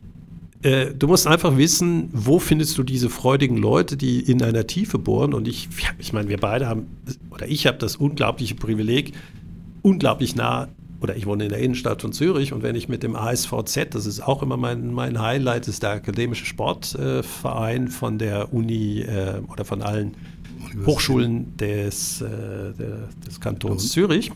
äh, 0.65 0.95
du 0.95 1.08
musst 1.08 1.28
einfach 1.28 1.58
wissen, 1.58 2.10
wo 2.12 2.39
findest 2.39 2.75
du 2.78 2.84
diese 2.84 3.12
freudigen 3.12 3.58
Leute, 3.58 3.97
die 3.97 4.19
in 4.19 4.41
einer 4.41 4.65
Tiefe 4.65 4.97
bohren. 4.97 5.36
Und 5.36 5.47
ich, 5.47 5.69
ich 5.99 6.12
meine, 6.12 6.28
wir 6.28 6.39
beide 6.39 6.67
haben, 6.67 6.88
oder 7.30 7.47
ich 7.47 7.67
habe 7.67 7.78
das 7.78 7.95
unglaubliche 7.95 8.56
Privileg, 8.56 9.13
unglaublich 9.84 10.36
nah, 10.36 10.67
oder 11.01 11.15
ich 11.15 11.28
wohne 11.28 11.43
in 11.43 11.49
der 11.49 11.60
Innenstadt 11.60 12.01
von 12.01 12.13
Zürich 12.13 12.51
und 12.51 12.63
wenn 12.63 12.75
ich 12.75 12.89
mit 12.89 13.04
dem 13.04 13.15
ASVZ, 13.15 13.93
das 13.93 14.08
ist 14.08 14.21
auch 14.21 14.41
immer 14.41 14.58
mein, 14.58 14.91
mein 14.91 15.21
Highlight, 15.21 15.67
ist 15.67 15.84
der 15.84 15.91
akademische 15.91 16.45
Sportverein 16.45 17.88
äh, 17.88 17.89
von 17.89 18.17
der 18.17 18.51
Uni 18.51 19.01
äh, 19.01 19.41
oder 19.51 19.65
von 19.65 19.84
allen 19.84 20.15
Hochschulen 20.86 21.56
des, 21.58 22.21
äh, 22.21 22.28
der, 22.80 23.10
des 23.28 23.39
Kantons 23.39 23.91
Zürich. 23.91 24.32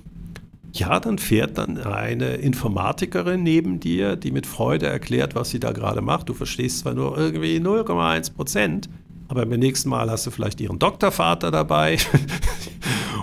Ja, 0.74 1.00
dann 1.00 1.18
fährt 1.18 1.58
dann 1.58 1.78
eine 1.78 2.36
Informatikerin 2.36 3.42
neben 3.42 3.80
dir, 3.80 4.16
die 4.16 4.32
mit 4.32 4.46
Freude 4.46 4.88
erklärt, 4.88 5.36
was 5.36 5.50
sie 5.50 5.60
da 5.60 5.72
gerade 5.72 6.02
macht. 6.02 6.30
Du 6.30 6.34
verstehst 6.34 6.80
zwar 6.80 6.94
nur 6.94 7.18
irgendwie 7.18 7.58
0,1 7.58 8.34
Prozent, 8.34 8.90
aber 9.28 9.46
beim 9.46 9.60
nächsten 9.60 9.90
Mal 9.90 10.10
hast 10.10 10.28
du 10.28 10.32
vielleicht 10.32 10.62
ihren 10.62 10.80
Doktorvater 10.80 11.52
dabei. 11.52 11.98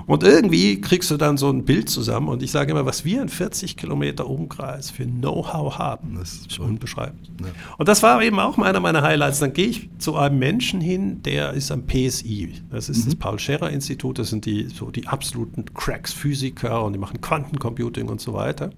und 0.07 0.23
irgendwie 0.23 0.81
kriegst 0.81 1.11
du 1.11 1.17
dann 1.17 1.37
so 1.37 1.51
ein 1.51 1.65
Bild 1.65 1.89
zusammen. 1.89 2.29
Und 2.29 2.43
ich 2.43 2.53
sage 2.53 2.71
immer, 2.71 2.87
was 2.87 3.05
wir 3.05 3.21
in 3.21 3.29
40 3.29 3.77
Kilometer 3.77 4.29
Umkreis 4.29 4.91
für 4.91 5.05
Know-how 5.05 5.79
haben, 5.79 6.17
das 6.19 6.35
ist 6.35 6.59
unbeschreiblich. 6.61 7.29
Ja. 7.41 7.49
Und 7.77 7.89
das 7.89 8.05
war 8.05 8.23
eben 8.23 8.39
auch 8.39 8.57
einer 8.59 8.79
meiner 8.79 9.03
Highlights. 9.03 9.41
Dann 9.41 9.53
gehe 9.53 9.67
ich 9.67 9.91
zu 9.99 10.15
einem 10.15 10.39
Menschen 10.39 10.81
hin, 10.81 11.23
der 11.23 11.55
ist 11.55 11.73
am 11.73 11.87
PSI. 11.87 12.55
Das 12.71 12.89
ist 12.89 13.01
mhm. 13.01 13.05
das 13.07 13.15
Paul-Scherrer-Institut. 13.17 14.21
Das 14.21 14.31
sind 14.31 14.47
die, 14.47 14.69
so 14.69 14.93
die 14.93 15.09
absoluten 15.09 15.65
Cracks, 15.75 16.13
Physiker 16.13 16.85
und 16.85 16.93
die 16.93 17.01
machen 17.01 17.21
Quantencomputing 17.21 18.09
und 18.09 18.21
so 18.21 18.33
weiter. 18.33 18.71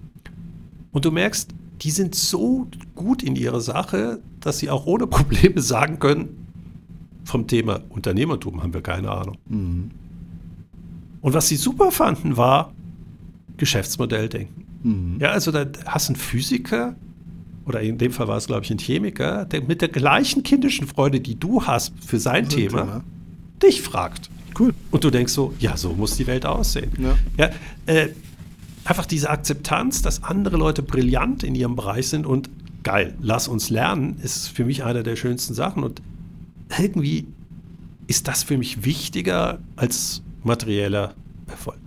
Und 0.91 1.05
du 1.05 1.11
merkst, 1.11 1.51
die 1.83 1.91
sind 1.91 2.15
so 2.15 2.67
gut 2.95 3.21
in 3.21 3.35
ihrer 3.35 3.61
Sache, 3.61 4.19
dass 4.39 4.57
sie 4.57 4.71
auch 4.71 4.87
ohne 4.87 5.05
Probleme 5.07 5.61
sagen 5.61 5.99
können, 5.99 6.47
vom 7.23 7.45
Thema 7.45 7.81
Unternehmertum 7.89 8.63
haben 8.63 8.73
wir 8.73 8.81
keine 8.81 9.11
Ahnung. 9.11 9.37
Mhm. 9.47 9.91
Und 11.21 11.33
was 11.33 11.47
sie 11.47 11.57
super 11.57 11.91
fanden, 11.91 12.37
war 12.37 12.73
Geschäftsmodelldenken. 13.57 14.65
Mhm. 14.83 15.17
Ja, 15.19 15.31
also 15.31 15.51
da 15.51 15.65
hast 15.85 16.09
du 16.09 16.13
einen 16.13 16.19
Physiker, 16.19 16.95
oder 17.65 17.81
in 17.81 17.97
dem 17.97 18.11
Fall 18.11 18.27
war 18.27 18.37
es, 18.37 18.47
glaube 18.47 18.63
ich, 18.63 18.71
ein 18.71 18.79
Chemiker, 18.79 19.45
der 19.45 19.61
mit 19.61 19.81
der 19.81 19.89
gleichen 19.89 20.43
kindischen 20.43 20.87
Freude, 20.87 21.19
die 21.19 21.39
du 21.39 21.63
hast 21.63 21.93
für 22.03 22.19
sein 22.19 22.49
Thema, 22.49 22.81
Thema, 22.81 23.03
dich 23.61 23.81
fragt. 23.81 24.29
Cool. 24.57 24.73
Und 24.91 25.03
du 25.03 25.09
denkst 25.09 25.33
so, 25.33 25.53
ja, 25.59 25.77
so 25.77 25.93
muss 25.93 26.17
die 26.17 26.27
Welt 26.27 26.45
aussehen. 26.45 26.91
Ja. 26.97 27.17
ja 27.37 27.49
äh, 27.85 28.09
einfach 28.83 29.05
diese 29.05 29.29
Akzeptanz, 29.29 30.01
dass 30.01 30.23
andere 30.23 30.57
Leute 30.57 30.81
brillant 30.81 31.43
in 31.43 31.53
ihrem 31.53 31.75
Bereich 31.75 32.07
sind 32.07 32.25
und 32.25 32.49
geil, 32.83 33.13
lass 33.21 33.47
uns 33.47 33.69
lernen, 33.69 34.17
ist 34.21 34.47
für 34.47 34.65
mich 34.65 34.83
eine 34.83 35.03
der 35.03 35.15
schönsten 35.15 35.53
Sachen. 35.53 35.83
Und 35.83 36.01
irgendwie 36.77 37.27
ist 38.07 38.27
das 38.27 38.43
für 38.43 38.57
mich 38.57 38.83
wichtiger 38.83 39.59
als 39.75 40.23
materieller 40.43 41.13
Erfolg. 41.47 41.79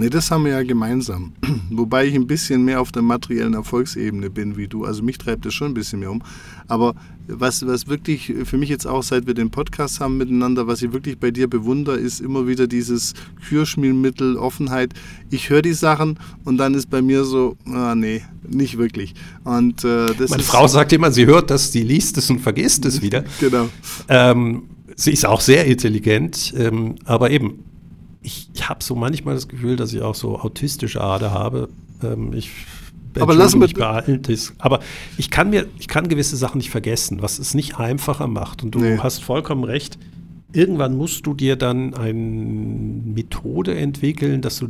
Nee, 0.00 0.10
das 0.10 0.30
haben 0.30 0.44
wir 0.44 0.52
ja 0.52 0.62
gemeinsam. 0.62 1.32
Wobei 1.70 2.06
ich 2.06 2.14
ein 2.14 2.28
bisschen 2.28 2.64
mehr 2.64 2.80
auf 2.80 2.92
der 2.92 3.02
materiellen 3.02 3.54
Erfolgsebene 3.54 4.30
bin 4.30 4.56
wie 4.56 4.68
du. 4.68 4.84
Also 4.84 5.02
mich 5.02 5.18
treibt 5.18 5.44
das 5.44 5.54
schon 5.54 5.72
ein 5.72 5.74
bisschen 5.74 5.98
mehr 5.98 6.12
um. 6.12 6.22
Aber 6.68 6.94
was, 7.26 7.66
was 7.66 7.88
wirklich 7.88 8.32
für 8.44 8.58
mich 8.58 8.68
jetzt 8.68 8.86
auch, 8.86 9.02
seit 9.02 9.26
wir 9.26 9.34
den 9.34 9.50
Podcast 9.50 9.98
haben 9.98 10.16
miteinander, 10.16 10.68
was 10.68 10.82
ich 10.82 10.92
wirklich 10.92 11.18
bei 11.18 11.32
dir 11.32 11.48
bewundere, 11.48 11.96
ist 11.96 12.20
immer 12.20 12.46
wieder 12.46 12.68
dieses 12.68 13.14
Kürschmielmittel, 13.48 14.36
Offenheit. 14.36 14.94
Ich 15.30 15.50
höre 15.50 15.62
die 15.62 15.72
Sachen 15.72 16.20
und 16.44 16.58
dann 16.58 16.74
ist 16.74 16.88
bei 16.88 17.02
mir 17.02 17.24
so, 17.24 17.56
ah, 17.66 17.96
nee, 17.96 18.22
nicht 18.48 18.78
wirklich. 18.78 19.14
Und, 19.42 19.82
äh, 19.82 20.10
Meine 20.28 20.44
Frau 20.44 20.68
sagt 20.68 20.92
immer, 20.92 21.10
sie 21.10 21.26
hört 21.26 21.50
das, 21.50 21.72
sie 21.72 21.82
liest 21.82 22.18
es 22.18 22.30
und 22.30 22.38
vergisst 22.38 22.84
es 22.84 23.02
wieder. 23.02 23.24
genau. 23.40 23.68
Ähm, 24.08 24.62
sie 24.98 25.12
ist 25.12 25.24
auch 25.24 25.40
sehr 25.40 25.64
intelligent, 25.64 26.52
ähm, 26.56 26.96
aber 27.04 27.30
eben, 27.30 27.64
ich, 28.20 28.50
ich 28.52 28.68
habe 28.68 28.82
so 28.82 28.96
manchmal 28.96 29.34
das 29.34 29.46
Gefühl, 29.46 29.76
dass 29.76 29.92
ich 29.92 30.02
auch 30.02 30.16
so 30.16 30.38
autistische 30.38 31.00
Ader 31.00 31.30
habe. 31.30 31.68
Ähm, 32.02 32.32
ich 32.34 32.50
aber 33.18 33.34
lassen 33.34 33.60
wir 33.60 34.28
ist. 34.28 34.54
Aber 34.58 34.80
ich 35.16 35.30
kann 35.30 35.50
mir, 35.50 35.66
ich 35.78 35.88
kann 35.88 36.08
gewisse 36.08 36.36
Sachen 36.36 36.58
nicht 36.58 36.70
vergessen, 36.70 37.22
was 37.22 37.38
es 37.38 37.54
nicht 37.54 37.78
einfacher 37.78 38.26
macht. 38.26 38.62
Und 38.62 38.74
du 38.74 38.80
nee. 38.80 38.98
hast 38.98 39.24
vollkommen 39.24 39.64
recht. 39.64 39.98
Irgendwann 40.52 40.96
musst 40.96 41.26
du 41.26 41.34
dir 41.34 41.56
dann 41.56 41.94
eine 41.94 42.12
Methode 42.12 43.74
entwickeln, 43.76 44.40
dass 44.40 44.58
du 44.58 44.68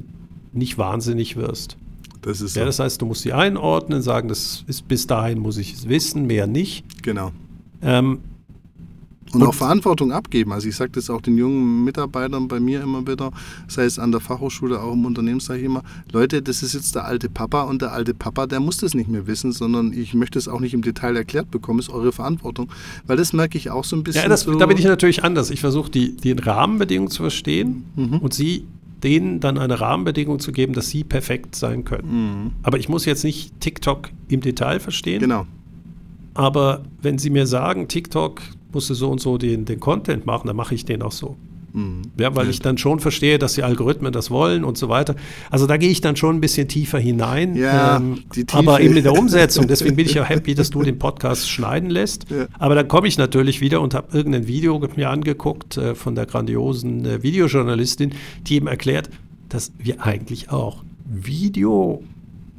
nicht 0.53 0.79
wahnsinnig 0.79 1.37
wirst. 1.37 1.77
Das 2.23 2.41
ist 2.41 2.55
so. 2.55 2.61
ja, 2.61 2.67
das 2.67 2.79
heißt, 2.79 3.03
du 3.03 3.07
musst 3.07 3.23
sie 3.23 3.33
einordnen, 3.33 4.03
sagen, 4.03 4.29
das 4.29 4.65
ist 4.67 4.89
bis 4.89 5.07
dahin 5.07 5.39
muss 5.39 5.57
ich 5.59 5.75
es 5.75 5.89
wissen, 5.89 6.27
mehr 6.27 6.47
nicht. 6.47 7.03
Genau. 7.03 7.33
Ähm, 7.83 8.21
und, 9.33 9.43
und, 9.43 9.49
auch 9.49 9.55
Verantwortung 9.55 10.13
abgeben. 10.13 10.53
Also 10.53 10.69
ich 10.69 10.77
sage 10.77 10.93
das 10.93 11.11
auch 11.11 11.21
den 11.21 11.37
jungen 11.37 11.85
Mitarbeitern 11.85 12.49
bei 12.49 12.61
mir 12.61 12.83
immer 12.83 13.07
wieder, 13.07 13.31
sei 13.67 13.85
es 13.85 13.99
an 13.99 14.13
der 14.13 14.21
Fachhochschule, 14.21 14.81
auch 14.81 14.93
im 14.93 15.05
Unternehmen 15.05 15.41
sage 15.41 15.61
ich 15.61 15.67
immer, 15.67 15.83
Leute, 16.13 16.43
das 16.43 16.63
ist 16.63 16.75
jetzt 16.75 16.95
der 16.95 17.05
alte 17.05 17.29
Papa 17.29 17.63
und 17.63 17.83
der 17.83 17.93
alte 17.93 18.15
Papa, 18.15 18.47
der 18.47 18.61
muss 18.61 18.79
das 18.79 18.95
nicht 18.95 19.09
mehr 19.09 19.27
wissen, 19.27 19.53
sondern 19.53 19.93
ich 19.93 20.15
möchte 20.15 20.39
es 20.39 20.49
auch 20.49 20.61
nicht 20.61 20.75
im 20.75 20.83
Detail 20.83 21.17
erklärt 21.17 21.51
bekommen, 21.51 21.79
ist 21.79 21.91
eure 21.91 22.13
Verantwortung. 22.13 22.69
Weil 23.07 23.17
das 23.17 23.33
merke 23.33 23.59
ich 23.59 23.71
auch 23.71 23.85
so 23.85 23.97
ein 23.97 24.05
bisschen. 24.05 24.23
Ja, 24.23 24.29
das, 24.29 24.43
so 24.43 24.55
da 24.55 24.67
bin 24.67 24.79
ich 24.79 24.85
natürlich 24.85 25.25
anders. 25.25 25.51
Ich 25.51 25.61
versuche 25.61 25.91
die, 25.91 26.17
die 26.17 26.33
Rahmenbedingungen 26.33 27.11
zu 27.11 27.23
verstehen 27.23 27.85
mhm. 27.97 28.19
und 28.19 28.35
sie 28.35 28.65
denen 29.03 29.41
dann 29.41 29.59
eine 29.59 29.81
Rahmenbedingung 29.81 30.41
zu 30.41 30.53
geben, 30.53 30.73
dass 30.73 30.89
sie 30.89 31.05
perfekt 31.05 31.55
sein 31.55 31.85
können. 31.85 32.45
Mhm. 32.45 32.51
Aber 32.63 32.79
ich 32.79 32.89
muss 32.89 33.05
jetzt 33.05 33.25
nicht 33.25 33.61
TikTok 33.61 34.11
im 34.29 34.41
Detail 34.41 34.81
verstehen. 34.81 35.21
Genau. 35.21 35.47
Aber 36.35 36.83
wenn 37.03 37.19
Sie 37.19 37.31
mir 37.31 37.47
sagen, 37.47 37.89
TikTok 37.89 38.41
musst 38.73 38.91
du 38.91 38.95
so 38.95 39.11
und 39.11 39.21
so 39.21 39.39
den, 39.39 39.65
den 39.65 39.81
Content 39.81 40.27
machen, 40.27 40.47
dann 40.47 40.57
mache 40.57 40.75
ich 40.75 40.85
den 40.85 41.03
auch 41.03 41.13
so. 41.13 41.37
Mhm. 41.73 42.03
Ja, 42.19 42.35
weil 42.35 42.49
ich 42.49 42.61
dann 42.61 42.79
schon 42.79 43.01
verstehe, 43.01 43.39
dass 43.39 43.55
die 43.55 43.63
Algorithmen 43.63 44.13
das 44.13 44.31
wollen 44.31 44.65
und 44.65 44.79
so 44.79 44.89
weiter. 44.89 45.15
Also 45.51 45.67
da 45.67 45.77
gehe 45.77 45.91
ich 45.91 46.01
dann 46.01 46.17
schon 46.17 46.37
ein 46.37 46.41
bisschen 46.41 46.69
tiefer 46.69 46.99
hinein. 46.99 47.57
Ja, 47.57 47.99
ähm, 47.99 48.25
aber 48.53 48.81
eben 48.81 48.97
in 48.97 49.03
der 49.03 49.13
Umsetzung, 49.13 49.69
deswegen 49.69 49.97
bin 49.97 50.07
ich 50.07 50.15
ja 50.15 50.25
happy, 50.25 50.55
dass 50.55 50.71
du 50.71 50.83
den 50.83 50.99
Podcast 50.99 51.49
schneiden 51.51 51.91
lässt. 51.91 52.31
Ja. 52.31 52.47
Aber 52.59 52.75
dann 52.75 52.89
komme 52.89 53.09
ich 53.09 53.19
natürlich 53.19 53.61
wieder 53.61 53.81
und 53.81 53.95
habe 53.95 54.17
irgendein 54.17 54.47
Video 54.47 54.81
mir 54.97 55.11
angeguckt 55.11 55.77
äh, 55.77 55.95
von 55.95 56.15
der 56.15 56.27
grandiosen 56.27 57.05
äh, 57.05 57.23
Videojournalistin, 57.23 58.13
die 58.47 58.57
eben 58.57 58.67
erklärt, 58.67 59.11
dass 59.49 59.73
wir 59.79 60.03
eigentlich 60.03 60.51
auch 60.51 60.83
Video 61.05 62.03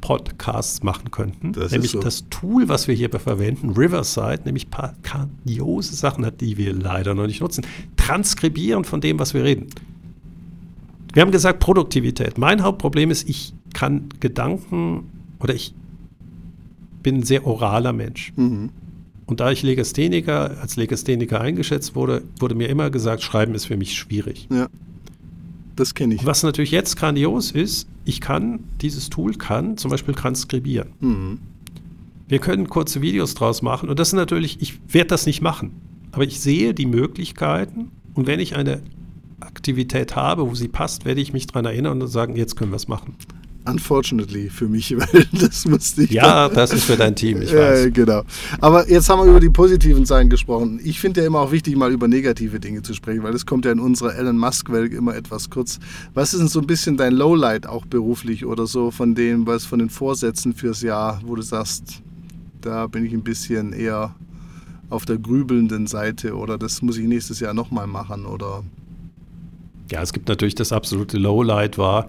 Podcasts 0.00 0.82
machen 0.82 1.10
könnten. 1.10 1.52
Das 1.52 1.72
nämlich 1.72 1.92
so. 1.92 2.00
das 2.00 2.24
Tool, 2.30 2.68
was 2.68 2.88
wir 2.88 2.94
hier 2.94 3.10
verwenden, 3.10 3.70
Riverside, 3.70 4.42
nämlich 4.44 4.66
ein 4.66 4.70
paar 4.70 4.94
grandiose 5.02 5.94
Sachen 5.94 6.24
hat, 6.24 6.40
die 6.40 6.56
wir 6.56 6.72
leider 6.72 7.14
noch 7.14 7.26
nicht 7.26 7.40
nutzen. 7.40 7.66
Transkribieren 7.96 8.84
von 8.84 9.00
dem, 9.00 9.18
was 9.18 9.34
wir 9.34 9.44
reden. 9.44 9.66
Wir 11.12 11.22
haben 11.22 11.32
gesagt 11.32 11.58
Produktivität. 11.60 12.38
Mein 12.38 12.62
Hauptproblem 12.62 13.10
ist, 13.10 13.28
ich 13.28 13.52
kann 13.74 14.08
Gedanken 14.20 15.04
oder 15.40 15.54
ich 15.54 15.74
bin 17.02 17.16
ein 17.16 17.22
sehr 17.22 17.46
oraler 17.46 17.92
Mensch. 17.92 18.32
Mhm. 18.36 18.70
Und 19.26 19.40
da 19.40 19.50
ich 19.52 19.62
Legastheniker, 19.62 20.60
als 20.60 20.76
Legastheniker 20.76 21.40
eingeschätzt 21.40 21.94
wurde, 21.94 22.22
wurde 22.38 22.54
mir 22.54 22.68
immer 22.68 22.90
gesagt, 22.90 23.22
Schreiben 23.22 23.54
ist 23.54 23.66
für 23.66 23.76
mich 23.76 23.96
schwierig. 23.96 24.48
Ja. 24.50 24.68
Das 25.80 25.94
kenne 25.94 26.14
ich. 26.14 26.26
Was 26.26 26.42
natürlich 26.42 26.72
jetzt 26.72 26.98
grandios 26.98 27.52
ist, 27.52 27.88
ich 28.04 28.20
kann, 28.20 28.64
dieses 28.82 29.08
Tool 29.08 29.32
kann 29.36 29.78
zum 29.78 29.90
Beispiel 29.90 30.12
transkribieren. 30.12 30.90
Mhm. 31.00 31.38
Wir 32.28 32.38
können 32.38 32.68
kurze 32.68 33.00
Videos 33.00 33.34
draus 33.34 33.62
machen 33.62 33.88
und 33.88 33.98
das 33.98 34.08
ist 34.08 34.14
natürlich, 34.14 34.60
ich 34.60 34.78
werde 34.92 35.08
das 35.08 35.24
nicht 35.24 35.40
machen, 35.40 35.72
aber 36.12 36.24
ich 36.24 36.38
sehe 36.38 36.74
die 36.74 36.84
Möglichkeiten 36.84 37.90
und 38.12 38.26
wenn 38.26 38.40
ich 38.40 38.56
eine 38.56 38.82
Aktivität 39.40 40.16
habe, 40.16 40.50
wo 40.50 40.54
sie 40.54 40.68
passt, 40.68 41.06
werde 41.06 41.22
ich 41.22 41.32
mich 41.32 41.46
daran 41.46 41.64
erinnern 41.64 42.02
und 42.02 42.08
sagen, 42.08 42.36
jetzt 42.36 42.56
können 42.56 42.72
wir 42.72 42.76
es 42.76 42.86
machen. 42.86 43.16
Unfortunately 43.66 44.48
für 44.48 44.68
mich, 44.68 44.96
weil 44.96 45.26
das 45.32 45.66
musste 45.66 46.04
ich. 46.04 46.10
Ja, 46.10 46.48
das 46.48 46.72
ist 46.72 46.84
für 46.84 46.96
dein 46.96 47.14
Team, 47.14 47.42
ich 47.42 47.54
weiß. 47.54 47.86
Äh, 47.86 47.90
genau. 47.90 48.22
Aber 48.60 48.88
jetzt 48.88 49.08
haben 49.10 49.20
wir 49.20 49.30
über 49.30 49.40
die 49.40 49.50
positiven 49.50 50.06
Seiten 50.06 50.30
gesprochen. 50.30 50.80
Ich 50.82 50.98
finde 50.98 51.20
ja 51.20 51.26
immer 51.26 51.40
auch 51.40 51.52
wichtig, 51.52 51.76
mal 51.76 51.92
über 51.92 52.08
negative 52.08 52.58
Dinge 52.58 52.82
zu 52.82 52.94
sprechen, 52.94 53.22
weil 53.22 53.32
das 53.32 53.44
kommt 53.44 53.64
ja 53.66 53.72
in 53.72 53.80
unserer 53.80 54.14
Elon 54.14 54.38
Musk-Welt 54.38 54.94
immer 54.94 55.14
etwas 55.14 55.50
kurz. 55.50 55.78
Was 56.14 56.32
ist 56.32 56.40
denn 56.40 56.48
so 56.48 56.60
ein 56.60 56.66
bisschen 56.66 56.96
dein 56.96 57.12
Lowlight 57.12 57.66
auch 57.66 57.84
beruflich 57.84 58.46
oder 58.46 58.66
so 58.66 58.90
von 58.90 59.14
dem, 59.14 59.46
was 59.46 59.66
von 59.66 59.78
den 59.78 59.90
Vorsätzen 59.90 60.54
fürs 60.54 60.80
Jahr, 60.80 61.20
wo 61.24 61.36
du 61.36 61.42
sagst, 61.42 62.02
da 62.62 62.86
bin 62.86 63.04
ich 63.04 63.12
ein 63.12 63.22
bisschen 63.22 63.72
eher 63.72 64.14
auf 64.88 65.04
der 65.04 65.18
grübelnden 65.18 65.86
Seite 65.86 66.34
oder 66.34 66.58
das 66.58 66.82
muss 66.82 66.96
ich 66.96 67.06
nächstes 67.06 67.40
Jahr 67.40 67.54
nochmal 67.54 67.86
machen 67.86 68.26
oder 68.26 68.64
ja, 69.90 70.02
es 70.02 70.12
gibt 70.12 70.28
natürlich 70.28 70.54
das 70.54 70.72
absolute 70.72 71.18
Lowlight 71.18 71.76
war, 71.76 72.08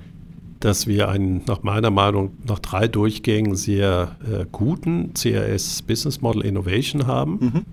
dass 0.61 0.87
wir 0.87 1.09
einen, 1.09 1.41
nach 1.47 1.63
meiner 1.63 1.91
Meinung, 1.91 2.31
nach 2.47 2.59
drei 2.59 2.87
Durchgängen 2.87 3.55
sehr 3.55 4.15
äh, 4.23 4.45
guten 4.51 5.13
CRS 5.13 5.81
Business 5.81 6.21
Model 6.21 6.43
Innovation 6.43 7.07
haben 7.07 7.31
mhm. 7.41 7.65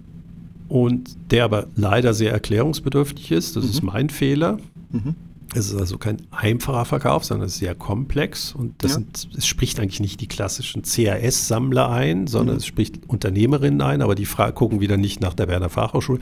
und 0.68 1.16
der 1.30 1.45
aber 1.45 1.66
leider 1.76 2.14
sehr 2.14 2.32
erklärungsbedürftig 2.32 3.30
ist. 3.30 3.57
Das 3.57 3.64
mhm. 3.64 3.70
ist 3.70 3.82
mein 3.82 4.11
Fehler. 4.11 4.59
Mhm. 4.91 5.14
Es 5.55 5.70
ist 5.70 5.76
also 5.76 5.97
kein 5.97 6.18
einfacher 6.30 6.84
Verkauf, 6.84 7.24
sondern 7.24 7.47
es 7.47 7.55
ist 7.55 7.61
sehr 7.61 7.74
komplex 7.74 8.55
und 8.55 8.82
das 8.82 8.93
ja. 8.93 8.95
sind, 8.97 9.28
es 9.36 9.47
spricht 9.47 9.80
eigentlich 9.80 10.01
nicht 10.01 10.20
die 10.20 10.26
klassischen 10.26 10.82
CAS-Sammler 10.82 11.91
ein, 11.91 12.26
sondern 12.26 12.57
mhm. 12.57 12.59
es 12.59 12.66
spricht 12.66 13.09
Unternehmerinnen 13.09 13.80
ein, 13.80 14.03
aber 14.03 14.14
die 14.14 14.26
Fra 14.26 14.51
gucken 14.51 14.80
wieder 14.80 14.99
nicht 14.99 15.20
nach 15.20 15.34
der 15.34 15.49
Werner 15.49 15.70
Fachhochschule. 15.70 16.20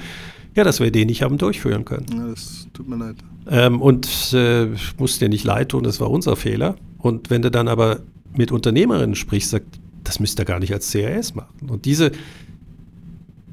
Ja, 0.57 0.65
dass 0.65 0.81
wir 0.81 0.91
den 0.91 1.07
nicht 1.07 1.23
haben 1.23 1.37
durchführen 1.37 1.85
können. 1.85 2.07
Ja, 2.13 2.29
das 2.29 2.67
tut 2.73 2.89
mir 2.89 2.97
leid. 2.97 3.17
Ähm, 3.49 3.81
und 3.81 4.33
äh, 4.33 4.69
muss 4.99 5.19
dir 5.19 5.29
nicht 5.29 5.45
leid 5.45 5.69
tun, 5.69 5.85
das 5.85 6.01
war 6.01 6.11
unser 6.11 6.35
Fehler. 6.35 6.77
Und 6.99 7.31
wenn 7.31 7.43
du 7.43 7.51
dann 7.51 7.69
aber 7.69 8.01
mit 8.35 8.51
Unternehmerinnen 8.51 9.15
sprichst, 9.15 9.51
sagt, 9.51 9.79
das 10.03 10.19
müsst 10.19 10.41
ihr 10.41 10.47
gar 10.47 10.59
nicht 10.59 10.73
als 10.73 10.91
CAS 10.91 11.35
machen. 11.35 11.69
Und 11.69 11.85
diese, 11.85 12.11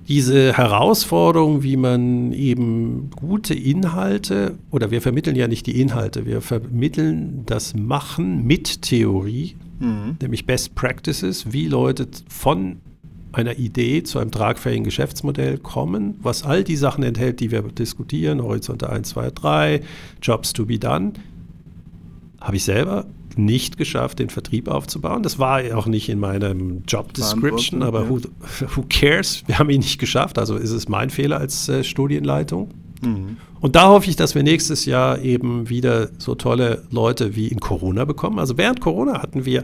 diese 0.07 0.55
Herausforderung, 0.55 1.61
wie 1.61 1.75
man 1.75 2.31
eben 2.31 3.09
gute 3.11 3.53
Inhalte, 3.53 4.57
oder 4.71 4.89
wir 4.89 5.01
vermitteln 5.01 5.35
ja 5.35 5.49
nicht 5.49 5.67
die 5.67 5.81
Inhalte, 5.81 6.25
wir 6.25 6.41
vermitteln 6.41 7.43
das 7.45 7.75
Machen 7.75 8.45
mit 8.45 8.81
Theorie, 8.81 9.55
mhm. 9.79 10.17
nämlich 10.21 10.45
Best 10.45 10.73
Practices, 10.75 11.51
wie 11.51 11.67
Leute 11.67 12.07
von 12.29 12.77
einer 13.33 13.57
Idee 13.57 14.03
zu 14.03 14.19
einem 14.19 14.31
tragfähigen 14.31 14.83
Geschäftsmodell 14.83 15.57
kommen, 15.57 16.15
was 16.21 16.43
all 16.43 16.63
die 16.63 16.75
Sachen 16.75 17.03
enthält, 17.03 17.39
die 17.39 17.51
wir 17.51 17.63
diskutieren, 17.63 18.41
Horizonte 18.41 18.89
1, 18.89 19.09
2, 19.09 19.31
3, 19.31 19.81
Jobs 20.21 20.53
to 20.53 20.65
be 20.65 20.79
done, 20.79 21.13
habe 22.39 22.55
ich 22.55 22.63
selber 22.63 23.05
nicht 23.35 23.77
geschafft, 23.77 24.19
den 24.19 24.29
Vertrieb 24.29 24.67
aufzubauen. 24.67 25.23
Das 25.23 25.39
war 25.39 25.61
auch 25.75 25.87
nicht 25.87 26.09
in 26.09 26.19
meinem 26.19 26.83
Job 26.87 27.13
Description, 27.13 27.81
aber 27.81 28.07
who, 28.09 28.21
who, 28.75 28.85
cares? 28.87 29.43
Wir 29.47 29.57
haben 29.57 29.71
ihn 29.71 29.81
nicht 29.81 29.99
geschafft, 29.99 30.37
also 30.37 30.55
ist 30.55 30.71
es 30.71 30.87
mein 30.87 31.09
Fehler 31.09 31.39
als 31.39 31.67
äh, 31.69 31.83
Studienleitung. 31.83 32.69
Mhm. 33.01 33.37
Und 33.59 33.75
da 33.75 33.87
hoffe 33.87 34.09
ich, 34.09 34.15
dass 34.15 34.35
wir 34.35 34.43
nächstes 34.43 34.85
Jahr 34.85 35.19
eben 35.19 35.69
wieder 35.69 36.09
so 36.17 36.35
tolle 36.35 36.83
Leute 36.91 37.35
wie 37.35 37.47
in 37.47 37.59
Corona 37.59 38.05
bekommen. 38.05 38.37
Also 38.37 38.57
während 38.57 38.81
Corona 38.81 39.21
hatten 39.21 39.45
wir 39.45 39.63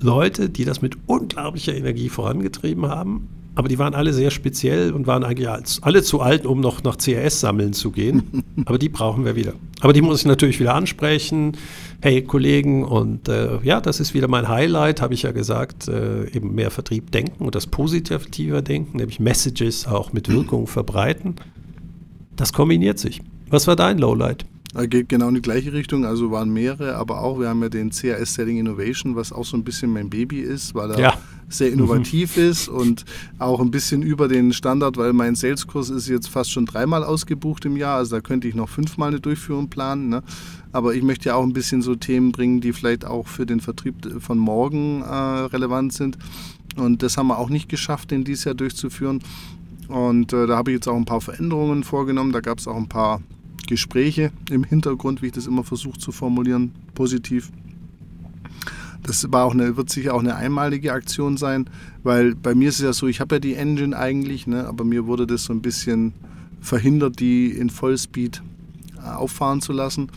Leute, 0.00 0.50
die 0.50 0.64
das 0.64 0.82
mit 0.82 0.96
unglaublicher 1.06 1.74
Energie 1.74 2.08
vorangetrieben 2.08 2.88
haben, 2.88 3.28
aber 3.54 3.68
die 3.68 3.78
waren 3.78 3.94
alle 3.94 4.12
sehr 4.12 4.30
speziell 4.30 4.92
und 4.92 5.06
waren 5.06 5.24
eigentlich 5.24 5.48
alle 5.82 6.02
zu 6.02 6.20
alt, 6.20 6.46
um 6.46 6.60
noch 6.60 6.82
nach 6.82 6.96
CRS 6.96 7.40
sammeln 7.40 7.72
zu 7.72 7.90
gehen. 7.90 8.44
Aber 8.64 8.78
die 8.78 8.88
brauchen 8.88 9.24
wir 9.24 9.34
wieder. 9.34 9.54
Aber 9.80 9.92
die 9.92 10.02
muss 10.02 10.20
ich 10.20 10.26
natürlich 10.26 10.60
wieder 10.60 10.74
ansprechen. 10.74 11.56
Hey 12.00 12.22
Kollegen, 12.22 12.84
und 12.84 13.28
äh, 13.28 13.58
ja, 13.62 13.80
das 13.80 14.00
ist 14.00 14.14
wieder 14.14 14.28
mein 14.28 14.48
Highlight, 14.48 15.02
habe 15.02 15.14
ich 15.14 15.22
ja 15.22 15.32
gesagt, 15.32 15.88
äh, 15.88 16.30
eben 16.30 16.54
mehr 16.54 16.70
Vertrieb 16.70 17.10
denken 17.10 17.44
und 17.44 17.54
das 17.54 17.66
positive 17.66 18.62
Denken, 18.62 18.98
nämlich 18.98 19.20
Messages 19.20 19.86
auch 19.86 20.12
mit 20.12 20.28
Wirkung 20.32 20.66
verbreiten. 20.66 21.34
Das 22.36 22.52
kombiniert 22.52 22.98
sich. 22.98 23.20
Was 23.50 23.66
war 23.66 23.76
dein 23.76 23.98
Lowlight? 23.98 24.46
Geht 24.72 25.08
genau 25.08 25.28
in 25.28 25.34
die 25.34 25.42
gleiche 25.42 25.72
Richtung, 25.72 26.04
also 26.04 26.30
waren 26.30 26.50
mehrere, 26.50 26.94
aber 26.94 27.22
auch, 27.22 27.40
wir 27.40 27.48
haben 27.48 27.60
ja 27.60 27.68
den 27.68 27.90
CAS 27.90 28.34
Selling 28.34 28.56
Innovation, 28.56 29.16
was 29.16 29.32
auch 29.32 29.44
so 29.44 29.56
ein 29.56 29.64
bisschen 29.64 29.92
mein 29.92 30.08
Baby 30.10 30.38
ist, 30.40 30.76
weil 30.76 30.92
er 30.92 31.00
ja. 31.00 31.14
sehr 31.48 31.72
innovativ 31.72 32.36
mhm. 32.36 32.42
ist 32.44 32.68
und 32.68 33.04
auch 33.40 33.58
ein 33.58 33.72
bisschen 33.72 34.02
über 34.02 34.28
den 34.28 34.52
Standard, 34.52 34.96
weil 34.96 35.12
mein 35.12 35.34
Saleskurs 35.34 35.90
ist 35.90 36.06
jetzt 36.06 36.28
fast 36.28 36.52
schon 36.52 36.66
dreimal 36.66 37.02
ausgebucht 37.02 37.64
im 37.64 37.76
Jahr, 37.76 37.96
also 37.96 38.14
da 38.14 38.20
könnte 38.20 38.46
ich 38.46 38.54
noch 38.54 38.68
fünfmal 38.68 39.08
eine 39.08 39.18
Durchführung 39.18 39.70
planen. 39.70 40.08
Ne? 40.08 40.22
Aber 40.70 40.94
ich 40.94 41.02
möchte 41.02 41.30
ja 41.30 41.34
auch 41.34 41.42
ein 41.42 41.52
bisschen 41.52 41.82
so 41.82 41.96
Themen 41.96 42.30
bringen, 42.30 42.60
die 42.60 42.72
vielleicht 42.72 43.04
auch 43.04 43.26
für 43.26 43.46
den 43.46 43.58
Vertrieb 43.58 44.22
von 44.22 44.38
morgen 44.38 45.02
äh, 45.02 45.06
relevant 45.06 45.94
sind. 45.94 46.16
Und 46.76 47.02
das 47.02 47.16
haben 47.16 47.26
wir 47.26 47.38
auch 47.38 47.50
nicht 47.50 47.68
geschafft, 47.68 48.12
den 48.12 48.22
dieses 48.22 48.44
Jahr 48.44 48.54
durchzuführen. 48.54 49.20
Und 49.88 50.32
äh, 50.32 50.46
da 50.46 50.56
habe 50.56 50.70
ich 50.70 50.76
jetzt 50.76 50.86
auch 50.86 50.96
ein 50.96 51.06
paar 51.06 51.20
Veränderungen 51.20 51.82
vorgenommen. 51.82 52.30
Da 52.30 52.40
gab 52.40 52.58
es 52.58 52.68
auch 52.68 52.76
ein 52.76 52.88
paar 52.88 53.20
Gespräche 53.70 54.32
im 54.50 54.64
Hintergrund, 54.64 55.22
wie 55.22 55.26
ich 55.26 55.32
das 55.32 55.46
immer 55.46 55.62
versuche 55.62 55.98
zu 55.98 56.10
formulieren, 56.10 56.72
positiv. 56.94 57.50
Das 59.04 59.30
war 59.32 59.44
auch 59.44 59.54
eine, 59.54 59.76
wird 59.76 59.88
sicher 59.90 60.12
auch 60.12 60.20
eine 60.20 60.34
einmalige 60.34 60.92
Aktion 60.92 61.36
sein, 61.36 61.70
weil 62.02 62.34
bei 62.34 62.54
mir 62.54 62.68
ist 62.68 62.80
es 62.80 62.84
ja 62.84 62.92
so, 62.92 63.06
ich 63.06 63.20
habe 63.20 63.36
ja 63.36 63.38
die 63.38 63.54
Engine 63.54 63.96
eigentlich, 63.96 64.48
ne, 64.48 64.66
aber 64.66 64.84
mir 64.84 65.06
wurde 65.06 65.26
das 65.26 65.44
so 65.44 65.52
ein 65.52 65.62
bisschen 65.62 66.12
verhindert, 66.60 67.20
die 67.20 67.46
in 67.52 67.70
Vollspeed 67.70 68.42
auffahren 69.04 69.60
zu 69.60 69.72
lassen. 69.72 70.10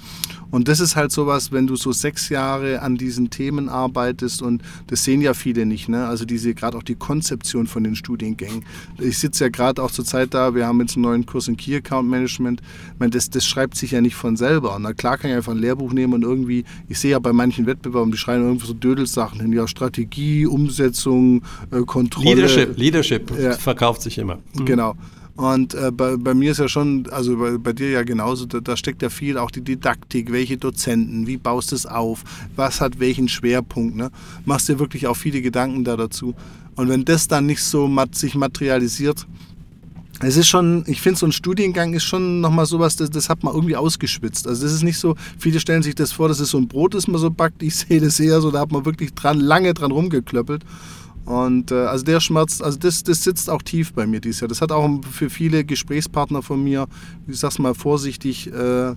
Und 0.52 0.68
das 0.68 0.80
ist 0.80 0.96
halt 0.96 1.12
sowas, 1.12 1.52
wenn 1.52 1.66
du 1.66 1.76
so 1.76 1.92
sechs 1.92 2.30
Jahre 2.30 2.82
an 2.84 2.96
diesen 2.96 3.32
Themen 3.32 3.70
arbeitest 3.70 4.44
und 4.44 4.62
das 4.86 5.04
sehen 5.04 5.20
ja 5.20 5.34
viele 5.34 5.66
nicht, 5.66 5.90
ne? 5.90 6.06
Also 6.06 6.26
diese 6.26 6.54
gerade 6.54 6.78
auch 6.78 6.84
die 6.84 6.94
Konzeption 6.94 7.66
von 7.66 7.84
den 7.84 7.96
Studiengängen. 7.96 8.64
Ich 9.00 9.18
sitze 9.18 9.46
ja 9.46 9.50
gerade 9.50 9.82
auch 9.82 9.90
zur 9.90 10.06
Zeit 10.06 10.36
da, 10.36 10.54
wir 10.54 10.68
haben 10.68 10.80
jetzt 10.80 10.96
einen 10.96 11.04
neuen 11.04 11.26
Kurs 11.26 11.48
in 11.48 11.58
Key 11.58 11.76
Account 11.76 12.08
Management. 12.08 12.62
Ich 12.94 13.00
meine, 13.00 13.10
das, 13.10 13.32
das 13.32 13.48
schreibt 13.48 13.78
sich 13.78 13.92
ja 13.92 14.02
nicht 14.02 14.14
von 14.14 14.38
selber. 14.38 14.78
Na 14.80 14.94
klar 14.94 15.18
kann 15.18 15.32
ich 15.32 15.38
einfach 15.38 15.54
ein 15.54 15.58
Lehrbuch 15.58 15.92
nehmen 15.92 16.14
und 16.14 16.22
irgendwie, 16.22 16.66
ich 16.88 17.00
sehe 17.00 17.12
ja 17.12 17.20
bei 17.20 17.34
manchen 17.34 17.66
Wettbewerben, 17.66 18.12
die 18.12 18.18
schreiben 18.20 18.44
irgendwo 18.44 18.68
so 18.68 18.74
Dödelsachen 18.74 19.40
hin, 19.40 19.54
ja, 19.54 19.68
Strategie, 19.68 20.46
Umsetzung, 20.46 21.42
äh, 21.72 21.82
Kontrolle. 21.82 22.36
Leadership, 22.36 22.78
Leadership 22.78 23.32
ja. 23.40 23.54
verkauft 23.54 24.04
sich 24.04 24.20
immer. 24.20 24.38
Mhm. 24.54 24.66
Genau. 24.66 24.96
Und 25.36 25.74
äh, 25.74 25.92
bei, 25.92 26.16
bei, 26.16 26.36
mir 26.36 26.52
ist 26.52 26.60
ja 26.60 26.68
schon, 26.68 27.08
also 27.10 27.38
bei, 27.38 27.58
bei 27.58 27.74
dir 27.74 27.90
ja 27.90 28.04
genauso, 28.04 28.46
da, 28.46 28.60
da, 28.60 28.78
steckt 28.78 29.02
ja 29.02 29.10
viel 29.10 29.40
auch 29.40 29.50
die 29.50 29.62
Didaktik, 29.62 30.32
welche 30.32 30.58
Dozenten, 30.58 31.26
wie 31.26 31.38
baust 31.38 31.72
du 31.72 31.76
es 31.76 31.88
auf, 31.88 32.24
was 32.56 32.82
hat 32.82 33.00
welchen 33.00 33.28
Schwerpunkt, 33.28 33.96
ne? 33.96 34.12
Machst 34.46 34.70
dir 34.70 34.78
wirklich 34.78 35.08
auch 35.08 35.18
viele 35.18 35.42
Gedanken 35.42 35.84
da 35.84 35.98
dazu. 35.98 36.36
Und 36.76 36.90
wenn 36.90 37.04
das 37.04 37.28
dann 37.28 37.48
nicht 37.48 37.64
so 37.64 37.88
mat 37.88 38.14
sich 38.14 38.36
materialisiert, 38.36 39.26
es 40.20 40.38
ist 40.38 40.48
schon, 40.48 40.84
ich 40.88 41.02
finde, 41.02 41.20
so 41.20 41.26
ein 41.26 41.32
Studiengang 41.32 41.94
ist 41.94 42.04
schon 42.04 42.40
nochmal 42.40 42.66
sowas, 42.66 42.96
das, 42.96 43.10
das 43.10 43.28
hat 43.28 43.44
man 43.44 43.54
irgendwie 43.54 43.76
ausgeschwitzt. 43.76 44.48
Also 44.48 44.64
das 44.64 44.72
ist 44.72 44.84
nicht 44.84 44.98
so, 44.98 45.16
viele 45.38 45.60
stellen 45.60 45.84
sich 45.84 45.96
das 45.96 46.12
vor, 46.12 46.28
das 46.28 46.40
ist 46.40 46.52
so 46.52 46.58
ein 46.58 46.68
Brot, 46.68 46.94
das 46.94 47.08
man 47.08 47.20
so 47.20 47.30
backt. 47.30 47.62
Ich 47.64 47.76
sehe 47.76 48.00
das 48.00 48.20
eher 48.20 48.40
so, 48.40 48.52
da 48.52 48.60
hat 48.60 48.72
man 48.72 48.86
wirklich 48.86 49.14
dran, 49.14 49.40
lange 49.40 49.74
dran 49.74 49.92
rumgeklöppelt. 49.92 50.64
Und 51.26 51.72
äh, 51.72 51.76
also 51.76 52.04
der 52.04 52.20
Schmerz, 52.20 52.62
also 52.62 52.78
das, 52.78 53.04
das 53.04 53.24
sitzt 53.24 53.50
auch 53.50 53.62
tief 53.62 53.94
bei 53.94 54.06
mir 54.06 54.20
dieses 54.20 54.42
Jahr. 54.42 54.48
Das 54.48 54.62
hat 54.62 54.72
auch 54.72 54.90
für 55.10 55.30
viele 55.30 55.64
Gesprächspartner 55.64 56.42
von 56.42 56.64
mir, 56.64 56.88
ich 57.28 57.40
sag's 57.40 57.60
mal 57.60 57.74
vorsichtig, 57.74 58.52
äh, 58.52 58.96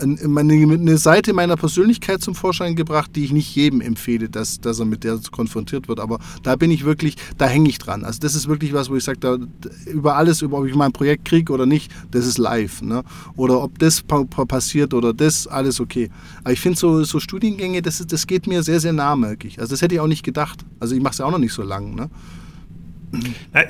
eine 0.00 0.98
Seite 0.98 1.32
meiner 1.32 1.56
Persönlichkeit 1.56 2.20
zum 2.20 2.34
Vorschein 2.34 2.76
gebracht, 2.76 3.10
die 3.14 3.24
ich 3.24 3.32
nicht 3.32 3.54
jedem 3.54 3.80
empfehle, 3.80 4.28
dass, 4.28 4.60
dass 4.60 4.78
er 4.78 4.86
mit 4.86 5.04
der 5.04 5.18
konfrontiert 5.30 5.88
wird. 5.88 6.00
Aber 6.00 6.18
da 6.42 6.56
bin 6.56 6.70
ich 6.70 6.84
wirklich, 6.84 7.16
da 7.38 7.46
hänge 7.46 7.68
ich 7.68 7.78
dran. 7.78 8.04
Also 8.04 8.20
das 8.20 8.34
ist 8.34 8.48
wirklich 8.48 8.72
was, 8.72 8.90
wo 8.90 8.96
ich 8.96 9.04
sage, 9.04 9.48
über 9.86 10.16
alles, 10.16 10.42
über 10.42 10.58
ob 10.58 10.66
ich 10.66 10.74
mein 10.74 10.92
Projekt 10.92 11.24
kriege 11.24 11.52
oder 11.52 11.66
nicht, 11.66 11.92
das 12.10 12.26
ist 12.26 12.38
live. 12.38 12.82
Ne? 12.82 13.02
Oder 13.36 13.62
ob 13.62 13.78
das 13.78 14.02
passiert 14.02 14.94
oder 14.94 15.12
das, 15.12 15.46
alles 15.46 15.80
okay. 15.80 16.10
Aber 16.42 16.52
ich 16.52 16.60
finde 16.60 16.78
so, 16.78 17.04
so 17.04 17.20
Studiengänge, 17.20 17.82
das, 17.82 18.04
das 18.06 18.26
geht 18.26 18.46
mir 18.46 18.62
sehr, 18.62 18.80
sehr 18.80 18.92
nah, 18.92 19.16
merke 19.16 19.46
ich. 19.46 19.60
Also 19.60 19.72
das 19.72 19.82
hätte 19.82 19.94
ich 19.94 20.00
auch 20.00 20.06
nicht 20.06 20.24
gedacht. 20.24 20.64
Also 20.78 20.94
ich 20.94 21.02
mache 21.02 21.12
es 21.12 21.18
ja 21.18 21.26
auch 21.26 21.30
noch 21.30 21.38
nicht 21.38 21.52
so 21.52 21.62
lang. 21.62 21.94
Ne? 21.94 22.10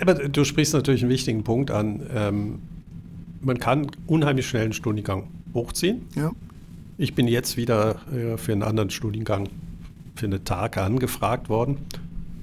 Aber 0.00 0.14
du 0.14 0.44
sprichst 0.44 0.74
natürlich 0.74 1.02
einen 1.02 1.10
wichtigen 1.10 1.44
Punkt 1.44 1.70
an. 1.70 2.02
Ähm, 2.14 2.58
man 3.40 3.58
kann 3.58 3.86
unheimlich 4.06 4.46
schnell 4.46 4.64
einen 4.64 4.72
Studiengang 4.72 5.28
hochziehen. 5.54 6.06
Ja. 6.14 6.32
Ich 6.98 7.14
bin 7.14 7.28
jetzt 7.28 7.56
wieder 7.56 7.96
äh, 8.12 8.36
für 8.36 8.52
einen 8.52 8.62
anderen 8.62 8.90
Studiengang 8.90 9.48
für 10.16 10.26
eine 10.26 10.44
Tag 10.44 10.76
angefragt 10.76 11.48
worden. 11.48 11.78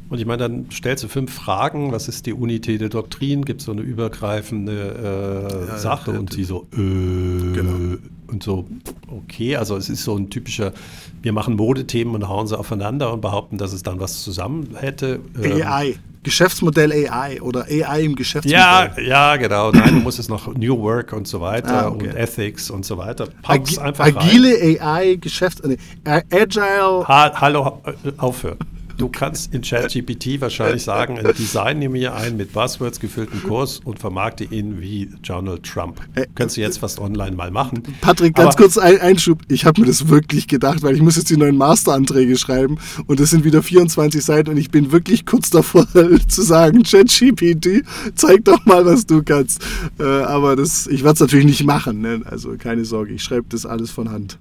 Und 0.10 0.20
ich 0.20 0.26
meine, 0.26 0.38
dann 0.38 0.72
stellst 0.72 1.04
du 1.04 1.10
fünf 1.10 1.34
Fragen. 1.34 1.92
Was 1.92 2.08
ist 2.08 2.26
die 2.26 2.34
Unität 2.34 2.82
der 2.82 2.90
Doktrin? 2.90 3.44
Gibt 3.44 3.60
es 3.60 3.66
so 3.66 3.74
eine 3.74 3.82
übergreifende 3.82 5.68
äh, 5.68 5.68
ja, 5.68 5.78
Sache? 5.78 6.14
Ja, 6.14 6.20
und 6.20 6.34
sie 6.34 6.46
so, 6.46 6.66
äh, 6.74 6.78
genau. 6.78 7.98
und 8.28 8.42
so, 8.42 8.66
okay. 9.08 9.56
Also 9.56 9.76
es 9.76 9.90
ist 9.90 10.04
so 10.04 10.16
ein 10.16 10.30
typischer, 10.30 10.74
wir 11.22 11.34
machen 11.34 11.56
Modethemen 11.56 12.16
und 12.16 12.28
hauen 12.28 12.48
sie 12.48 12.58
aufeinander 12.58 13.14
und 13.14 13.22
behaupten, 13.22 13.58
dass 13.58 13.74
es 13.74 13.84
dann 13.84 14.00
was 14.00 14.24
zusammen 14.24 14.76
hätte. 14.80 15.20
AI. 15.42 15.90
Ähm, 15.90 15.96
Geschäftsmodell 16.24 16.92
AI 16.92 17.42
oder 17.42 17.66
AI 17.70 18.02
im 18.02 18.16
Geschäftsmodell. 18.16 18.60
Ja, 18.60 19.00
ja, 19.00 19.36
genau. 19.38 19.72
Nein, 19.72 19.96
du 19.96 20.00
musst 20.02 20.20
es 20.20 20.28
noch 20.28 20.54
New 20.54 20.78
Work 20.78 21.14
und 21.14 21.26
so 21.26 21.40
weiter 21.40 21.86
ah, 21.86 21.88
okay. 21.88 22.10
und 22.10 22.16
Ethics 22.16 22.70
und 22.70 22.86
so 22.86 22.98
weiter. 22.98 23.30
Agi 23.44 23.78
einfach 23.80 24.06
Agile 24.06 24.58
rein. 24.60 24.82
AI, 24.82 25.16
Geschäfts... 25.16 25.62
Nee, 25.64 25.78
Agile... 26.04 27.08
Ha 27.08 27.32
hallo, 27.40 27.82
äh, 27.86 28.12
aufhören. 28.18 28.58
Du 28.98 29.10
kannst 29.10 29.54
in 29.54 29.62
ChatGPT 29.62 30.42
wahrscheinlich 30.42 30.84
sagen, 30.84 31.20
design 31.38 31.80
mir 31.80 32.16
einen 32.16 32.36
mit 32.36 32.54
Buzzwords 32.54 33.00
gefüllten 33.00 33.44
Kurs 33.44 33.80
und 33.84 34.00
vermarkte 34.00 34.44
ihn 34.44 34.82
wie 34.82 35.10
Donald 35.22 35.64
Trump. 35.64 36.02
Äh, 36.16 36.26
Könntest 36.34 36.58
du 36.58 36.62
jetzt 36.62 36.80
fast 36.80 37.00
online 37.00 37.36
mal 37.36 37.52
machen. 37.52 37.84
Patrick, 38.02 38.34
ganz 38.34 38.56
Aber, 38.56 38.64
kurz 38.64 38.78
ein 38.80 39.00
Einschub. 39.00 39.42
Ich 39.50 39.66
habe 39.66 39.82
mir 39.82 39.88
das 39.88 40.08
wirklich 40.08 40.48
gedacht, 40.48 40.82
weil 40.82 40.96
ich 40.96 41.02
muss 41.04 41.16
jetzt 41.16 41.30
die 41.30 41.38
neuen 41.38 41.58
Masteranträge 41.58 42.38
schreiben 42.38 42.80
und 43.06 43.20
es 43.20 43.30
sind 43.30 43.44
wieder 43.44 43.62
24 43.62 44.24
Seiten 44.24 44.50
und 44.50 44.58
ich 44.58 44.72
bin 44.72 44.92
wirklich 44.92 45.28
kurz 45.28 45.52
davor 45.52 45.86
zu 46.28 46.42
sagen, 46.42 46.82
ChatGPT, 46.82 47.84
zeig 48.16 48.46
doch 48.46 48.66
mal, 48.66 48.84
was 48.84 49.06
du 49.06 49.22
kannst. 49.22 49.64
Äh, 50.00 50.04
aber 50.04 50.56
das, 50.56 50.88
ich 50.88 51.04
werde 51.04 51.14
es 51.14 51.20
natürlich 51.20 51.46
nicht 51.46 51.64
machen. 51.66 52.02
Ne? 52.02 52.22
Also 52.26 52.56
keine 52.58 52.84
Sorge, 52.84 53.14
ich 53.14 53.24
schreibe 53.24 53.46
das 53.50 53.68
alles 53.68 53.92
von 53.92 54.10
Hand. 54.10 54.40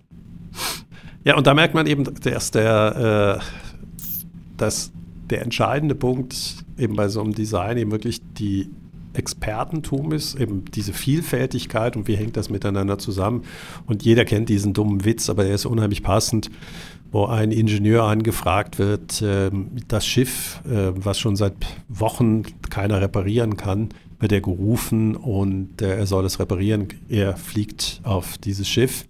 Ja, 1.25 1.37
und 1.37 1.47
da 1.47 1.55
merkt 1.55 1.75
man 1.75 1.87
eben, 1.89 2.05
dass 2.05 2.53
der, 2.53 3.41
äh, 3.43 3.66
dass 4.57 4.93
der 5.31 5.43
entscheidende 5.43 5.95
Punkt 5.95 6.65
eben 6.79 6.97
bei 6.97 7.09
so 7.09 7.21
einem 7.21 7.35
Design 7.35 7.79
eben 7.79 7.91
wirklich 7.91 8.21
die 8.39 8.71
Expertentum 9.13 10.13
ist, 10.13 10.35
eben 10.39 10.65
diese 10.67 10.93
Vielfältigkeit 10.93 11.97
und 11.97 12.07
wie 12.07 12.17
hängt 12.17 12.37
das 12.37 12.51
miteinander 12.51 12.99
zusammen. 12.99 13.43
Und 13.87 14.05
jeder 14.05 14.25
kennt 14.25 14.49
diesen 14.49 14.75
dummen 14.75 15.05
Witz, 15.05 15.31
aber 15.31 15.45
der 15.45 15.55
ist 15.55 15.65
unheimlich 15.65 16.03
passend, 16.03 16.51
wo 17.13 17.25
ein 17.25 17.51
Ingenieur 17.51 18.05
angefragt 18.05 18.79
wird, 18.79 19.23
äh, 19.23 19.51
das 19.89 20.07
Schiff, 20.07 20.61
äh, 20.67 20.93
was 20.95 21.19
schon 21.19 21.35
seit 21.35 21.55
Wochen 21.89 22.43
keiner 22.69 23.01
reparieren 23.01 23.57
kann, 23.57 23.89
wird 24.21 24.33
er 24.33 24.41
gerufen 24.43 25.17
und 25.17 25.81
äh, 25.81 25.97
er 25.97 26.07
soll 26.07 26.27
es 26.27 26.39
reparieren. 26.39 26.89
Er 27.09 27.37
fliegt 27.37 28.01
auf 28.05 28.37
dieses 28.39 28.69
Schiff 28.69 29.07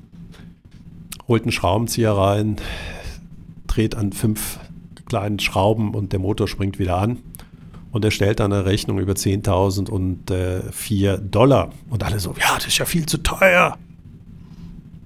holt 1.29 1.43
einen 1.43 1.53
Schraubenzieher 1.53 2.13
rein, 2.13 2.57
dreht 3.67 3.95
an 3.95 4.13
fünf 4.13 4.59
kleinen 5.07 5.39
Schrauben 5.39 5.95
und 5.95 6.13
der 6.13 6.21
Motor 6.21 6.49
springt 6.49 6.79
wieder 6.79 6.99
an. 6.99 7.19
Und 7.93 8.05
er 8.05 8.11
stellt 8.11 8.41
dann 8.41 8.53
eine 8.53 8.67
Rechnung 8.67 8.99
über 8.99 9.15
10.000 9.15 9.89
und 9.89 10.31
äh, 10.31 10.61
4 10.71 11.19
Dollar. 11.19 11.71
Und 11.89 12.05
alle 12.05 12.21
so, 12.21 12.35
ja, 12.39 12.55
das 12.57 12.67
ist 12.67 12.79
ja 12.79 12.85
viel 12.85 13.07
zu 13.07 13.19
teuer. 13.23 13.79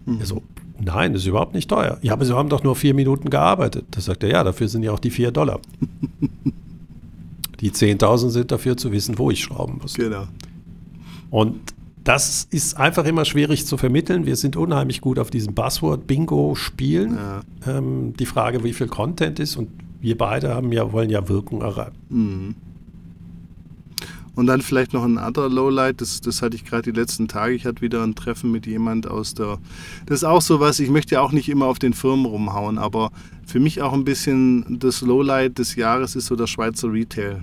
Mhm. 0.07 0.19
Er 0.19 0.27
so, 0.27 0.43
nein, 0.81 1.13
das 1.13 1.23
ist 1.23 1.29
überhaupt 1.29 1.55
nicht 1.55 1.71
teuer. 1.71 1.99
Ja, 2.03 2.15
aber 2.15 2.25
Sie 2.25 2.35
haben 2.35 2.49
doch 2.49 2.65
nur 2.65 2.75
vier 2.75 2.95
Minuten 2.95 3.31
gearbeitet. 3.31 3.85
Da 3.93 4.01
sagt 4.01 4.25
er, 4.25 4.31
ja, 4.31 4.43
dafür 4.45 4.69
sind 4.69 4.83
ja 4.83 4.93
auch 4.93 4.99
die 4.99 5.11
4 5.11 5.31
Dollar. 5.31 5.61
die 7.61 7.71
10.000 7.71 8.31
sind 8.31 8.51
dafür 8.51 8.77
zu 8.77 8.91
wissen, 8.91 9.19
wo 9.19 9.31
ich 9.31 9.43
schrauben 9.43 9.79
muss. 9.81 9.95
Genau. 9.95 10.27
Und 11.31 11.75
das 12.03 12.49
ist 12.51 12.77
einfach 12.77 13.05
immer 13.05 13.25
schwierig 13.25 13.67
zu 13.67 13.77
vermitteln. 13.77 14.27
Wir 14.27 14.37
sind 14.37 14.57
unheimlich 14.57 15.01
gut 15.01 15.19
auf 15.19 15.31
diesem 15.31 15.55
Buzzword-Bingo-Spielen. 15.55 17.17
Ja. 17.17 17.41
Ähm, 17.67 18.15
die 18.19 18.27
Frage, 18.27 18.65
wie 18.65 18.73
viel 18.73 18.89
Content 18.89 19.39
ist 19.39 19.57
und 19.57 19.69
wir 20.01 20.17
beide 20.17 20.55
haben 20.55 20.73
ja, 20.73 20.93
wollen 20.93 21.11
ja 21.11 21.29
Wirkung 21.29 21.63
erreichen. 21.63 21.97
Mhm. 22.09 22.55
Und 24.35 24.47
dann 24.47 24.63
vielleicht 24.63 24.93
noch 24.93 25.05
ein 25.05 25.19
anderer 25.19 25.49
Lowlight, 25.49 26.01
das, 26.01 26.21
das 26.21 26.41
hatte 26.41 26.57
ich 26.57 26.65
gerade 26.65 26.91
die 26.91 26.99
letzten 26.99 27.29
Tage. 27.29 27.53
Ich 27.53 27.67
hatte 27.67 27.83
wieder 27.83 28.03
ein 28.03 28.15
Treffen 28.15 28.51
mit 28.51 28.67
jemand 28.67 29.07
aus 29.07 29.35
der. 29.35 29.59
Das 30.07 30.19
ist 30.19 30.25
auch 30.25 30.41
so 30.41 30.61
was, 30.61 30.81
ich 30.81 30.89
möchte 30.89 31.17
ja 31.17 31.21
auch 31.21 31.33
nicht 31.33 31.49
immer 31.49 31.67
auf 31.67 31.79
den 31.79 31.93
Firmen 31.93 32.27
rumhauen, 32.27 32.79
aber 32.79 33.11
für 33.45 33.61
mich 33.61 33.83
auch 33.83 33.93
ein 33.93 34.05
bisschen 34.05 34.79
das 34.79 35.03
Lowlight 35.03 35.59
des 35.59 35.75
Jahres 35.75 36.17
ist 36.17 36.27
so 36.27 36.37
der 36.37 36.47
Schweizer 36.47 36.93
Retail. 36.93 37.43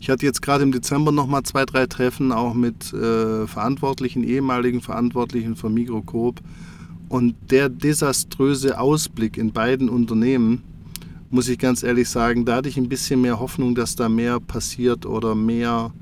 Ich 0.00 0.10
hatte 0.10 0.26
jetzt 0.26 0.42
gerade 0.42 0.62
im 0.62 0.72
Dezember 0.72 1.12
nochmal 1.12 1.42
zwei, 1.42 1.64
drei 1.64 1.86
Treffen, 1.86 2.32
auch 2.32 2.54
mit 2.54 2.92
äh, 2.92 3.46
Verantwortlichen, 3.46 4.24
ehemaligen 4.24 4.80
Verantwortlichen 4.80 5.56
von 5.56 5.74
Migrocoop. 5.74 6.40
Und 7.08 7.34
der 7.50 7.68
desaströse 7.68 8.80
Ausblick 8.80 9.36
in 9.36 9.52
beiden 9.52 9.88
Unternehmen, 9.88 10.62
muss 11.30 11.48
ich 11.48 11.58
ganz 11.58 11.82
ehrlich 11.82 12.08
sagen, 12.08 12.44
da 12.44 12.56
hatte 12.56 12.68
ich 12.68 12.76
ein 12.76 12.88
bisschen 12.88 13.20
mehr 13.20 13.40
Hoffnung, 13.40 13.74
dass 13.74 13.96
da 13.96 14.08
mehr 14.08 14.40
passiert 14.40 15.06
oder 15.06 15.34
mehr, 15.34 15.92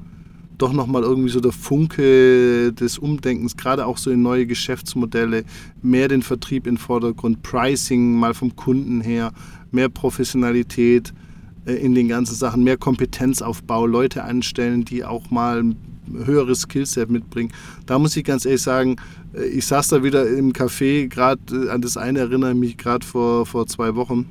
doch 0.58 0.72
nochmal 0.72 1.02
irgendwie 1.02 1.30
so 1.30 1.40
der 1.40 1.52
Funke 1.52 2.72
des 2.72 2.98
Umdenkens, 2.98 3.56
gerade 3.56 3.86
auch 3.86 3.98
so 3.98 4.10
in 4.10 4.22
neue 4.22 4.46
Geschäftsmodelle, 4.46 5.44
mehr 5.82 6.08
den 6.08 6.22
Vertrieb 6.22 6.66
in 6.66 6.78
Vordergrund, 6.78 7.42
Pricing 7.42 8.14
mal 8.18 8.34
vom 8.34 8.54
Kunden 8.54 9.00
her, 9.00 9.32
mehr 9.70 9.88
Professionalität 9.88 11.12
äh, 11.66 11.74
in 11.74 11.94
den 11.94 12.08
ganzen 12.08 12.34
Sachen, 12.34 12.62
mehr 12.62 12.76
Kompetenzaufbau, 12.76 13.86
Leute 13.86 14.24
anstellen, 14.24 14.84
die 14.84 15.04
auch 15.04 15.30
mal 15.30 15.62
ein 15.62 15.76
höheres 16.12 16.62
Skillset 16.62 17.10
mitbringen. 17.10 17.52
Da 17.86 17.98
muss 17.98 18.16
ich 18.16 18.24
ganz 18.24 18.44
ehrlich 18.44 18.62
sagen, 18.62 18.96
äh, 19.34 19.44
ich 19.44 19.66
saß 19.66 19.88
da 19.88 20.02
wieder 20.02 20.28
im 20.28 20.52
Café, 20.52 21.08
gerade 21.08 21.40
äh, 21.66 21.70
an 21.70 21.80
das 21.80 21.96
eine 21.96 22.20
erinnere 22.20 22.52
ich 22.52 22.58
mich 22.58 22.76
gerade 22.76 23.04
vor, 23.04 23.46
vor 23.46 23.66
zwei 23.66 23.94
Wochen. 23.94 24.26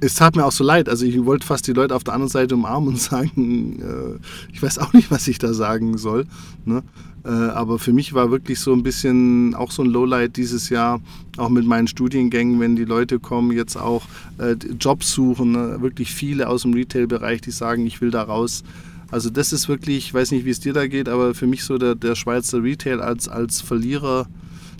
Es 0.00 0.14
tat 0.14 0.36
mir 0.36 0.44
auch 0.44 0.52
so 0.52 0.64
leid. 0.64 0.88
Also 0.88 1.04
ich 1.04 1.24
wollte 1.24 1.46
fast 1.46 1.66
die 1.66 1.72
Leute 1.72 1.94
auf 1.94 2.04
der 2.04 2.14
anderen 2.14 2.30
Seite 2.30 2.54
umarmen 2.54 2.90
und 2.90 3.00
sagen, 3.00 3.80
äh, 3.80 4.52
ich 4.52 4.62
weiß 4.62 4.78
auch 4.78 4.92
nicht, 4.92 5.10
was 5.10 5.26
ich 5.28 5.38
da 5.38 5.52
sagen 5.52 5.98
soll. 5.98 6.26
Ne? 6.64 6.82
Äh, 7.24 7.30
aber 7.30 7.78
für 7.78 7.92
mich 7.92 8.14
war 8.14 8.30
wirklich 8.30 8.60
so 8.60 8.72
ein 8.72 8.82
bisschen 8.82 9.54
auch 9.54 9.70
so 9.70 9.82
ein 9.82 9.88
Lowlight 9.88 10.36
dieses 10.36 10.68
Jahr, 10.68 11.00
auch 11.36 11.48
mit 11.48 11.66
meinen 11.66 11.88
Studiengängen, 11.88 12.60
wenn 12.60 12.76
die 12.76 12.84
Leute 12.84 13.18
kommen, 13.18 13.52
jetzt 13.52 13.76
auch 13.76 14.02
äh, 14.38 14.52
Jobs 14.78 15.12
suchen, 15.12 15.52
ne? 15.52 15.78
wirklich 15.80 16.12
viele 16.12 16.48
aus 16.48 16.62
dem 16.62 16.74
Retail-Bereich, 16.74 17.40
die 17.40 17.50
sagen, 17.50 17.86
ich 17.86 18.00
will 18.00 18.10
da 18.10 18.22
raus. 18.22 18.62
Also 19.10 19.30
das 19.30 19.52
ist 19.52 19.68
wirklich, 19.68 19.98
ich 19.98 20.14
weiß 20.14 20.30
nicht, 20.32 20.44
wie 20.44 20.50
es 20.50 20.60
dir 20.60 20.72
da 20.72 20.86
geht, 20.86 21.08
aber 21.08 21.34
für 21.34 21.46
mich 21.46 21.64
so 21.64 21.78
der, 21.78 21.94
der 21.94 22.14
Schweizer 22.14 22.62
Retail 22.62 23.00
als, 23.00 23.28
als 23.28 23.60
Verlierer 23.60 24.26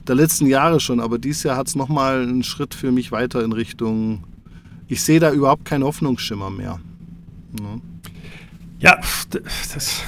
der 0.07 0.16
letzten 0.16 0.47
Jahre 0.47 0.81
schon. 0.81 1.01
Aber 1.01 1.19
dieses 1.19 1.43
Jahr 1.43 1.57
hat 1.57 1.69
es 1.69 1.77
nochmal 1.77 2.23
einen 2.23 2.43
Schritt 2.43 2.75
für 2.75 2.93
mich 2.93 3.11
weiter 3.11 3.43
in 3.43 3.53
Richtung, 3.53 4.25
ich 4.89 5.03
sehe 5.03 5.20
da 5.20 5.30
überhaupt 5.30 5.64
keinen 5.64 5.84
Hoffnungsschimmer 5.84 6.51
mehr. 6.51 6.80
Ne? 7.53 7.80
Ja, 8.80 8.99
das 9.30 10.03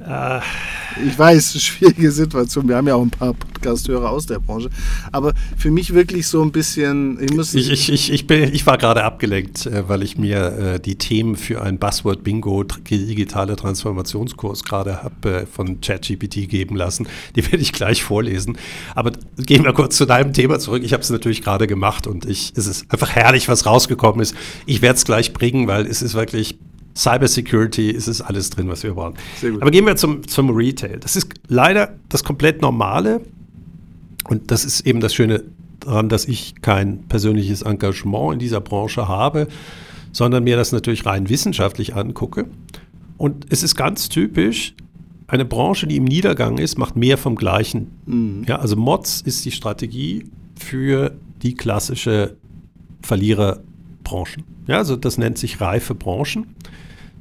äh, 0.00 0.40
ich 1.04 1.18
weiß, 1.18 1.60
schwierige 1.60 2.10
Situation. 2.10 2.68
Wir 2.68 2.76
haben 2.76 2.86
ja 2.86 2.94
auch 2.94 3.02
ein 3.02 3.10
paar 3.10 3.34
Podcasthörer 3.34 4.10
aus 4.10 4.26
der 4.26 4.38
Branche. 4.38 4.70
Aber 5.12 5.32
für 5.56 5.70
mich 5.70 5.94
wirklich 5.94 6.26
so 6.26 6.42
ein 6.42 6.52
bisschen. 6.52 7.18
Ich, 7.20 7.54
ich, 7.54 7.92
ich, 7.92 8.12
ich, 8.12 8.26
bin, 8.26 8.54
ich 8.54 8.66
war 8.66 8.78
gerade 8.78 9.04
abgelenkt, 9.04 9.66
äh, 9.66 9.88
weil 9.88 10.02
ich 10.02 10.18
mir 10.18 10.74
äh, 10.74 10.80
die 10.80 10.96
Themen 10.96 11.36
für 11.36 11.62
ein 11.62 11.78
Buzzword-Bingo, 11.78 12.64
digitale 12.64 13.56
Transformationskurs 13.56 14.64
gerade 14.64 15.02
habe 15.02 15.46
von 15.50 15.80
ChatGPT 15.80 16.48
geben 16.48 16.76
lassen. 16.76 17.06
Die 17.34 17.44
werde 17.44 17.58
ich 17.58 17.72
gleich 17.72 18.02
vorlesen. 18.02 18.58
Aber 18.94 19.12
gehen 19.38 19.64
wir 19.64 19.72
kurz 19.72 19.96
zu 19.96 20.06
deinem 20.06 20.32
Thema 20.32 20.58
zurück. 20.58 20.82
Ich 20.84 20.92
habe 20.92 21.02
es 21.02 21.10
natürlich 21.10 21.42
gerade 21.42 21.66
gemacht 21.66 22.06
und 22.06 22.24
ich, 22.24 22.52
es 22.56 22.66
ist 22.66 22.90
einfach 22.90 23.10
herrlich, 23.10 23.48
was 23.48 23.66
rausgekommen 23.66 24.20
ist. 24.20 24.34
Ich 24.66 24.82
werde 24.82 24.96
es 24.96 25.04
gleich 25.04 25.32
bringen, 25.32 25.66
weil 25.66 25.86
es 25.86 26.02
ist 26.02 26.14
wirklich 26.14 26.58
Cybersecurity, 26.96 27.90
es 27.90 28.08
ist 28.08 28.22
alles 28.22 28.50
drin, 28.50 28.68
was 28.68 28.82
wir 28.82 28.94
brauchen. 28.94 29.14
Aber 29.60 29.70
gehen 29.70 29.84
wir 29.84 29.96
zum, 29.96 30.26
zum 30.26 30.50
Retail. 30.50 30.98
Das 30.98 31.14
ist 31.14 31.28
leider 31.46 31.94
das 32.08 32.24
komplett 32.24 32.62
Normale. 32.62 33.20
Und 34.28 34.50
das 34.50 34.64
ist 34.64 34.86
eben 34.86 35.00
das 35.00 35.14
Schöne 35.14 35.44
daran, 35.80 36.08
dass 36.08 36.24
ich 36.24 36.54
kein 36.62 37.04
persönliches 37.04 37.62
Engagement 37.62 38.34
in 38.34 38.38
dieser 38.38 38.60
Branche 38.60 39.08
habe, 39.08 39.46
sondern 40.10 40.44
mir 40.44 40.56
das 40.56 40.72
natürlich 40.72 41.06
rein 41.06 41.28
wissenschaftlich 41.28 41.94
angucke. 41.94 42.46
Und 43.18 43.46
es 43.50 43.62
ist 43.62 43.76
ganz 43.76 44.08
typisch, 44.08 44.74
eine 45.28 45.44
Branche, 45.44 45.86
die 45.86 45.96
im 45.96 46.04
Niedergang 46.04 46.58
ist, 46.58 46.78
macht 46.78 46.96
mehr 46.96 47.18
vom 47.18 47.36
Gleichen. 47.36 47.90
Mhm. 48.06 48.44
Ja, 48.46 48.56
also 48.56 48.76
Mods 48.76 49.20
ist 49.22 49.44
die 49.44 49.50
Strategie 49.50 50.24
für 50.58 51.12
die 51.42 51.54
klassische 51.54 52.36
Verliererbranchen. 53.02 54.44
Ja, 54.66 54.78
also 54.78 54.96
das 54.96 55.18
nennt 55.18 55.38
sich 55.38 55.60
reife 55.60 55.94
Branchen. 55.94 56.46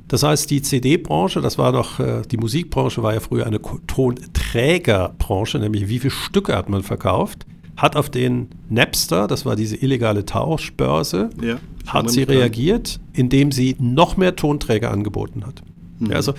Das 0.08 0.24
heißt, 0.24 0.52
die 0.52 0.62
CD-Branche, 0.62 1.42
das 1.42 1.58
war 1.58 1.72
doch, 1.72 2.00
äh, 2.00 2.22
die 2.30 2.38
Musikbranche 2.38 3.02
war 3.02 3.14
ja 3.14 3.20
früher 3.20 3.48
eine 3.48 3.60
Tonträgerbranche, 3.88 5.58
nämlich 5.58 5.88
wie 5.88 6.00
viele 6.00 6.12
Stücke 6.12 6.56
hat 6.56 6.70
man 6.70 6.84
verkauft, 6.84 7.46
hat 7.76 7.96
auf 7.96 8.10
den 8.10 8.50
Napster, 8.70 9.28
das 9.28 9.46
war 9.46 9.56
diese 9.56 9.76
illegale 9.76 10.24
Tauschbörse, 10.26 11.30
ja, 11.42 11.58
hat 11.88 12.10
sie 12.12 12.24
reagiert, 12.24 13.00
indem 13.14 13.52
sie 13.52 13.76
noch 13.80 14.16
mehr 14.16 14.36
Tonträger 14.36 14.92
angeboten 14.92 15.46
hat. 15.46 15.64
Mhm. 16.00 16.12
Ja, 16.12 16.18
also, 16.18 16.34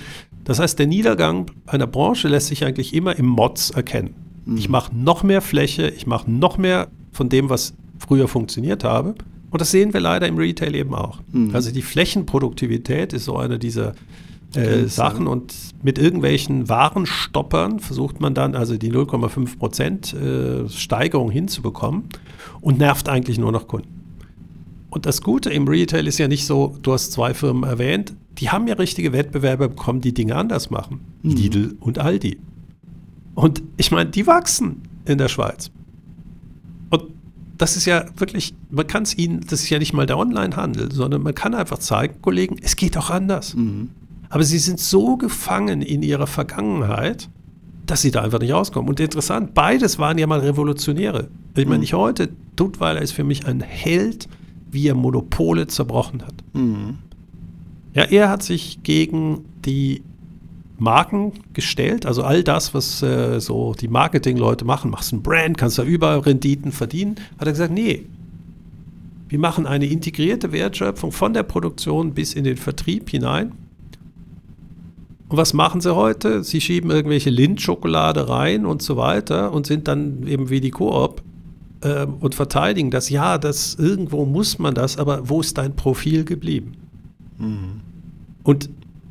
das 0.45 0.61
heißt, 0.61 0.79
der 0.79 0.87
Niedergang 0.87 1.51
einer 1.67 1.89
Branche 1.89 2.29
lässt 2.29 2.47
sich 2.47 2.65
eigentlich 2.65 2.95
immer 2.95 3.17
im 3.17 3.27
Mods 3.27 3.71
erkennen. 3.71 4.15
Mhm. 4.45 4.57
Ich 4.59 4.69
mache 4.69 4.97
noch 4.97 5.25
mehr 5.25 5.41
Fläche, 5.41 5.89
ich 5.89 6.07
mache 6.07 6.31
noch 6.31 6.57
mehr 6.57 6.89
von 7.11 7.29
dem, 7.29 7.51
was 7.51 7.75
früher 7.99 8.29
funktioniert 8.29 8.85
habe 8.85 9.17
und 9.51 9.61
das 9.61 9.71
sehen 9.71 9.93
wir 9.93 10.01
leider 10.01 10.27
im 10.27 10.37
Retail 10.37 10.75
eben 10.75 10.95
auch. 10.95 11.21
Mhm. 11.33 11.55
Also 11.55 11.71
die 11.71 11.83
Flächenproduktivität 11.83 13.13
ist 13.13 13.25
so 13.25 13.37
eine 13.37 13.59
dieser 13.59 13.95
äh, 14.55 14.87
Sachen 14.87 15.27
und 15.27 15.55
mit 15.83 15.99
irgendwelchen 15.99 16.69
Warenstoppern 16.69 17.81
versucht 17.81 18.21
man 18.21 18.35
dann 18.35 18.55
also 18.55 18.77
die 18.77 18.91
0,5 18.91 19.59
Prozent 19.59 20.15
äh, 20.15 20.69
Steigerung 20.69 21.31
hinzubekommen 21.31 22.05
und 22.61 22.79
nervt 22.79 23.09
eigentlich 23.09 23.39
nur 23.39 23.53
noch 23.53 23.69
Kunden. 23.69 23.89
Und 24.91 25.05
das 25.05 25.21
Gute 25.21 25.51
im 25.51 25.69
Retail 25.69 26.07
ist 26.07 26.19
ja 26.19 26.27
nicht 26.27 26.47
so, 26.47 26.77
du 26.83 26.93
hast 26.93 27.13
zwei 27.13 27.35
Firmen 27.35 27.65
erwähnt, 27.65 28.15
die 28.39 28.51
haben 28.51 28.67
ja 28.67 28.75
richtige 28.75 29.13
Wettbewerber 29.13 29.69
bekommen, 29.69 30.01
die 30.01 30.15
Dinge 30.15 30.37
anders 30.37 30.71
machen. 30.71 31.01
Mhm. 31.23 31.31
Lidl 31.33 31.77
und 31.81 31.99
Aldi. 31.99 32.39
Und 33.35 33.63
ich 33.77 33.91
meine, 33.91 34.11
die 34.11 34.27
wachsen 34.27 34.83
in 35.05 35.19
der 35.19 35.29
Schweiz 35.29 35.71
das 37.59 37.77
ist 37.77 37.87
ja 37.87 38.05
wirklich, 38.17 38.55
man 38.71 38.87
kann 38.87 39.05
es 39.05 39.17
ihnen, 39.17 39.41
das 39.41 39.63
ist 39.63 39.71
ja 39.71 39.79
nicht 39.79 39.93
mal 39.93 40.07
der 40.07 40.19
Online-Handel, 40.19 40.93
sondern 40.93 41.23
man 41.23 41.35
kann 41.35 41.55
einfach 41.55 41.79
zeigen, 41.79 42.21
Kollegen, 42.21 42.57
es 42.63 42.77
geht 42.77 42.97
auch 42.97 43.11
anders. 43.11 43.55
Mhm. 43.55 43.91
Aber 44.29 44.45
sie 44.45 44.59
sind 44.59 44.81
so 44.81 45.17
gefangen 45.17 45.83
in 45.83 46.03
ihrer 46.03 46.27
Vergangenheit, 46.27 47.29
dass 47.87 48.03
sie 48.03 48.11
da 48.11 48.23
einfach 48.23 48.41
nicht 48.41 48.53
rauskommen. 48.53 48.89
Und 48.89 49.01
interessant, 49.01 49.55
beides 49.55 49.99
waren 49.99 50.19
ja 50.19 50.27
mal 50.27 50.41
Revolutionäre. 50.41 51.29
Ich 51.55 51.65
meine, 51.65 51.77
mhm. 51.77 51.81
nicht 51.81 51.95
heute, 51.95 52.31
Duttweiler 52.57 53.01
ist 53.01 53.13
für 53.13 53.25
mich 53.25 53.47
ein 53.47 53.61
Held, 53.61 54.29
wie 54.71 54.89
er 54.89 54.95
Monopole 54.95 55.69
zerbrochen 55.69 56.23
hat. 56.23 56.35
Mhm. 56.53 56.99
Ja, 57.95 58.05
er 58.05 58.29
hat 58.29 58.43
sich 58.43 58.83
gegen 58.83 59.45
die 59.65 60.03
Marken 60.79 61.33
gestellt, 61.53 62.05
also 62.05 62.23
all 62.23 62.43
das, 62.43 62.75
was 62.75 63.03
äh, 63.03 63.41
so 63.41 63.75
die 63.75 63.89
Marketingleute 63.89 64.65
machen, 64.65 64.91
machst 64.91 65.13
ein 65.13 65.23
Brand, 65.23 65.57
kannst 65.57 65.79
da 65.79 65.83
überall 65.83 66.19
Renditen 66.19 66.73
verdienen, 66.73 67.17
hat 67.39 67.47
er 67.47 67.53
gesagt, 67.53 67.73
nee, 67.73 68.05
wir 69.29 69.39
machen 69.39 69.67
eine 69.67 69.87
integrierte 69.87 70.53
Wertschöpfung 70.53 71.13
von 71.13 71.33
der 71.33 71.43
Produktion 71.43 72.13
bis 72.13 72.35
in 72.35 72.45
den 72.45 72.57
Vertrieb 72.57 73.11
hinein 73.11 73.53
und 75.29 75.37
was 75.37 75.55
machen 75.55 75.81
sie 75.81 75.95
heute? 75.95 76.45
Sie 76.45 76.61
schieben 76.61 76.91
irgendwelche 76.91 77.31
Lindschokolade 77.31 78.29
rein 78.29 78.65
und 78.65 78.83
so 78.83 78.97
weiter 78.97 79.53
und 79.53 79.67
sind 79.67 79.89
dann 79.89 80.27
eben 80.27 80.51
wie 80.51 80.61
die 80.61 80.71
Koop 80.71 81.23
äh, 81.81 82.07
und 82.21 82.35
verteidigen 82.37 82.93
das. 82.93 83.11
Ja, 83.11 83.37
das 83.39 83.75
irgendwo 83.75 84.25
muss 84.25 84.59
man 84.59 84.75
das, 84.75 84.99
aber 84.99 85.29
wo 85.29 85.41
ist 85.41 85.59
dein 85.59 85.75
Profil 85.75 86.25
geblieben? 86.25 86.75
Mhm. 87.39 87.81
Und 88.45 88.71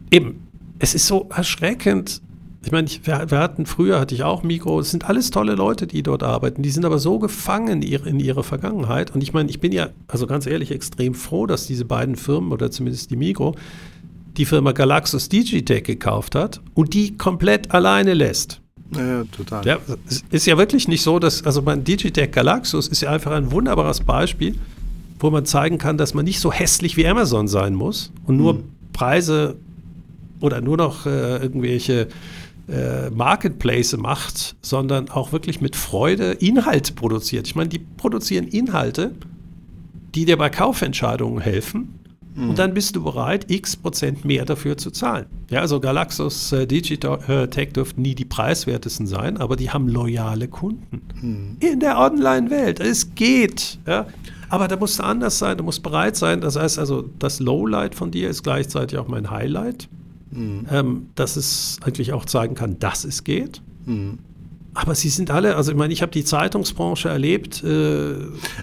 eben, 0.10 0.45
es 0.80 0.96
ist 0.96 1.08
so 1.08 1.28
erschreckend. 1.36 2.22
Ich 2.64 2.72
meine, 2.72 2.88
ich, 2.88 3.06
wir, 3.06 3.30
wir, 3.30 3.40
hatten 3.40 3.66
früher 3.68 4.00
hatte 4.00 4.16
ich 4.16 4.24
auch 4.24 4.42
Mikro. 4.42 4.80
Es 4.80 4.90
sind 4.90 5.08
alles 5.08 5.30
tolle 5.30 5.54
Leute, 5.54 5.86
die 5.86 6.02
dort 6.02 6.24
arbeiten. 6.24 6.64
Die 6.64 6.72
sind 6.72 6.84
aber 6.84 6.98
so 6.98 7.20
gefangen 7.20 7.68
in, 7.68 7.82
ihre, 7.84 8.10
in 8.10 8.20
ihrer 8.20 8.44
Vergangenheit. 8.44 9.14
Und 9.14 9.22
ich 9.22 9.34
meine, 9.34 9.50
ich 9.50 9.60
bin 9.60 9.72
ja, 9.72 9.90
also 10.08 10.26
ganz 10.26 10.48
ehrlich, 10.48 10.72
extrem 10.72 11.14
froh, 11.14 11.46
dass 11.46 11.68
diese 11.68 11.86
beiden 11.86 12.16
Firmen 12.16 12.52
oder 12.52 12.72
zumindest 12.72 13.12
die 13.12 13.18
Mikro 13.18 13.56
die 14.38 14.46
Firma 14.46 14.72
Galaxus 14.72 15.30
Digitech 15.30 15.84
gekauft 15.84 16.36
hat 16.36 16.62
und 16.74 16.94
die 16.94 17.18
komplett 17.18 17.72
alleine 17.72 18.14
lässt. 18.14 18.62
Ja, 18.96 19.24
total. 19.26 19.66
Ja, 19.66 19.78
es 20.10 20.24
ist 20.30 20.46
ja 20.46 20.58
wirklich 20.58 20.88
nicht 20.88 21.02
so, 21.02 21.20
dass, 21.20 21.44
also 21.46 21.62
mein 21.62 21.84
Digitech 21.84 22.32
Galaxus 22.32 22.88
ist 22.88 23.02
ja 23.02 23.12
einfach 23.12 23.32
ein 23.32 23.52
wunderbares 23.52 24.02
Beispiel, 24.02 24.56
wo 25.20 25.30
man 25.30 25.46
zeigen 25.46 25.78
kann, 25.78 25.98
dass 25.98 26.14
man 26.14 26.26
nicht 26.26 26.40
so 26.40 26.52
hässlich 26.52 26.98
wie 26.98 27.08
Amazon 27.08 27.48
sein 27.48 27.74
muss 27.74 28.12
und 28.26 28.38
nur 28.38 28.56
mhm. 28.56 28.64
Preise 28.94 29.56
oder 30.40 30.62
nur 30.62 30.78
noch 30.78 31.06
äh, 31.06 31.38
irgendwelche 31.38 32.08
äh, 32.68 33.10
Marketplace 33.10 33.96
macht, 33.98 34.56
sondern 34.62 35.10
auch 35.10 35.32
wirklich 35.32 35.62
mit 35.62 35.76
Freude 35.76 36.34
Inhalt 36.34 36.96
produziert. 36.96 37.48
Ich 37.48 37.56
meine, 37.56 37.70
die 37.70 37.80
produzieren 37.80 38.48
Inhalte, 38.48 39.12
die 40.16 40.26
dir 40.26 40.38
bei 40.38 40.50
Kaufentscheidungen 40.50 41.42
helfen 41.42 42.00
Mhm. 42.36 42.50
Und 42.50 42.60
dann 42.60 42.74
bist 42.74 42.96
du 42.96 43.04
bereit, 43.04 43.50
x 43.50 43.76
Prozent 43.78 44.26
mehr 44.26 44.46
dafür 44.46 44.78
zu 44.78 44.92
zahlen. 44.92 45.26
Ja, 45.50 45.62
also 45.62 45.80
Galaxus 45.80 46.52
äh, 46.52 46.68
Digital 46.68 47.20
äh, 47.28 47.48
Tech 47.48 47.74
dürften 47.74 48.02
nie 48.02 48.14
die 48.14 48.26
preiswertesten 48.26 49.08
sein, 49.08 49.38
aber 49.38 49.56
die 49.56 49.72
haben 49.72 49.88
loyale 49.88 50.48
Kunden. 50.48 51.02
Mhm. 51.22 51.58
In 51.60 51.80
der 51.80 51.98
Online-Welt. 51.98 52.80
Es 52.80 53.16
geht. 53.16 53.80
Ja. 53.88 54.08
Aber 54.50 54.68
da 54.68 54.76
musst 54.76 55.00
du 55.00 55.04
anders 55.04 55.40
sein, 55.40 55.58
du 55.58 55.64
musst 55.64 55.82
bereit 55.82 56.16
sein. 56.18 56.42
Das 56.42 56.56
heißt 56.58 56.78
also, 56.78 57.10
das 57.20 57.40
Lowlight 57.40 57.96
von 57.96 58.12
dir 58.12 58.30
ist 58.30 58.44
gleichzeitig 58.44 59.00
auch 59.00 59.08
mein 59.08 59.32
Highlight. 59.32 59.88
Mhm. 60.36 60.66
Ähm, 60.70 61.08
dass 61.16 61.38
es 61.38 61.78
eigentlich 61.84 62.14
auch 62.14 62.26
zeigen 62.26 62.56
kann, 62.56 62.78
dass 62.80 63.06
es 63.06 63.24
geht. 63.24 63.62
Mhm. 63.86 64.20
Aber 64.78 64.94
sie 64.94 65.08
sind 65.08 65.32
alle, 65.32 65.56
also 65.56 65.72
ich 65.72 65.78
meine, 65.78 65.94
ich 65.94 66.02
habe 66.02 66.12
die 66.12 66.26
Zeitungsbranche 66.26 67.08
erlebt. 67.08 67.64
Äh, 67.64 68.16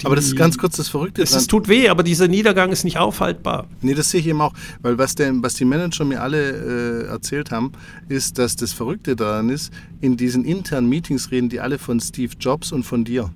aber 0.05 0.15
das 0.15 0.27
ist 0.27 0.37
ganz 0.37 0.59
kurz 0.59 0.77
das 0.77 0.91
Verrückte. 0.91 1.23
Es, 1.23 1.35
es 1.35 1.47
tut 1.47 1.69
weh, 1.69 1.89
aber 1.89 2.03
dieser 2.03 2.29
Niedergang 2.29 2.71
ist 2.71 2.85
nicht 2.85 2.99
aufhaltbar. 2.99 3.67
Nee, 3.81 3.95
das 3.95 4.11
sehe 4.11 4.21
ich 4.21 4.27
eben 4.27 4.43
auch. 4.43 4.53
Weil 4.83 4.99
was, 4.99 5.15
der, 5.15 5.33
was 5.43 5.55
die 5.55 5.65
Manager 5.65 6.05
mir 6.05 6.21
alle 6.21 7.05
äh, 7.05 7.07
erzählt 7.07 7.51
haben, 7.51 7.73
ist, 8.11 8.37
dass 8.37 8.57
das 8.57 8.75
Verrückte 8.75 9.17
daran 9.17 9.49
ist, 9.49 9.73
in 10.03 10.19
diesen 10.19 10.45
internen 10.45 10.87
Meetings 10.87 11.31
reden 11.31 11.49
die 11.49 11.61
alle 11.61 11.79
von 11.79 11.99
Steve 11.99 12.35
Jobs 12.39 12.73
und 12.73 12.83
von 12.83 13.05
dir. 13.05 13.31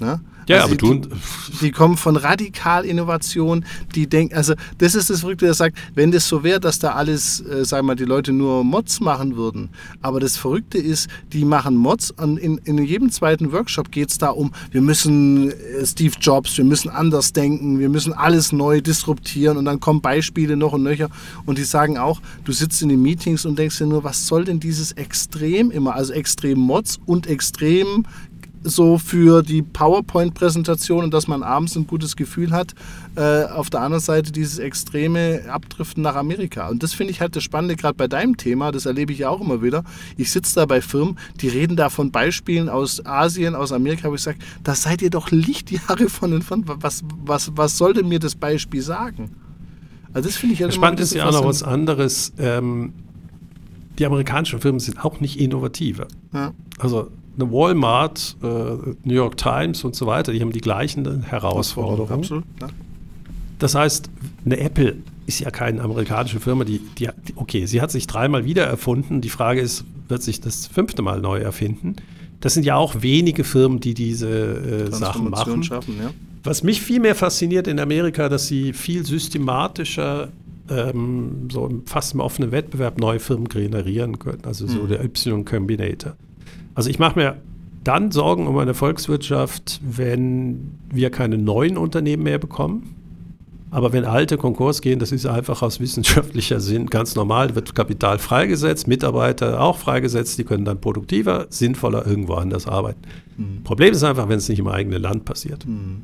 Na? 0.00 0.20
Ja, 0.48 0.62
also 0.62 0.74
aber 0.74 0.76
die, 0.76 1.00
du. 1.00 1.16
Die 1.60 1.70
kommen 1.70 1.96
von 1.96 2.16
Radikalinnovation, 2.16 3.64
die 3.94 4.06
denken, 4.06 4.34
also 4.34 4.54
das 4.78 4.94
ist 4.94 5.10
das 5.10 5.20
Verrückte, 5.20 5.44
der 5.44 5.54
sagt, 5.54 5.78
wenn 5.94 6.10
das 6.10 6.26
so 6.26 6.42
wäre, 6.42 6.60
dass 6.60 6.78
da 6.78 6.92
alles, 6.92 7.40
äh, 7.40 7.64
sagen 7.64 7.84
wir 7.86 7.92
mal, 7.92 7.94
die 7.94 8.04
Leute 8.04 8.32
nur 8.32 8.64
Mods 8.64 9.00
machen 9.00 9.36
würden. 9.36 9.70
Aber 10.00 10.18
das 10.18 10.36
Verrückte 10.36 10.78
ist, 10.78 11.08
die 11.32 11.44
machen 11.44 11.76
Mods 11.76 12.10
und 12.10 12.38
in, 12.38 12.58
in 12.64 12.78
jedem 12.78 13.10
zweiten 13.10 13.52
Workshop 13.52 13.92
geht 13.92 14.10
es 14.10 14.18
da 14.18 14.30
um, 14.30 14.52
wir 14.70 14.80
müssen 14.80 15.50
äh, 15.50 15.86
Steve 15.86 16.14
Jobs, 16.20 16.56
wir 16.56 16.64
müssen 16.64 16.90
anders 16.90 17.32
denken, 17.32 17.78
wir 17.78 17.88
müssen 17.88 18.12
alles 18.12 18.52
neu 18.52 18.80
disruptieren 18.80 19.56
und 19.56 19.64
dann 19.64 19.80
kommen 19.80 20.00
Beispiele 20.00 20.56
noch 20.56 20.72
und 20.72 20.82
nöcher 20.82 21.08
und 21.46 21.58
die 21.58 21.64
sagen 21.64 21.98
auch, 21.98 22.20
du 22.44 22.52
sitzt 22.52 22.82
in 22.82 22.88
den 22.88 23.02
Meetings 23.02 23.44
und 23.44 23.58
denkst 23.58 23.78
dir 23.78 23.86
nur, 23.86 24.02
was 24.04 24.26
soll 24.26 24.44
denn 24.44 24.58
dieses 24.58 24.92
Extrem 24.92 25.70
immer, 25.70 25.94
also 25.94 26.12
extrem 26.12 26.58
Mods 26.58 26.98
und 27.06 27.26
extrem 27.26 28.04
so 28.64 28.98
für 28.98 29.42
die 29.42 29.62
PowerPoint-Präsentation 29.62 31.04
und 31.04 31.14
dass 31.14 31.28
man 31.28 31.42
abends 31.42 31.76
ein 31.76 31.86
gutes 31.86 32.16
Gefühl 32.16 32.52
hat. 32.52 32.74
Äh, 33.14 33.44
auf 33.44 33.70
der 33.70 33.80
anderen 33.80 34.02
Seite 34.02 34.32
dieses 34.32 34.58
extreme 34.58 35.42
Abdriften 35.48 36.02
nach 36.02 36.14
Amerika. 36.14 36.68
Und 36.68 36.82
das 36.82 36.94
finde 36.94 37.12
ich 37.12 37.20
halt 37.20 37.36
das 37.36 37.42
Spannende, 37.42 37.76
gerade 37.76 37.94
bei 37.94 38.08
deinem 38.08 38.36
Thema, 38.36 38.72
das 38.72 38.86
erlebe 38.86 39.12
ich 39.12 39.20
ja 39.20 39.28
auch 39.28 39.40
immer 39.40 39.62
wieder. 39.62 39.84
Ich 40.16 40.30
sitze 40.30 40.54
da 40.54 40.66
bei 40.66 40.80
Firmen, 40.80 41.18
die 41.40 41.48
reden 41.48 41.76
da 41.76 41.90
von 41.90 42.10
Beispielen 42.10 42.68
aus 42.68 43.04
Asien, 43.04 43.54
aus 43.54 43.72
Amerika, 43.72 44.10
wo 44.10 44.14
ich 44.14 44.22
sage, 44.22 44.38
da 44.64 44.74
seid 44.74 45.02
ihr 45.02 45.10
doch 45.10 45.30
Lichtjahre 45.30 46.08
von 46.08 46.32
entfernt. 46.32 46.64
Was, 46.66 47.02
was, 47.24 47.52
was 47.54 47.76
soll 47.76 47.94
denn 47.94 48.08
mir 48.08 48.18
das 48.18 48.34
Beispiel 48.34 48.82
sagen? 48.82 49.32
Also 50.12 50.28
das 50.28 50.36
finde 50.36 50.54
ich 50.54 50.60
ja 50.60 50.70
Spannend 50.70 51.00
ist 51.00 51.14
ja 51.14 51.26
auch 51.28 51.32
noch 51.32 51.44
was 51.44 51.62
anderes. 51.62 52.32
Ähm, 52.38 52.92
die 53.98 54.06
amerikanischen 54.06 54.60
Firmen 54.60 54.80
sind 54.80 55.04
auch 55.04 55.20
nicht 55.20 55.38
innovativer. 55.38 56.08
Ja. 56.32 56.52
Also 56.78 57.10
eine 57.36 57.50
Walmart, 57.50 58.36
äh, 58.42 58.46
New 58.46 59.14
York 59.14 59.36
Times 59.36 59.84
und 59.84 59.96
so 59.96 60.06
weiter, 60.06 60.32
die 60.32 60.40
haben 60.40 60.52
die 60.52 60.60
gleichen 60.60 61.22
Herausforderungen. 61.22 62.12
Absolut, 62.12 62.44
ja. 62.60 62.68
Das 63.58 63.74
heißt, 63.74 64.10
eine 64.44 64.58
Apple 64.58 64.96
ist 65.26 65.40
ja 65.40 65.50
keine 65.50 65.80
amerikanische 65.82 66.40
Firma, 66.40 66.64
die, 66.64 66.80
die, 66.98 67.08
okay, 67.36 67.66
sie 67.66 67.80
hat 67.80 67.90
sich 67.90 68.06
dreimal 68.06 68.44
wieder 68.44 68.64
erfunden. 68.64 69.20
Die 69.20 69.28
Frage 69.28 69.60
ist, 69.60 69.84
wird 70.08 70.22
sich 70.22 70.40
das 70.40 70.66
fünfte 70.66 71.02
Mal 71.02 71.20
neu 71.20 71.38
erfinden? 71.38 71.96
Das 72.40 72.54
sind 72.54 72.66
ja 72.66 72.74
auch 72.74 73.02
wenige 73.02 73.44
Firmen, 73.44 73.78
die 73.78 73.94
diese 73.94 74.28
äh, 74.28 74.92
Sachen 74.92 75.30
machen. 75.30 75.62
Schaffen, 75.62 75.94
ja. 76.02 76.10
Was 76.42 76.64
mich 76.64 76.82
viel 76.82 76.98
mehr 76.98 77.14
fasziniert 77.14 77.68
in 77.68 77.78
Amerika, 77.78 78.28
dass 78.28 78.48
sie 78.48 78.72
viel 78.72 79.06
systematischer 79.06 80.30
ähm, 80.68 81.48
so 81.52 81.70
fast 81.86 82.14
im 82.14 82.20
offenen 82.20 82.50
Wettbewerb 82.50 82.98
neue 82.98 83.20
Firmen 83.20 83.48
generieren 83.48 84.18
können. 84.18 84.42
Also 84.44 84.66
so 84.66 84.82
mhm. 84.82 84.88
der 84.88 85.04
Y-Combinator. 85.04 86.16
Also 86.74 86.90
ich 86.90 86.98
mache 86.98 87.18
mir 87.18 87.36
dann 87.84 88.10
Sorgen 88.10 88.46
um 88.46 88.56
eine 88.58 88.74
Volkswirtschaft, 88.74 89.80
wenn 89.82 90.78
wir 90.90 91.10
keine 91.10 91.38
neuen 91.38 91.76
Unternehmen 91.76 92.22
mehr 92.22 92.38
bekommen. 92.38 92.96
Aber 93.70 93.94
wenn 93.94 94.04
alte 94.04 94.36
Konkurs 94.36 94.82
gehen, 94.82 94.98
das 94.98 95.12
ist 95.12 95.24
einfach 95.24 95.62
aus 95.62 95.80
wissenschaftlicher 95.80 96.60
Sinn 96.60 96.88
ganz 96.88 97.14
normal, 97.14 97.54
wird 97.54 97.74
Kapital 97.74 98.18
freigesetzt, 98.18 98.86
Mitarbeiter 98.86 99.62
auch 99.62 99.78
freigesetzt, 99.78 100.38
die 100.38 100.44
können 100.44 100.66
dann 100.66 100.78
produktiver, 100.78 101.46
sinnvoller 101.48 102.06
irgendwo 102.06 102.34
anders 102.34 102.68
arbeiten. 102.68 103.00
Mhm. 103.38 103.62
Problem 103.64 103.92
ist 103.94 104.04
einfach, 104.04 104.28
wenn 104.28 104.36
es 104.36 104.48
nicht 104.50 104.58
im 104.58 104.68
eigenen 104.68 105.00
Land 105.00 105.24
passiert. 105.24 105.66
Mhm. 105.66 106.02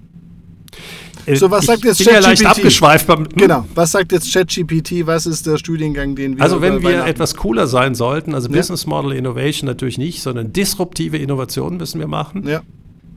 So, 1.34 1.50
was 1.50 1.66
sagt 1.66 1.84
jetzt 1.84 1.98
ChatGPT? 1.98 2.12
Ja 2.12 2.20
leicht 2.20 2.46
abgeschweift. 2.46 3.06
Beim, 3.06 3.20
hm? 3.20 3.28
Genau, 3.36 3.64
was 3.74 3.92
sagt 3.92 4.12
jetzt 4.12 4.32
ChatGPT? 4.32 5.06
Was 5.06 5.26
ist 5.26 5.46
der 5.46 5.58
Studiengang, 5.58 6.14
den 6.14 6.36
wir 6.36 6.42
Also, 6.42 6.60
wenn 6.60 6.82
wir 6.82 7.04
etwas 7.04 7.34
cooler 7.34 7.66
sein 7.66 7.94
sollten, 7.94 8.34
also 8.34 8.48
ja. 8.48 8.56
Business 8.56 8.86
Model 8.86 9.12
Innovation 9.12 9.66
natürlich 9.66 9.98
nicht, 9.98 10.22
sondern 10.22 10.52
disruptive 10.52 11.18
Innovationen 11.18 11.78
müssen 11.78 12.00
wir 12.00 12.08
machen. 12.08 12.46
Ja. 12.48 12.62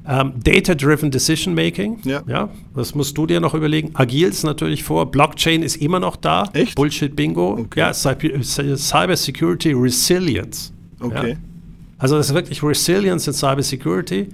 Ähm, 0.07 0.33
Data-driven 0.43 1.11
Decision 1.11 1.53
Making. 1.53 1.99
Ja. 2.03 2.23
ja. 2.27 2.49
Das 2.75 2.95
musst 2.95 3.17
du 3.17 3.27
dir 3.27 3.39
noch 3.39 3.53
überlegen. 3.53 3.91
Agils 3.93 4.43
natürlich 4.43 4.83
vor. 4.83 5.11
Blockchain 5.11 5.61
ist 5.61 5.75
immer 5.75 5.99
noch 5.99 6.15
da. 6.15 6.49
Echt? 6.53 6.75
Bullshit 6.75 7.15
Bingo. 7.15 7.53
Okay. 7.59 7.79
Ja, 7.79 7.93
Cyber 7.93 9.15
Security 9.15 9.73
Resilience. 9.73 10.73
Okay. 10.99 11.31
Ja. 11.31 11.35
Also 11.99 12.17
das 12.17 12.29
ist 12.29 12.33
wirklich 12.33 12.63
Resilience 12.63 13.27
in 13.27 13.33
Cyber 13.33 13.61
Security. 13.61 14.27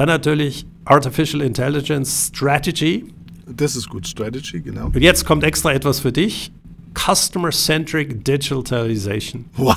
Dann 0.00 0.08
natürlich 0.08 0.64
Artificial 0.86 1.42
Intelligence 1.42 2.28
Strategy. 2.34 3.04
Das 3.46 3.76
ist 3.76 3.90
gut, 3.90 4.06
Strategy, 4.06 4.62
genau. 4.62 4.86
Und 4.86 4.96
jetzt 4.96 5.26
kommt 5.26 5.44
extra 5.44 5.74
etwas 5.74 6.00
für 6.00 6.10
dich. 6.10 6.50
Customer-Centric 6.94 8.24
Digitalization. 8.24 9.44
Wow. 9.58 9.76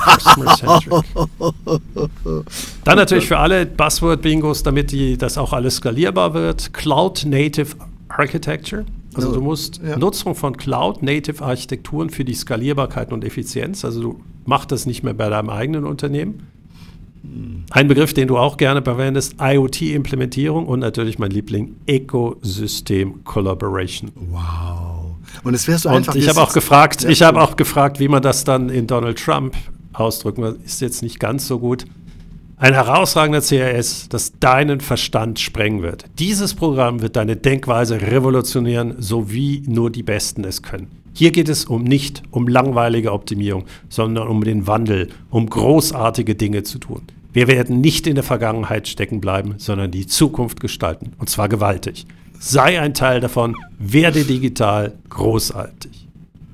Dann 2.85 2.95
natürlich 2.95 3.27
für 3.27 3.37
alle 3.37 3.65
Buzzword-Bingos, 3.65 4.63
damit 4.63 4.93
die, 4.93 5.17
das 5.17 5.37
auch 5.37 5.51
alles 5.51 5.75
skalierbar 5.75 6.33
wird. 6.33 6.73
Cloud-Native 6.73 7.75
Architecture. 8.07 8.85
Also 9.15 9.33
du 9.33 9.41
musst 9.41 9.81
ja. 9.85 9.97
Nutzung 9.97 10.35
von 10.35 10.55
Cloud-Native-Architekturen 10.55 12.09
für 12.09 12.23
die 12.23 12.33
Skalierbarkeit 12.33 13.11
und 13.11 13.25
Effizienz. 13.25 13.83
Also 13.83 14.01
du 14.01 14.21
machst 14.45 14.71
das 14.71 14.85
nicht 14.85 15.03
mehr 15.03 15.15
bei 15.15 15.27
deinem 15.27 15.49
eigenen 15.49 15.83
Unternehmen. 15.83 16.47
Ein 17.69 17.87
Begriff, 17.87 18.13
den 18.13 18.27
du 18.27 18.37
auch 18.37 18.57
gerne 18.57 18.81
verwendest, 18.81 19.35
IoT-Implementierung 19.39 20.67
und 20.67 20.79
natürlich 20.79 21.19
mein 21.19 21.31
Liebling, 21.31 21.77
Ecosystem 21.85 23.23
Collaboration. 23.23 24.11
Wow. 24.15 25.15
Und 25.43 25.53
es 25.53 25.67
wäre 25.67 25.79
so 25.79 25.89
Und 25.89 25.95
einfach. 25.95 26.15
ich 26.15 26.25
wir 26.25 26.29
habe 26.29 26.41
auch 26.41 26.53
gefragt, 26.53 27.05
ich 27.05 27.21
habe 27.21 27.41
auch 27.41 27.55
gefragt, 27.55 27.99
wie 27.99 28.07
man 28.09 28.21
das 28.21 28.43
dann 28.43 28.69
in 28.69 28.87
Donald 28.87 29.17
Trump 29.17 29.55
ausdrücken 29.93 30.43
will. 30.43 30.59
Ist 30.65 30.81
jetzt 30.81 31.01
nicht 31.01 31.19
ganz 31.19 31.47
so 31.47 31.59
gut. 31.59 31.85
Ein 32.57 32.73
herausragender 32.73 33.41
CRS, 33.41 34.09
das 34.09 34.33
deinen 34.39 34.79
Verstand 34.79 35.39
sprengen 35.39 35.81
wird. 35.81 36.05
Dieses 36.19 36.53
Programm 36.53 37.01
wird 37.01 37.15
deine 37.15 37.35
Denkweise 37.35 38.01
revolutionieren, 38.01 38.95
so 38.99 39.31
wie 39.31 39.63
nur 39.65 39.89
die 39.89 40.03
Besten 40.03 40.43
es 40.43 40.61
können. 40.61 41.02
Hier 41.13 41.31
geht 41.31 41.47
es 41.49 41.65
um 41.65 41.83
nicht 41.83 42.23
um 42.31 42.47
langweilige 42.47 43.11
Optimierung, 43.13 43.65
sondern 43.89 44.27
um 44.27 44.43
den 44.43 44.65
Wandel, 44.67 45.09
um 45.29 45.47
großartige 45.49 46.35
Dinge 46.35 46.63
zu 46.63 46.79
tun. 46.79 47.03
Wir 47.33 47.47
werden 47.47 47.81
nicht 47.81 48.05
in 48.07 48.15
der 48.15 48.23
Vergangenheit 48.23 48.87
stecken 48.87 49.21
bleiben, 49.21 49.55
sondern 49.57 49.91
die 49.91 50.05
Zukunft 50.07 50.59
gestalten. 50.59 51.13
Und 51.17 51.29
zwar 51.29 51.49
gewaltig. 51.49 52.05
Sei 52.39 52.79
ein 52.79 52.93
Teil 52.93 53.21
davon, 53.21 53.55
werde 53.79 54.23
digital 54.23 54.93
großartig. 55.09 56.07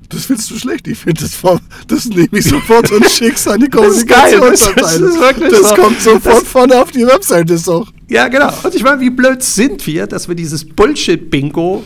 Das 0.08 0.24
findest 0.26 0.50
du 0.50 0.56
schlecht. 0.56 0.88
Ich 0.88 0.98
finde 0.98 1.22
das, 1.22 1.34
vom- 1.34 1.60
das 1.86 2.06
nehme 2.08 2.28
ich 2.32 2.44
sofort 2.44 2.90
und 2.90 3.04
schick's 3.08 3.46
an 3.48 3.60
die 3.60 3.68
Das 3.68 3.96
ist 3.98 4.06
geil, 4.08 4.40
das- 4.40 4.64
Kommunikationsabteilung. 4.74 5.08
ist 5.10 5.20
wirklich 5.20 5.50
Das 5.50 5.68
so. 5.68 5.74
kommt 5.76 6.00
sofort 6.00 6.36
Das- 6.42 6.48
vorne 6.48 6.82
auf 6.82 6.90
die 6.90 7.06
Webseite. 7.06 7.54
Ist 7.54 7.68
auch. 7.68 7.88
Ja, 8.08 8.28
genau. 8.28 8.50
Und 8.64 8.74
ich 8.74 8.82
meine, 8.82 9.00
wie 9.00 9.10
blöd 9.10 9.42
sind 9.42 9.86
wir, 9.86 10.06
dass 10.06 10.28
wir 10.28 10.34
dieses 10.34 10.64
Bullshit-Bingo 10.68 11.84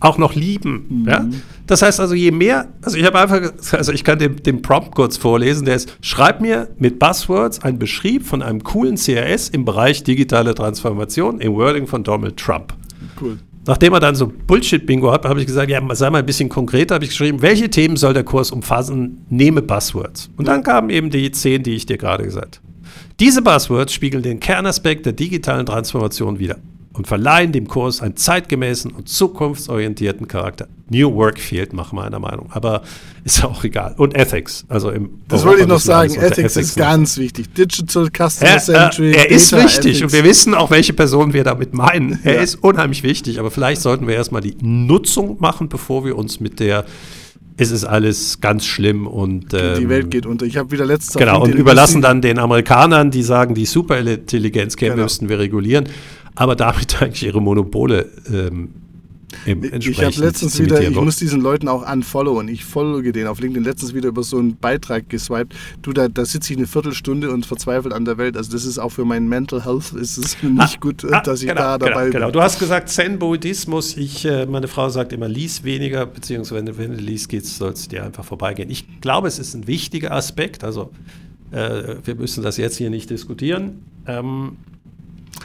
auch 0.00 0.18
noch 0.18 0.34
lieben. 0.34 1.04
Ja? 1.08 1.26
Das 1.66 1.82
heißt 1.82 1.98
also, 1.98 2.14
je 2.14 2.30
mehr, 2.30 2.68
also 2.82 2.96
ich 2.96 3.04
habe 3.04 3.18
einfach, 3.18 3.52
also 3.72 3.92
ich 3.92 4.04
kann 4.04 4.18
den, 4.18 4.36
den 4.36 4.62
Prompt 4.62 4.94
kurz 4.94 5.16
vorlesen, 5.16 5.64
der 5.64 5.74
ist, 5.74 5.96
schreib 6.00 6.40
mir 6.40 6.68
mit 6.78 6.98
Buzzwords 6.98 7.62
einen 7.62 7.78
Beschrieb 7.78 8.24
von 8.24 8.40
einem 8.42 8.62
coolen 8.62 8.96
CRS 8.96 9.48
im 9.48 9.64
Bereich 9.64 10.04
digitale 10.04 10.54
Transformation 10.54 11.40
im 11.40 11.54
Wording 11.54 11.86
von 11.86 12.04
Donald 12.04 12.36
Trump. 12.36 12.72
Cool. 13.20 13.38
Nachdem 13.66 13.94
er 13.94 14.00
dann 14.00 14.14
so 14.14 14.32
Bullshit-Bingo 14.46 15.10
hat, 15.10 15.24
habe 15.24 15.40
ich 15.40 15.46
gesagt, 15.46 15.68
ja, 15.68 15.82
sei 15.96 16.08
mal 16.08 16.18
ein 16.18 16.26
bisschen 16.26 16.48
konkreter, 16.48 16.94
habe 16.94 17.04
ich 17.04 17.10
geschrieben, 17.10 17.42
welche 17.42 17.68
Themen 17.68 17.96
soll 17.96 18.14
der 18.14 18.22
Kurs 18.22 18.52
umfassen? 18.52 19.26
Nehme 19.28 19.60
Buzzwords. 19.60 20.30
Und 20.36 20.46
dann 20.46 20.62
kamen 20.62 20.88
eben 20.88 21.10
die 21.10 21.32
zehn, 21.32 21.64
die 21.64 21.74
ich 21.74 21.84
dir 21.84 21.98
gerade 21.98 22.22
gesagt 22.22 22.58
habe. 22.58 22.66
Diese 23.18 23.42
Buzzwords 23.42 23.92
spiegeln 23.92 24.22
den 24.22 24.38
Kernaspekt 24.38 25.04
der 25.04 25.14
digitalen 25.14 25.66
Transformation 25.66 26.38
wider 26.38 26.58
und 26.96 27.06
verleihen 27.06 27.52
dem 27.52 27.68
Kurs 27.68 28.00
einen 28.00 28.16
zeitgemäßen 28.16 28.90
und 28.92 29.08
zukunftsorientierten 29.08 30.28
Charakter. 30.28 30.68
New 30.88 31.12
Work 31.14 31.38
fehlt 31.38 31.72
nach 31.72 31.92
meiner 31.92 32.18
Meinung, 32.18 32.48
aber 32.52 32.82
ist 33.24 33.44
auch 33.44 33.64
egal. 33.64 33.94
Und 33.98 34.14
Ethics, 34.14 34.64
also 34.68 34.90
im 34.90 35.10
Das 35.28 35.40
Europa 35.40 35.48
wollte 35.50 35.62
ich 35.62 35.68
noch 35.68 35.80
sagen. 35.80 36.10
unter 36.12 36.22
Ethics 36.26 36.56
ist 36.56 36.78
machen. 36.78 36.88
ganz 36.90 37.18
wichtig. 37.18 37.52
Digital, 37.54 38.06
Customer 38.08 38.50
Er, 38.50 38.58
Centric. 38.58 39.16
er, 39.16 39.24
er 39.26 39.30
ist 39.30 39.52
Data 39.52 39.64
wichtig 39.64 39.86
Ethics. 39.96 40.02
und 40.02 40.12
wir 40.12 40.24
wissen 40.24 40.54
auch, 40.54 40.70
welche 40.70 40.92
Person 40.92 41.32
wir 41.32 41.44
damit 41.44 41.74
meinen. 41.74 42.20
Er 42.24 42.36
Ja. 42.36 42.40
ist 42.42 42.54
unheimlich 42.56 43.02
wichtig, 43.02 43.38
aber 43.40 43.50
vielleicht 43.50 43.82
sollten 43.82 44.06
wir 44.06 44.14
erstmal 44.14 44.42
die 44.42 44.56
Nutzung 44.62 45.36
machen, 45.40 45.68
bevor 45.68 46.04
wir 46.04 46.16
uns 46.16 46.38
mit 46.40 46.60
der 46.60 46.84
es 47.56 47.70
ist 47.70 47.84
alles 47.84 48.40
ganz 48.40 48.66
schlimm 48.66 49.06
und 49.06 49.52
Die 49.52 49.56
ähm, 49.56 49.88
Welt 49.88 50.10
geht 50.10 50.26
unter. 50.26 50.44
Ich 50.46 50.56
habe 50.56 50.70
wieder 50.70 50.84
letztes 50.84 51.14
Genau, 51.16 51.42
und 51.42 51.54
überlassen 51.54 52.02
dann 52.02 52.20
den 52.20 52.38
Amerikanern, 52.38 53.10
die 53.10 53.22
sagen, 53.22 53.54
die 53.54 53.64
Superintelligenz 53.64 54.76
käme, 54.76 54.92
Genau. 54.92 55.04
müssten 55.04 55.28
wir 55.28 55.38
regulieren, 55.38 55.88
aber 56.34 56.54
damit 56.56 57.00
eigentlich 57.02 57.22
ihre 57.24 57.40
Monopole 57.40 58.10
ähm, 58.32 58.68
Ich 59.44 60.02
habe 60.02 60.14
letztens 60.20 60.58
wieder, 60.60 60.80
ich 60.80 60.94
muss 60.94 61.16
diesen 61.16 61.40
Leuten 61.40 61.68
auch 61.68 61.90
unfollowen. 61.90 62.48
Ich 62.48 62.64
folge 62.64 63.12
denen 63.12 63.26
auf 63.26 63.40
LinkedIn 63.40 63.64
letztens 63.64 63.92
wieder 63.92 64.08
über 64.08 64.22
so 64.22 64.38
einen 64.38 64.56
Beitrag 64.56 65.08
geswiped. 65.08 65.54
Du, 65.82 65.92
da, 65.92 66.08
da 66.08 66.24
sitze 66.24 66.52
ich 66.52 66.58
eine 66.58 66.66
Viertelstunde 66.68 67.30
und 67.32 67.44
verzweifelt 67.44 67.92
an 67.92 68.04
der 68.04 68.18
Welt. 68.18 68.36
Also 68.36 68.52
das 68.52 68.64
ist 68.64 68.78
auch 68.78 68.90
für 68.90 69.04
mein 69.04 69.28
Mental 69.28 69.64
Health 69.64 69.92
ist 69.92 70.16
es 70.16 70.36
nicht 70.42 70.80
gut, 70.80 71.02
äh, 71.04 71.08
Ah, 71.12 71.20
dass 71.20 71.42
ich 71.42 71.48
genau, 71.48 71.60
da 71.60 71.78
dabei 71.78 71.92
genau, 72.06 72.10
genau. 72.12 72.26
bin. 72.26 72.32
Du 72.34 72.40
hast 72.42 72.58
gesagt 72.60 72.88
Zen-Buddhismus. 72.88 73.96
Ich, 73.96 74.24
äh, 74.24 74.46
meine 74.46 74.68
Frau 74.68 74.88
sagt 74.88 75.12
immer, 75.12 75.28
lies 75.28 75.64
weniger, 75.64 76.06
beziehungsweise 76.06 76.78
wenn 76.78 76.90
du- 76.92 76.96
du 76.96 77.02
liest, 77.02 77.28
geht's, 77.28 77.58
soll 77.58 77.72
es 77.72 77.88
dir 77.88 78.04
einfach 78.04 78.24
vorbeigehen. 78.24 78.70
Ich 78.70 79.00
glaube, 79.00 79.26
es 79.28 79.38
ist 79.38 79.54
ein 79.54 79.66
wichtiger 79.66 80.12
Aspekt. 80.12 80.62
Also 80.62 80.90
äh, 81.50 81.96
wir 82.04 82.14
müssen 82.14 82.42
das 82.44 82.56
jetzt 82.58 82.76
hier 82.76 82.90
nicht 82.90 83.10
diskutieren. 83.10 83.82
Ähm, 84.06 84.56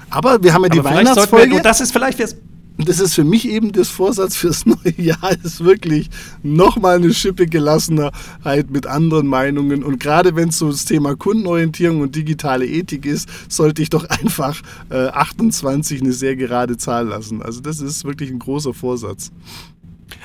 Aber 0.09 0.41
wir 0.43 0.53
haben 0.53 0.63
ja 0.63 0.69
die 0.69 0.83
Weihnachtsfolge. 0.83 1.49
wir, 1.49 1.57
und 1.57 1.65
das 1.65 1.81
ist 1.81 1.91
vielleicht 1.91 2.19
jetzt 2.19 2.37
Und 2.81 2.89
das 2.89 2.99
ist 2.99 3.13
für 3.13 3.23
mich 3.23 3.47
eben 3.47 3.73
das 3.73 3.89
Vorsatz 3.89 4.35
fürs 4.35 4.65
neue 4.65 4.99
Jahr, 4.99 5.33
ist 5.43 5.63
wirklich 5.63 6.09
nochmal 6.41 6.95
eine 6.95 7.13
Schippe 7.13 7.45
Gelassenheit 7.45 8.71
mit 8.71 8.87
anderen 8.87 9.27
Meinungen. 9.27 9.83
Und 9.83 9.99
gerade 9.99 10.35
wenn 10.35 10.49
es 10.49 10.57
so 10.57 10.71
das 10.71 10.85
Thema 10.85 11.15
Kundenorientierung 11.15 12.01
und 12.01 12.15
digitale 12.15 12.65
Ethik 12.65 13.05
ist, 13.05 13.29
sollte 13.49 13.83
ich 13.83 13.91
doch 13.91 14.05
einfach 14.05 14.59
äh, 14.89 15.09
28 15.09 16.01
eine 16.01 16.11
sehr 16.11 16.35
gerade 16.35 16.75
Zahl 16.75 17.09
lassen. 17.09 17.43
Also 17.43 17.61
das 17.61 17.81
ist 17.81 18.03
wirklich 18.03 18.31
ein 18.31 18.39
großer 18.39 18.73
Vorsatz. 18.73 19.31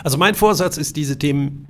Also 0.03 0.17
mein 0.17 0.35
Vorsatz 0.35 0.79
ist, 0.79 0.97
diese 0.97 1.19
Themen 1.19 1.67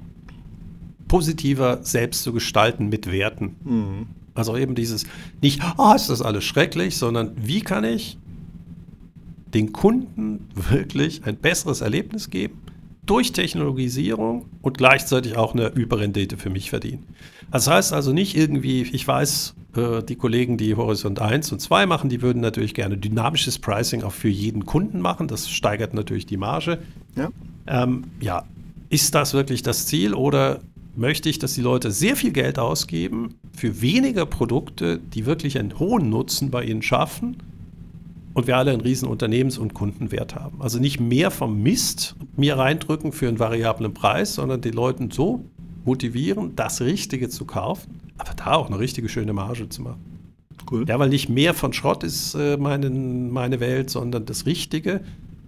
positiver 1.09 1.81
selbst 1.83 2.23
zu 2.23 2.33
gestalten 2.33 2.91
mit 2.91 3.11
Werten. 3.11 3.57
Mhm. 3.65 4.07
Also 4.35 4.57
eben 4.57 4.77
dieses, 4.77 5.05
nicht, 5.43 5.61
ah, 5.79 5.97
ist 5.97 6.11
das 6.11 6.23
alles 6.23 6.45
schrecklich, 6.45 6.97
sondern 6.97 7.33
wie 7.45 7.63
kann 7.63 7.83
ich 7.83 8.19
den 9.57 9.73
Kunden 9.73 10.49
wirklich 10.55 11.25
ein 11.25 11.37
besseres 11.37 11.81
Erlebnis 11.81 12.29
geben 12.29 12.61
durch 13.07 13.33
Technologisierung 13.33 14.45
und 14.61 14.77
gleichzeitig 14.77 15.37
auch 15.37 15.55
eine 15.55 15.69
Überrendite 15.69 16.37
für 16.37 16.51
mich 16.51 16.69
verdienen. 16.69 17.07
Das 17.51 17.67
heißt 17.67 17.95
also 17.95 18.13
nicht 18.13 18.37
irgendwie, 18.37 18.83
ich 18.83 19.09
weiß, 19.09 19.55
äh, 19.77 20.03
die 20.03 20.17
Kollegen, 20.17 20.59
die 20.59 20.75
Horizont 20.75 21.21
1 21.21 21.53
und 21.53 21.61
2 21.61 21.87
machen, 21.87 22.11
die 22.11 22.21
würden 22.21 22.43
natürlich 22.43 22.75
gerne 22.75 22.99
dynamisches 22.99 23.59
Pricing 23.59 24.03
auch 24.03 24.13
für 24.13 24.29
jeden 24.29 24.67
Kunden 24.67 25.01
machen. 25.01 25.27
Das 25.27 25.49
steigert 25.49 25.95
natürlich 25.95 26.27
die 26.27 26.37
Marge. 26.37 26.79
Ja? 27.15 27.31
Ähm, 27.67 28.05
ja, 28.21 28.45
ist 28.91 29.15
das 29.15 29.33
wirklich 29.33 29.63
das 29.63 29.87
Ziel 29.87 30.13
oder 30.13 30.61
möchte 30.97 31.31
ich, 31.31 31.39
dass 31.39 31.55
die 31.55 31.63
Leute 31.63 31.93
sehr 31.93 32.17
viel 32.17 32.33
Geld 32.33 32.59
ausgeben 32.59 33.37
für 33.57 33.81
weniger 33.81 34.27
Produkte, 34.27 34.99
die 34.99 35.25
wirklich 35.25 35.59
einen 35.59 35.79
hohen 35.79 36.11
Nutzen 36.11 36.51
bei 36.51 36.65
ihnen 36.65 36.83
schaffen 36.83 37.37
und 38.37 38.47
wir 38.47 38.59
alle 38.59 38.71
einen 38.71 38.83
riesen 38.83 39.09
Unternehmens- 39.09 39.57
und 39.57 39.73
Kundenwert 39.73 40.35
haben? 40.35 40.61
Also 40.61 40.79
nicht 40.79 41.01
mehr 41.01 41.31
vom 41.31 41.63
Mist 41.63 42.17
mir 42.37 42.59
reindrücken 42.59 43.13
für 43.13 43.29
einen 43.29 43.39
variablen 43.39 43.95
Preis, 43.95 44.35
sondern 44.35 44.61
die 44.61 44.71
Leuten 44.71 45.11
so 45.11 45.43
motivieren, 45.87 46.55
das 46.55 46.83
Richtige 46.83 47.31
zu 47.31 47.47
kaufen, 47.47 47.99
aber 48.19 48.35
da 48.35 48.53
auch 48.53 48.67
eine 48.67 48.79
richtige 48.79 49.09
schöne 49.09 49.33
Marge 49.33 49.71
zu 49.71 49.81
machen. 49.81 50.05
Cool. 50.71 50.85
Ja, 50.87 50.99
weil 50.99 51.09
nicht 51.09 51.31
mehr 51.31 51.55
von 51.55 51.73
Schrott 51.73 52.05
ist 52.05 52.35
äh, 52.35 52.59
meine, 52.59 52.91
meine 52.91 53.59
Welt, 53.59 53.89
sondern 53.89 54.27
das 54.27 54.45
Richtige, 54.45 55.01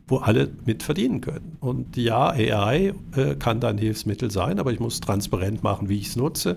wo 0.07 0.16
alle 0.18 0.51
mit 0.64 0.82
verdienen 0.82 1.20
können. 1.20 1.59
Und 1.61 1.95
ja, 1.99 2.30
AI 2.30 2.95
äh, 3.14 3.34
kann 3.34 3.61
da 3.61 3.68
ein 3.68 3.76
Hilfsmittel 3.76 4.30
sein, 4.30 4.59
aber 4.59 4.72
ich 4.72 4.80
muss 4.80 5.01
transparent 5.01 5.62
machen, 5.62 5.91
wie 5.91 5.99
ich 5.99 6.07
es 6.07 6.16
nutze. 6.16 6.57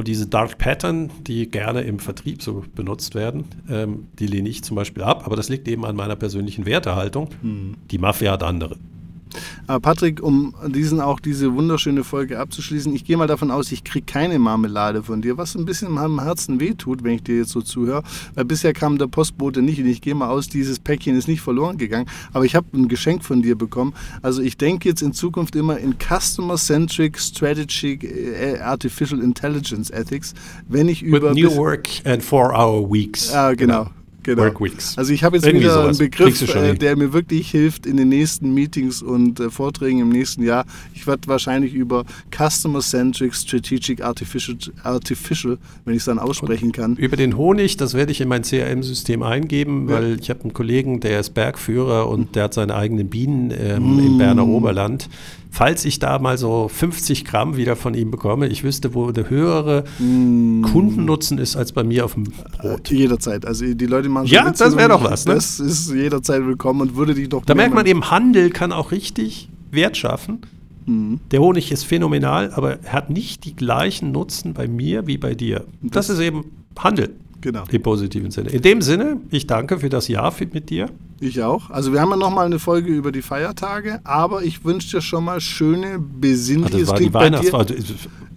Und 0.00 0.08
diese 0.08 0.26
Dark 0.26 0.56
Pattern, 0.56 1.10
die 1.26 1.50
gerne 1.50 1.82
im 1.82 1.98
Vertrieb 1.98 2.40
so 2.40 2.64
benutzt 2.74 3.14
werden, 3.14 3.44
ähm, 3.68 4.06
die 4.18 4.26
lehne 4.26 4.48
ich 4.48 4.64
zum 4.64 4.74
Beispiel 4.74 5.02
ab. 5.02 5.26
Aber 5.26 5.36
das 5.36 5.50
liegt 5.50 5.68
eben 5.68 5.84
an 5.84 5.94
meiner 5.94 6.16
persönlichen 6.16 6.64
Wertehaltung. 6.64 7.28
Die 7.90 7.98
Mafia 7.98 8.32
hat 8.32 8.42
andere. 8.42 8.76
Aber 9.66 9.80
Patrick, 9.80 10.22
um 10.22 10.54
diesen 10.68 11.00
auch 11.00 11.20
diese 11.20 11.54
wunderschöne 11.54 12.04
Folge 12.04 12.38
abzuschließen, 12.38 12.94
ich 12.94 13.04
gehe 13.04 13.16
mal 13.16 13.26
davon 13.26 13.50
aus, 13.50 13.72
ich 13.72 13.84
kriege 13.84 14.06
keine 14.06 14.38
Marmelade 14.38 15.02
von 15.02 15.22
dir, 15.22 15.36
was 15.38 15.54
ein 15.54 15.64
bisschen 15.64 15.96
am 15.98 16.22
Herzen 16.22 16.60
wehtut, 16.60 17.02
wenn 17.04 17.14
ich 17.14 17.22
dir 17.22 17.38
jetzt 17.38 17.50
so 17.50 17.62
zuhöre. 17.62 18.02
Weil 18.34 18.44
bisher 18.44 18.72
kam 18.72 18.98
der 18.98 19.06
Postbote 19.06 19.62
nicht 19.62 19.80
und 19.80 19.86
ich 19.86 20.00
gehe 20.00 20.14
mal 20.14 20.28
aus, 20.28 20.48
dieses 20.48 20.78
Päckchen 20.78 21.16
ist 21.16 21.28
nicht 21.28 21.40
verloren 21.40 21.78
gegangen. 21.78 22.06
Aber 22.32 22.44
ich 22.44 22.54
habe 22.54 22.66
ein 22.74 22.88
Geschenk 22.88 23.24
von 23.24 23.42
dir 23.42 23.56
bekommen. 23.56 23.94
Also 24.22 24.42
ich 24.42 24.56
denke 24.56 24.88
jetzt 24.88 25.02
in 25.02 25.12
Zukunft 25.12 25.56
immer 25.56 25.78
in 25.78 25.94
Customer-Centric 25.98 27.18
Strategic 27.18 28.04
äh, 28.04 28.58
Artificial 28.60 29.20
Intelligence 29.20 29.90
Ethics, 29.90 30.34
wenn 30.68 30.88
ich 30.88 31.02
With 31.02 31.16
über... 31.18 31.34
New 31.34 31.48
bis- 31.48 31.56
Work 31.56 31.88
and 32.04 32.22
Four-Hour 32.22 32.90
Weeks. 32.92 33.32
Ah, 33.32 33.52
genau. 33.54 33.84
Genau. 33.84 33.90
Work 34.26 34.60
Weeks. 34.60 34.96
Also 34.98 35.12
ich 35.12 35.24
habe 35.24 35.36
jetzt 35.36 35.46
Irgendwie 35.46 35.64
wieder 35.64 35.74
sowas. 35.74 36.00
einen 36.00 36.10
Begriff, 36.10 36.54
äh, 36.54 36.74
der 36.74 36.96
mir 36.96 37.12
wirklich 37.12 37.50
hilft 37.50 37.86
in 37.86 37.96
den 37.96 38.08
nächsten 38.08 38.52
Meetings 38.54 39.02
und 39.02 39.40
äh, 39.40 39.50
Vorträgen 39.50 40.00
im 40.00 40.08
nächsten 40.10 40.42
Jahr. 40.42 40.64
Ich 40.94 41.06
werde 41.06 41.26
wahrscheinlich 41.28 41.74
über 41.74 42.04
Customer-Centric 42.36 43.34
Strategic 43.34 44.02
Artificial, 44.02 44.56
Artificial 44.82 45.58
wenn 45.84 45.94
ich 45.94 46.00
es 46.00 46.04
dann 46.04 46.18
aussprechen 46.18 46.72
kann. 46.72 46.96
Über 46.96 47.16
den 47.16 47.36
Honig, 47.36 47.76
das 47.76 47.94
werde 47.94 48.12
ich 48.12 48.20
in 48.20 48.28
mein 48.28 48.42
CRM-System 48.42 49.22
eingeben, 49.22 49.88
Ja. 49.88 49.96
weil 49.96 50.18
ich 50.20 50.30
habe 50.30 50.42
einen 50.42 50.52
Kollegen, 50.52 51.00
der 51.00 51.20
ist 51.20 51.30
Bergführer 51.34 52.08
und 52.08 52.34
der 52.36 52.44
hat 52.44 52.54
seine 52.54 52.74
eigenen 52.74 53.08
Bienen 53.08 53.50
ähm, 53.56 53.98
im 53.98 54.18
Berner 54.18 54.46
Oberland. 54.46 55.08
Falls 55.50 55.84
ich 55.84 55.98
da 55.98 56.18
mal 56.18 56.38
so 56.38 56.68
50 56.68 57.24
Gramm 57.24 57.56
wieder 57.56 57.74
von 57.76 57.94
ihm 57.94 58.10
bekomme, 58.10 58.46
ich 58.46 58.62
wüsste, 58.62 58.94
wo 58.94 59.10
der 59.10 59.28
höhere 59.28 59.84
Kundennutzen 59.98 61.38
ist 61.38 61.56
als 61.56 61.72
bei 61.72 61.82
mir 61.82 62.04
auf 62.04 62.14
dem 62.14 62.24
Brot. 62.24 62.90
Jederzeit. 62.90 63.44
Also 63.44 63.74
die 63.74 63.86
Leute 63.86 64.08
machen 64.08 64.28
schon 64.28 64.34
Ja, 64.34 64.46
Witze 64.46 64.64
das 64.64 64.76
wär 64.76 64.86
über 64.86 64.94
doch 64.94 65.04
was, 65.04 65.26
ne? 65.26 65.34
Das 65.34 65.58
ist 65.58 65.92
jederzeit 65.92 66.44
willkommen 66.46 66.82
und 66.82 66.96
würde 66.96 67.14
dich 67.14 67.28
doch 67.28 67.44
Da 67.44 67.54
merkt 67.54 67.74
man 67.74 67.86
eben, 67.86 68.10
Handel 68.10 68.50
kann 68.50 68.72
auch 68.72 68.92
richtig 68.92 69.48
Wert 69.72 69.96
schaffen. 69.96 70.38
Mhm. 70.86 71.20
Der 71.30 71.40
Honig 71.40 71.72
ist 71.72 71.84
phänomenal, 71.84 72.52
aber 72.52 72.78
er 72.82 72.92
hat 72.92 73.10
nicht 73.10 73.44
die 73.44 73.54
gleichen 73.54 74.12
Nutzen 74.12 74.54
bei 74.54 74.68
mir 74.68 75.06
wie 75.06 75.18
bei 75.18 75.34
dir. 75.34 75.64
Das, 75.82 76.08
ist 76.08 76.20
eben 76.20 76.44
Handel. 76.78 77.10
Genau. 77.40 77.64
Im 77.70 77.82
positiven 77.82 78.30
Sinne. 78.30 78.50
In 78.50 78.62
dem 78.62 78.82
Sinne, 78.82 79.18
ich 79.30 79.46
danke 79.46 79.78
für 79.78 79.88
das 79.88 80.08
Jahr 80.08 80.32
mit 80.52 80.70
dir. 80.70 80.86
Ich 81.22 81.42
auch. 81.42 81.68
Also 81.68 81.92
wir 81.92 82.00
haben 82.00 82.10
ja 82.10 82.16
nochmal 82.16 82.46
eine 82.46 82.58
Folge 82.58 82.90
über 82.90 83.12
die 83.12 83.20
Feiertage, 83.20 84.00
aber 84.04 84.42
ich 84.42 84.64
wünsche 84.64 84.96
dir 84.96 85.02
schon 85.02 85.24
mal 85.24 85.38
schöne, 85.40 85.98
besinnliche, 85.98 86.76
Ach, 86.76 86.80
das 86.80 86.88
war 86.88 86.98
die 86.98 87.12
Weihnachtsfeier. 87.12 87.66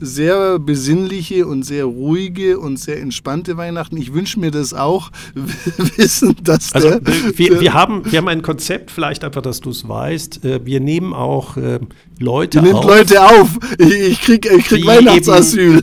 sehr 0.01 0.59
besinnliche 0.59 1.47
und 1.47 1.63
sehr 1.63 1.85
ruhige 1.85 2.59
und 2.59 2.77
sehr 2.77 2.99
entspannte 2.99 3.55
Weihnachten. 3.55 3.95
Ich 3.95 4.13
wünsche 4.13 4.37
mir 4.37 4.51
das 4.51 4.73
auch, 4.73 5.11
wissen, 5.95 6.35
dass 6.43 6.73
also, 6.73 6.99
der, 6.99 7.37
wir, 7.37 7.49
der, 7.51 7.61
wir, 7.61 7.73
haben, 7.73 8.11
wir 8.11 8.17
haben 8.17 8.27
ein 8.27 8.41
Konzept, 8.41 8.91
vielleicht 8.91 9.23
einfach, 9.23 9.41
dass 9.41 9.61
du 9.61 9.69
es 9.69 9.87
weißt. 9.87 10.43
Äh, 10.43 10.65
wir 10.65 10.81
nehmen 10.81 11.13
auch 11.13 11.55
äh, 11.55 11.79
Leute 12.19 12.59
auf. 12.59 12.65
Nimmt 12.65 12.83
Leute 12.83 13.21
auf. 13.21 13.49
Ich, 13.77 13.93
ich 13.93 14.21
krieg, 14.21 14.45
ich 14.45 14.65
krieg 14.65 14.85
Weihnachtsasyl. 14.85 15.81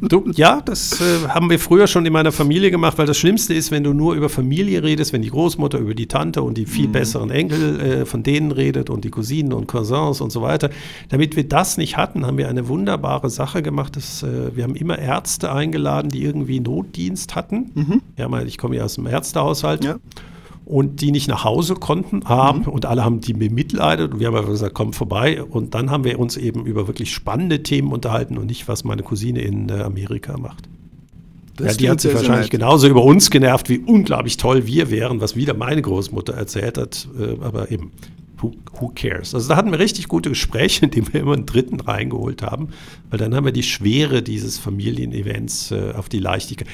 du, 0.00 0.30
ja, 0.34 0.60
das 0.60 1.00
äh, 1.00 1.28
haben 1.28 1.48
wir 1.48 1.58
früher 1.58 1.86
schon 1.86 2.04
in 2.06 2.12
meiner 2.12 2.32
Familie 2.32 2.70
gemacht, 2.70 2.98
weil 2.98 3.06
das 3.06 3.18
Schlimmste 3.18 3.54
ist, 3.54 3.70
wenn 3.70 3.84
du 3.84 3.92
nur 3.92 4.14
über 4.14 4.28
Familie 4.28 4.82
redest, 4.82 5.12
wenn 5.12 5.22
die 5.22 5.30
Großmutter 5.30 5.75
über 5.78 5.94
die 5.94 6.06
Tante 6.06 6.42
und 6.42 6.56
die 6.56 6.66
viel 6.66 6.88
mhm. 6.88 6.92
besseren 6.92 7.30
Enkel 7.30 7.80
äh, 7.80 8.06
von 8.06 8.22
denen 8.22 8.52
redet 8.52 8.90
und 8.90 9.04
die 9.04 9.10
Cousinen 9.10 9.52
und 9.52 9.66
Cousins 9.66 10.20
und 10.20 10.30
so 10.30 10.42
weiter. 10.42 10.70
Damit 11.08 11.36
wir 11.36 11.48
das 11.48 11.76
nicht 11.76 11.96
hatten, 11.96 12.26
haben 12.26 12.38
wir 12.38 12.48
eine 12.48 12.68
wunderbare 12.68 13.30
Sache 13.30 13.62
gemacht. 13.62 13.96
Dass, 13.96 14.22
äh, 14.22 14.54
wir 14.54 14.64
haben 14.64 14.74
immer 14.74 14.98
Ärzte 14.98 15.52
eingeladen, 15.52 16.10
die 16.10 16.22
irgendwie 16.22 16.60
Notdienst 16.60 17.34
hatten. 17.34 17.70
Mhm. 17.74 18.02
Ja, 18.16 18.42
ich 18.42 18.58
komme 18.58 18.76
ja 18.76 18.84
aus 18.84 18.94
dem 18.94 19.06
Ärztehaushalt. 19.06 19.84
Ja 19.84 19.96
und 20.66 21.00
die 21.00 21.12
nicht 21.12 21.28
nach 21.28 21.44
Hause 21.44 21.74
konnten 21.74 22.24
haben 22.24 22.62
mhm. 22.62 22.68
und 22.68 22.86
alle 22.86 23.04
haben 23.04 23.20
die 23.20 23.32
bemitleidet 23.32 24.12
und 24.12 24.20
wir 24.20 24.26
haben 24.26 24.34
einfach 24.34 24.50
gesagt, 24.50 24.74
komm 24.74 24.92
vorbei 24.92 25.42
und 25.42 25.74
dann 25.74 25.90
haben 25.90 26.04
wir 26.04 26.18
uns 26.18 26.36
eben 26.36 26.66
über 26.66 26.88
wirklich 26.88 27.14
spannende 27.14 27.62
Themen 27.62 27.92
unterhalten 27.92 28.36
und 28.36 28.46
nicht, 28.46 28.66
was 28.66 28.82
meine 28.82 29.04
Cousine 29.04 29.40
in 29.40 29.68
äh, 29.68 29.74
Amerika 29.74 30.36
macht. 30.36 30.68
Das 31.56 31.72
ja, 31.72 31.78
die 31.78 31.90
hat 31.90 32.00
sich 32.00 32.14
wahrscheinlich 32.14 32.50
genauso 32.50 32.86
über 32.88 33.02
uns 33.02 33.30
genervt, 33.30 33.68
wie 33.68 33.78
unglaublich 33.78 34.36
toll 34.36 34.66
wir 34.66 34.90
wären, 34.90 35.20
was 35.20 35.36
wieder 35.36 35.54
meine 35.54 35.82
Großmutter 35.82 36.34
erzählt 36.34 36.76
hat, 36.78 37.08
äh, 37.18 37.42
aber 37.42 37.70
eben, 37.70 37.92
who, 38.38 38.52
who 38.78 38.92
cares? 38.94 39.34
Also 39.34 39.48
da 39.48 39.56
hatten 39.56 39.70
wir 39.70 39.78
richtig 39.78 40.08
gute 40.08 40.28
Gespräche, 40.28 40.84
indem 40.84 41.12
wir 41.12 41.20
immer 41.20 41.32
einen 41.32 41.46
Dritten 41.46 41.80
reingeholt 41.80 42.42
haben, 42.42 42.68
weil 43.10 43.18
dann 43.18 43.34
haben 43.34 43.44
wir 43.44 43.52
die 43.52 43.62
Schwere 43.62 44.22
dieses 44.22 44.58
Familienevents 44.58 45.70
äh, 45.70 45.92
auf 45.96 46.08
die 46.08 46.18
Leichtigkeit. 46.18 46.68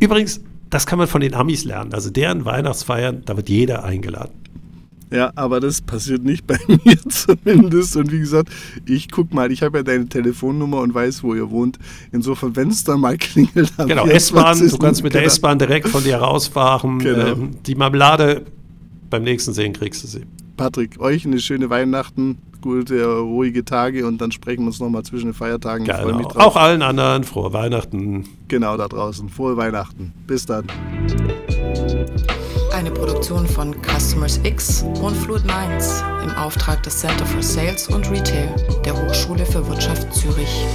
Übrigens, 0.00 0.40
das 0.68 0.86
kann 0.86 0.98
man 0.98 1.08
von 1.08 1.20
den 1.20 1.34
Amis 1.34 1.64
lernen. 1.64 1.94
Also 1.94 2.10
deren 2.10 2.44
Weihnachtsfeiern, 2.44 3.22
da 3.24 3.36
wird 3.36 3.48
jeder 3.48 3.84
eingeladen. 3.84 4.34
Ja, 5.10 5.32
aber 5.36 5.60
das 5.60 5.80
passiert 5.80 6.24
nicht 6.24 6.46
bei 6.46 6.58
mir 6.84 6.98
zumindest. 7.08 7.96
Und 7.96 8.10
wie 8.10 8.18
gesagt, 8.18 8.50
ich 8.86 9.10
guck 9.10 9.32
mal, 9.32 9.52
ich 9.52 9.62
habe 9.62 9.78
ja 9.78 9.82
deine 9.84 10.08
Telefonnummer 10.08 10.80
und 10.80 10.94
weiß, 10.94 11.22
wo 11.22 11.34
ihr 11.34 11.50
wohnt. 11.50 11.78
Insofern, 12.12 12.56
wenn 12.56 12.68
es 12.68 12.84
dann 12.84 13.00
mal 13.00 13.16
klingelt, 13.18 13.72
dann 13.76 13.88
Genau, 13.88 14.06
S-Bahn, 14.06 14.58
du 14.58 14.78
kannst 14.78 15.02
mit 15.02 15.14
der 15.14 15.22
genau. 15.22 15.32
S-Bahn 15.32 15.58
direkt 15.58 15.88
von 15.88 16.02
dir 16.02 16.16
rausfahren. 16.16 16.98
Genau. 17.06 17.32
Ähm, 17.32 17.50
die 17.66 17.74
Marmelade, 17.74 18.46
beim 19.10 19.22
nächsten 19.22 19.52
Sehen 19.52 19.72
kriegst 19.72 20.02
du 20.02 20.08
sie. 20.08 20.22
Patrick, 20.56 20.98
euch 21.00 21.24
eine 21.24 21.38
schöne 21.38 21.70
Weihnachten 21.70 22.38
gute, 22.66 23.04
ruhige 23.04 23.64
Tage 23.64 24.06
und 24.06 24.20
dann 24.20 24.32
sprechen 24.32 24.62
wir 24.62 24.68
uns 24.68 24.80
nochmal 24.80 25.04
zwischen 25.04 25.26
den 25.26 25.34
Feiertagen. 25.34 25.84
Genau. 25.84 26.28
Auch 26.34 26.56
allen 26.56 26.82
anderen 26.82 27.22
frohe 27.22 27.52
Weihnachten. 27.52 28.24
Genau, 28.48 28.76
da 28.76 28.88
draußen. 28.88 29.28
Frohe 29.28 29.56
Weihnachten. 29.56 30.12
Bis 30.26 30.46
dann. 30.46 30.66
Eine 32.76 32.90
Produktion 32.90 33.46
von 33.46 33.74
Customers 33.82 34.38
X 34.42 34.84
und 35.00 35.16
Fluid 35.16 35.46
Minds 35.46 36.02
im 36.22 36.30
Auftrag 36.36 36.82
des 36.82 36.98
Center 36.98 37.24
for 37.24 37.42
Sales 37.42 37.88
und 37.88 38.10
Retail 38.10 38.54
der 38.84 38.92
Hochschule 38.94 39.46
für 39.46 39.66
Wirtschaft 39.66 40.12
Zürich. 40.12 40.66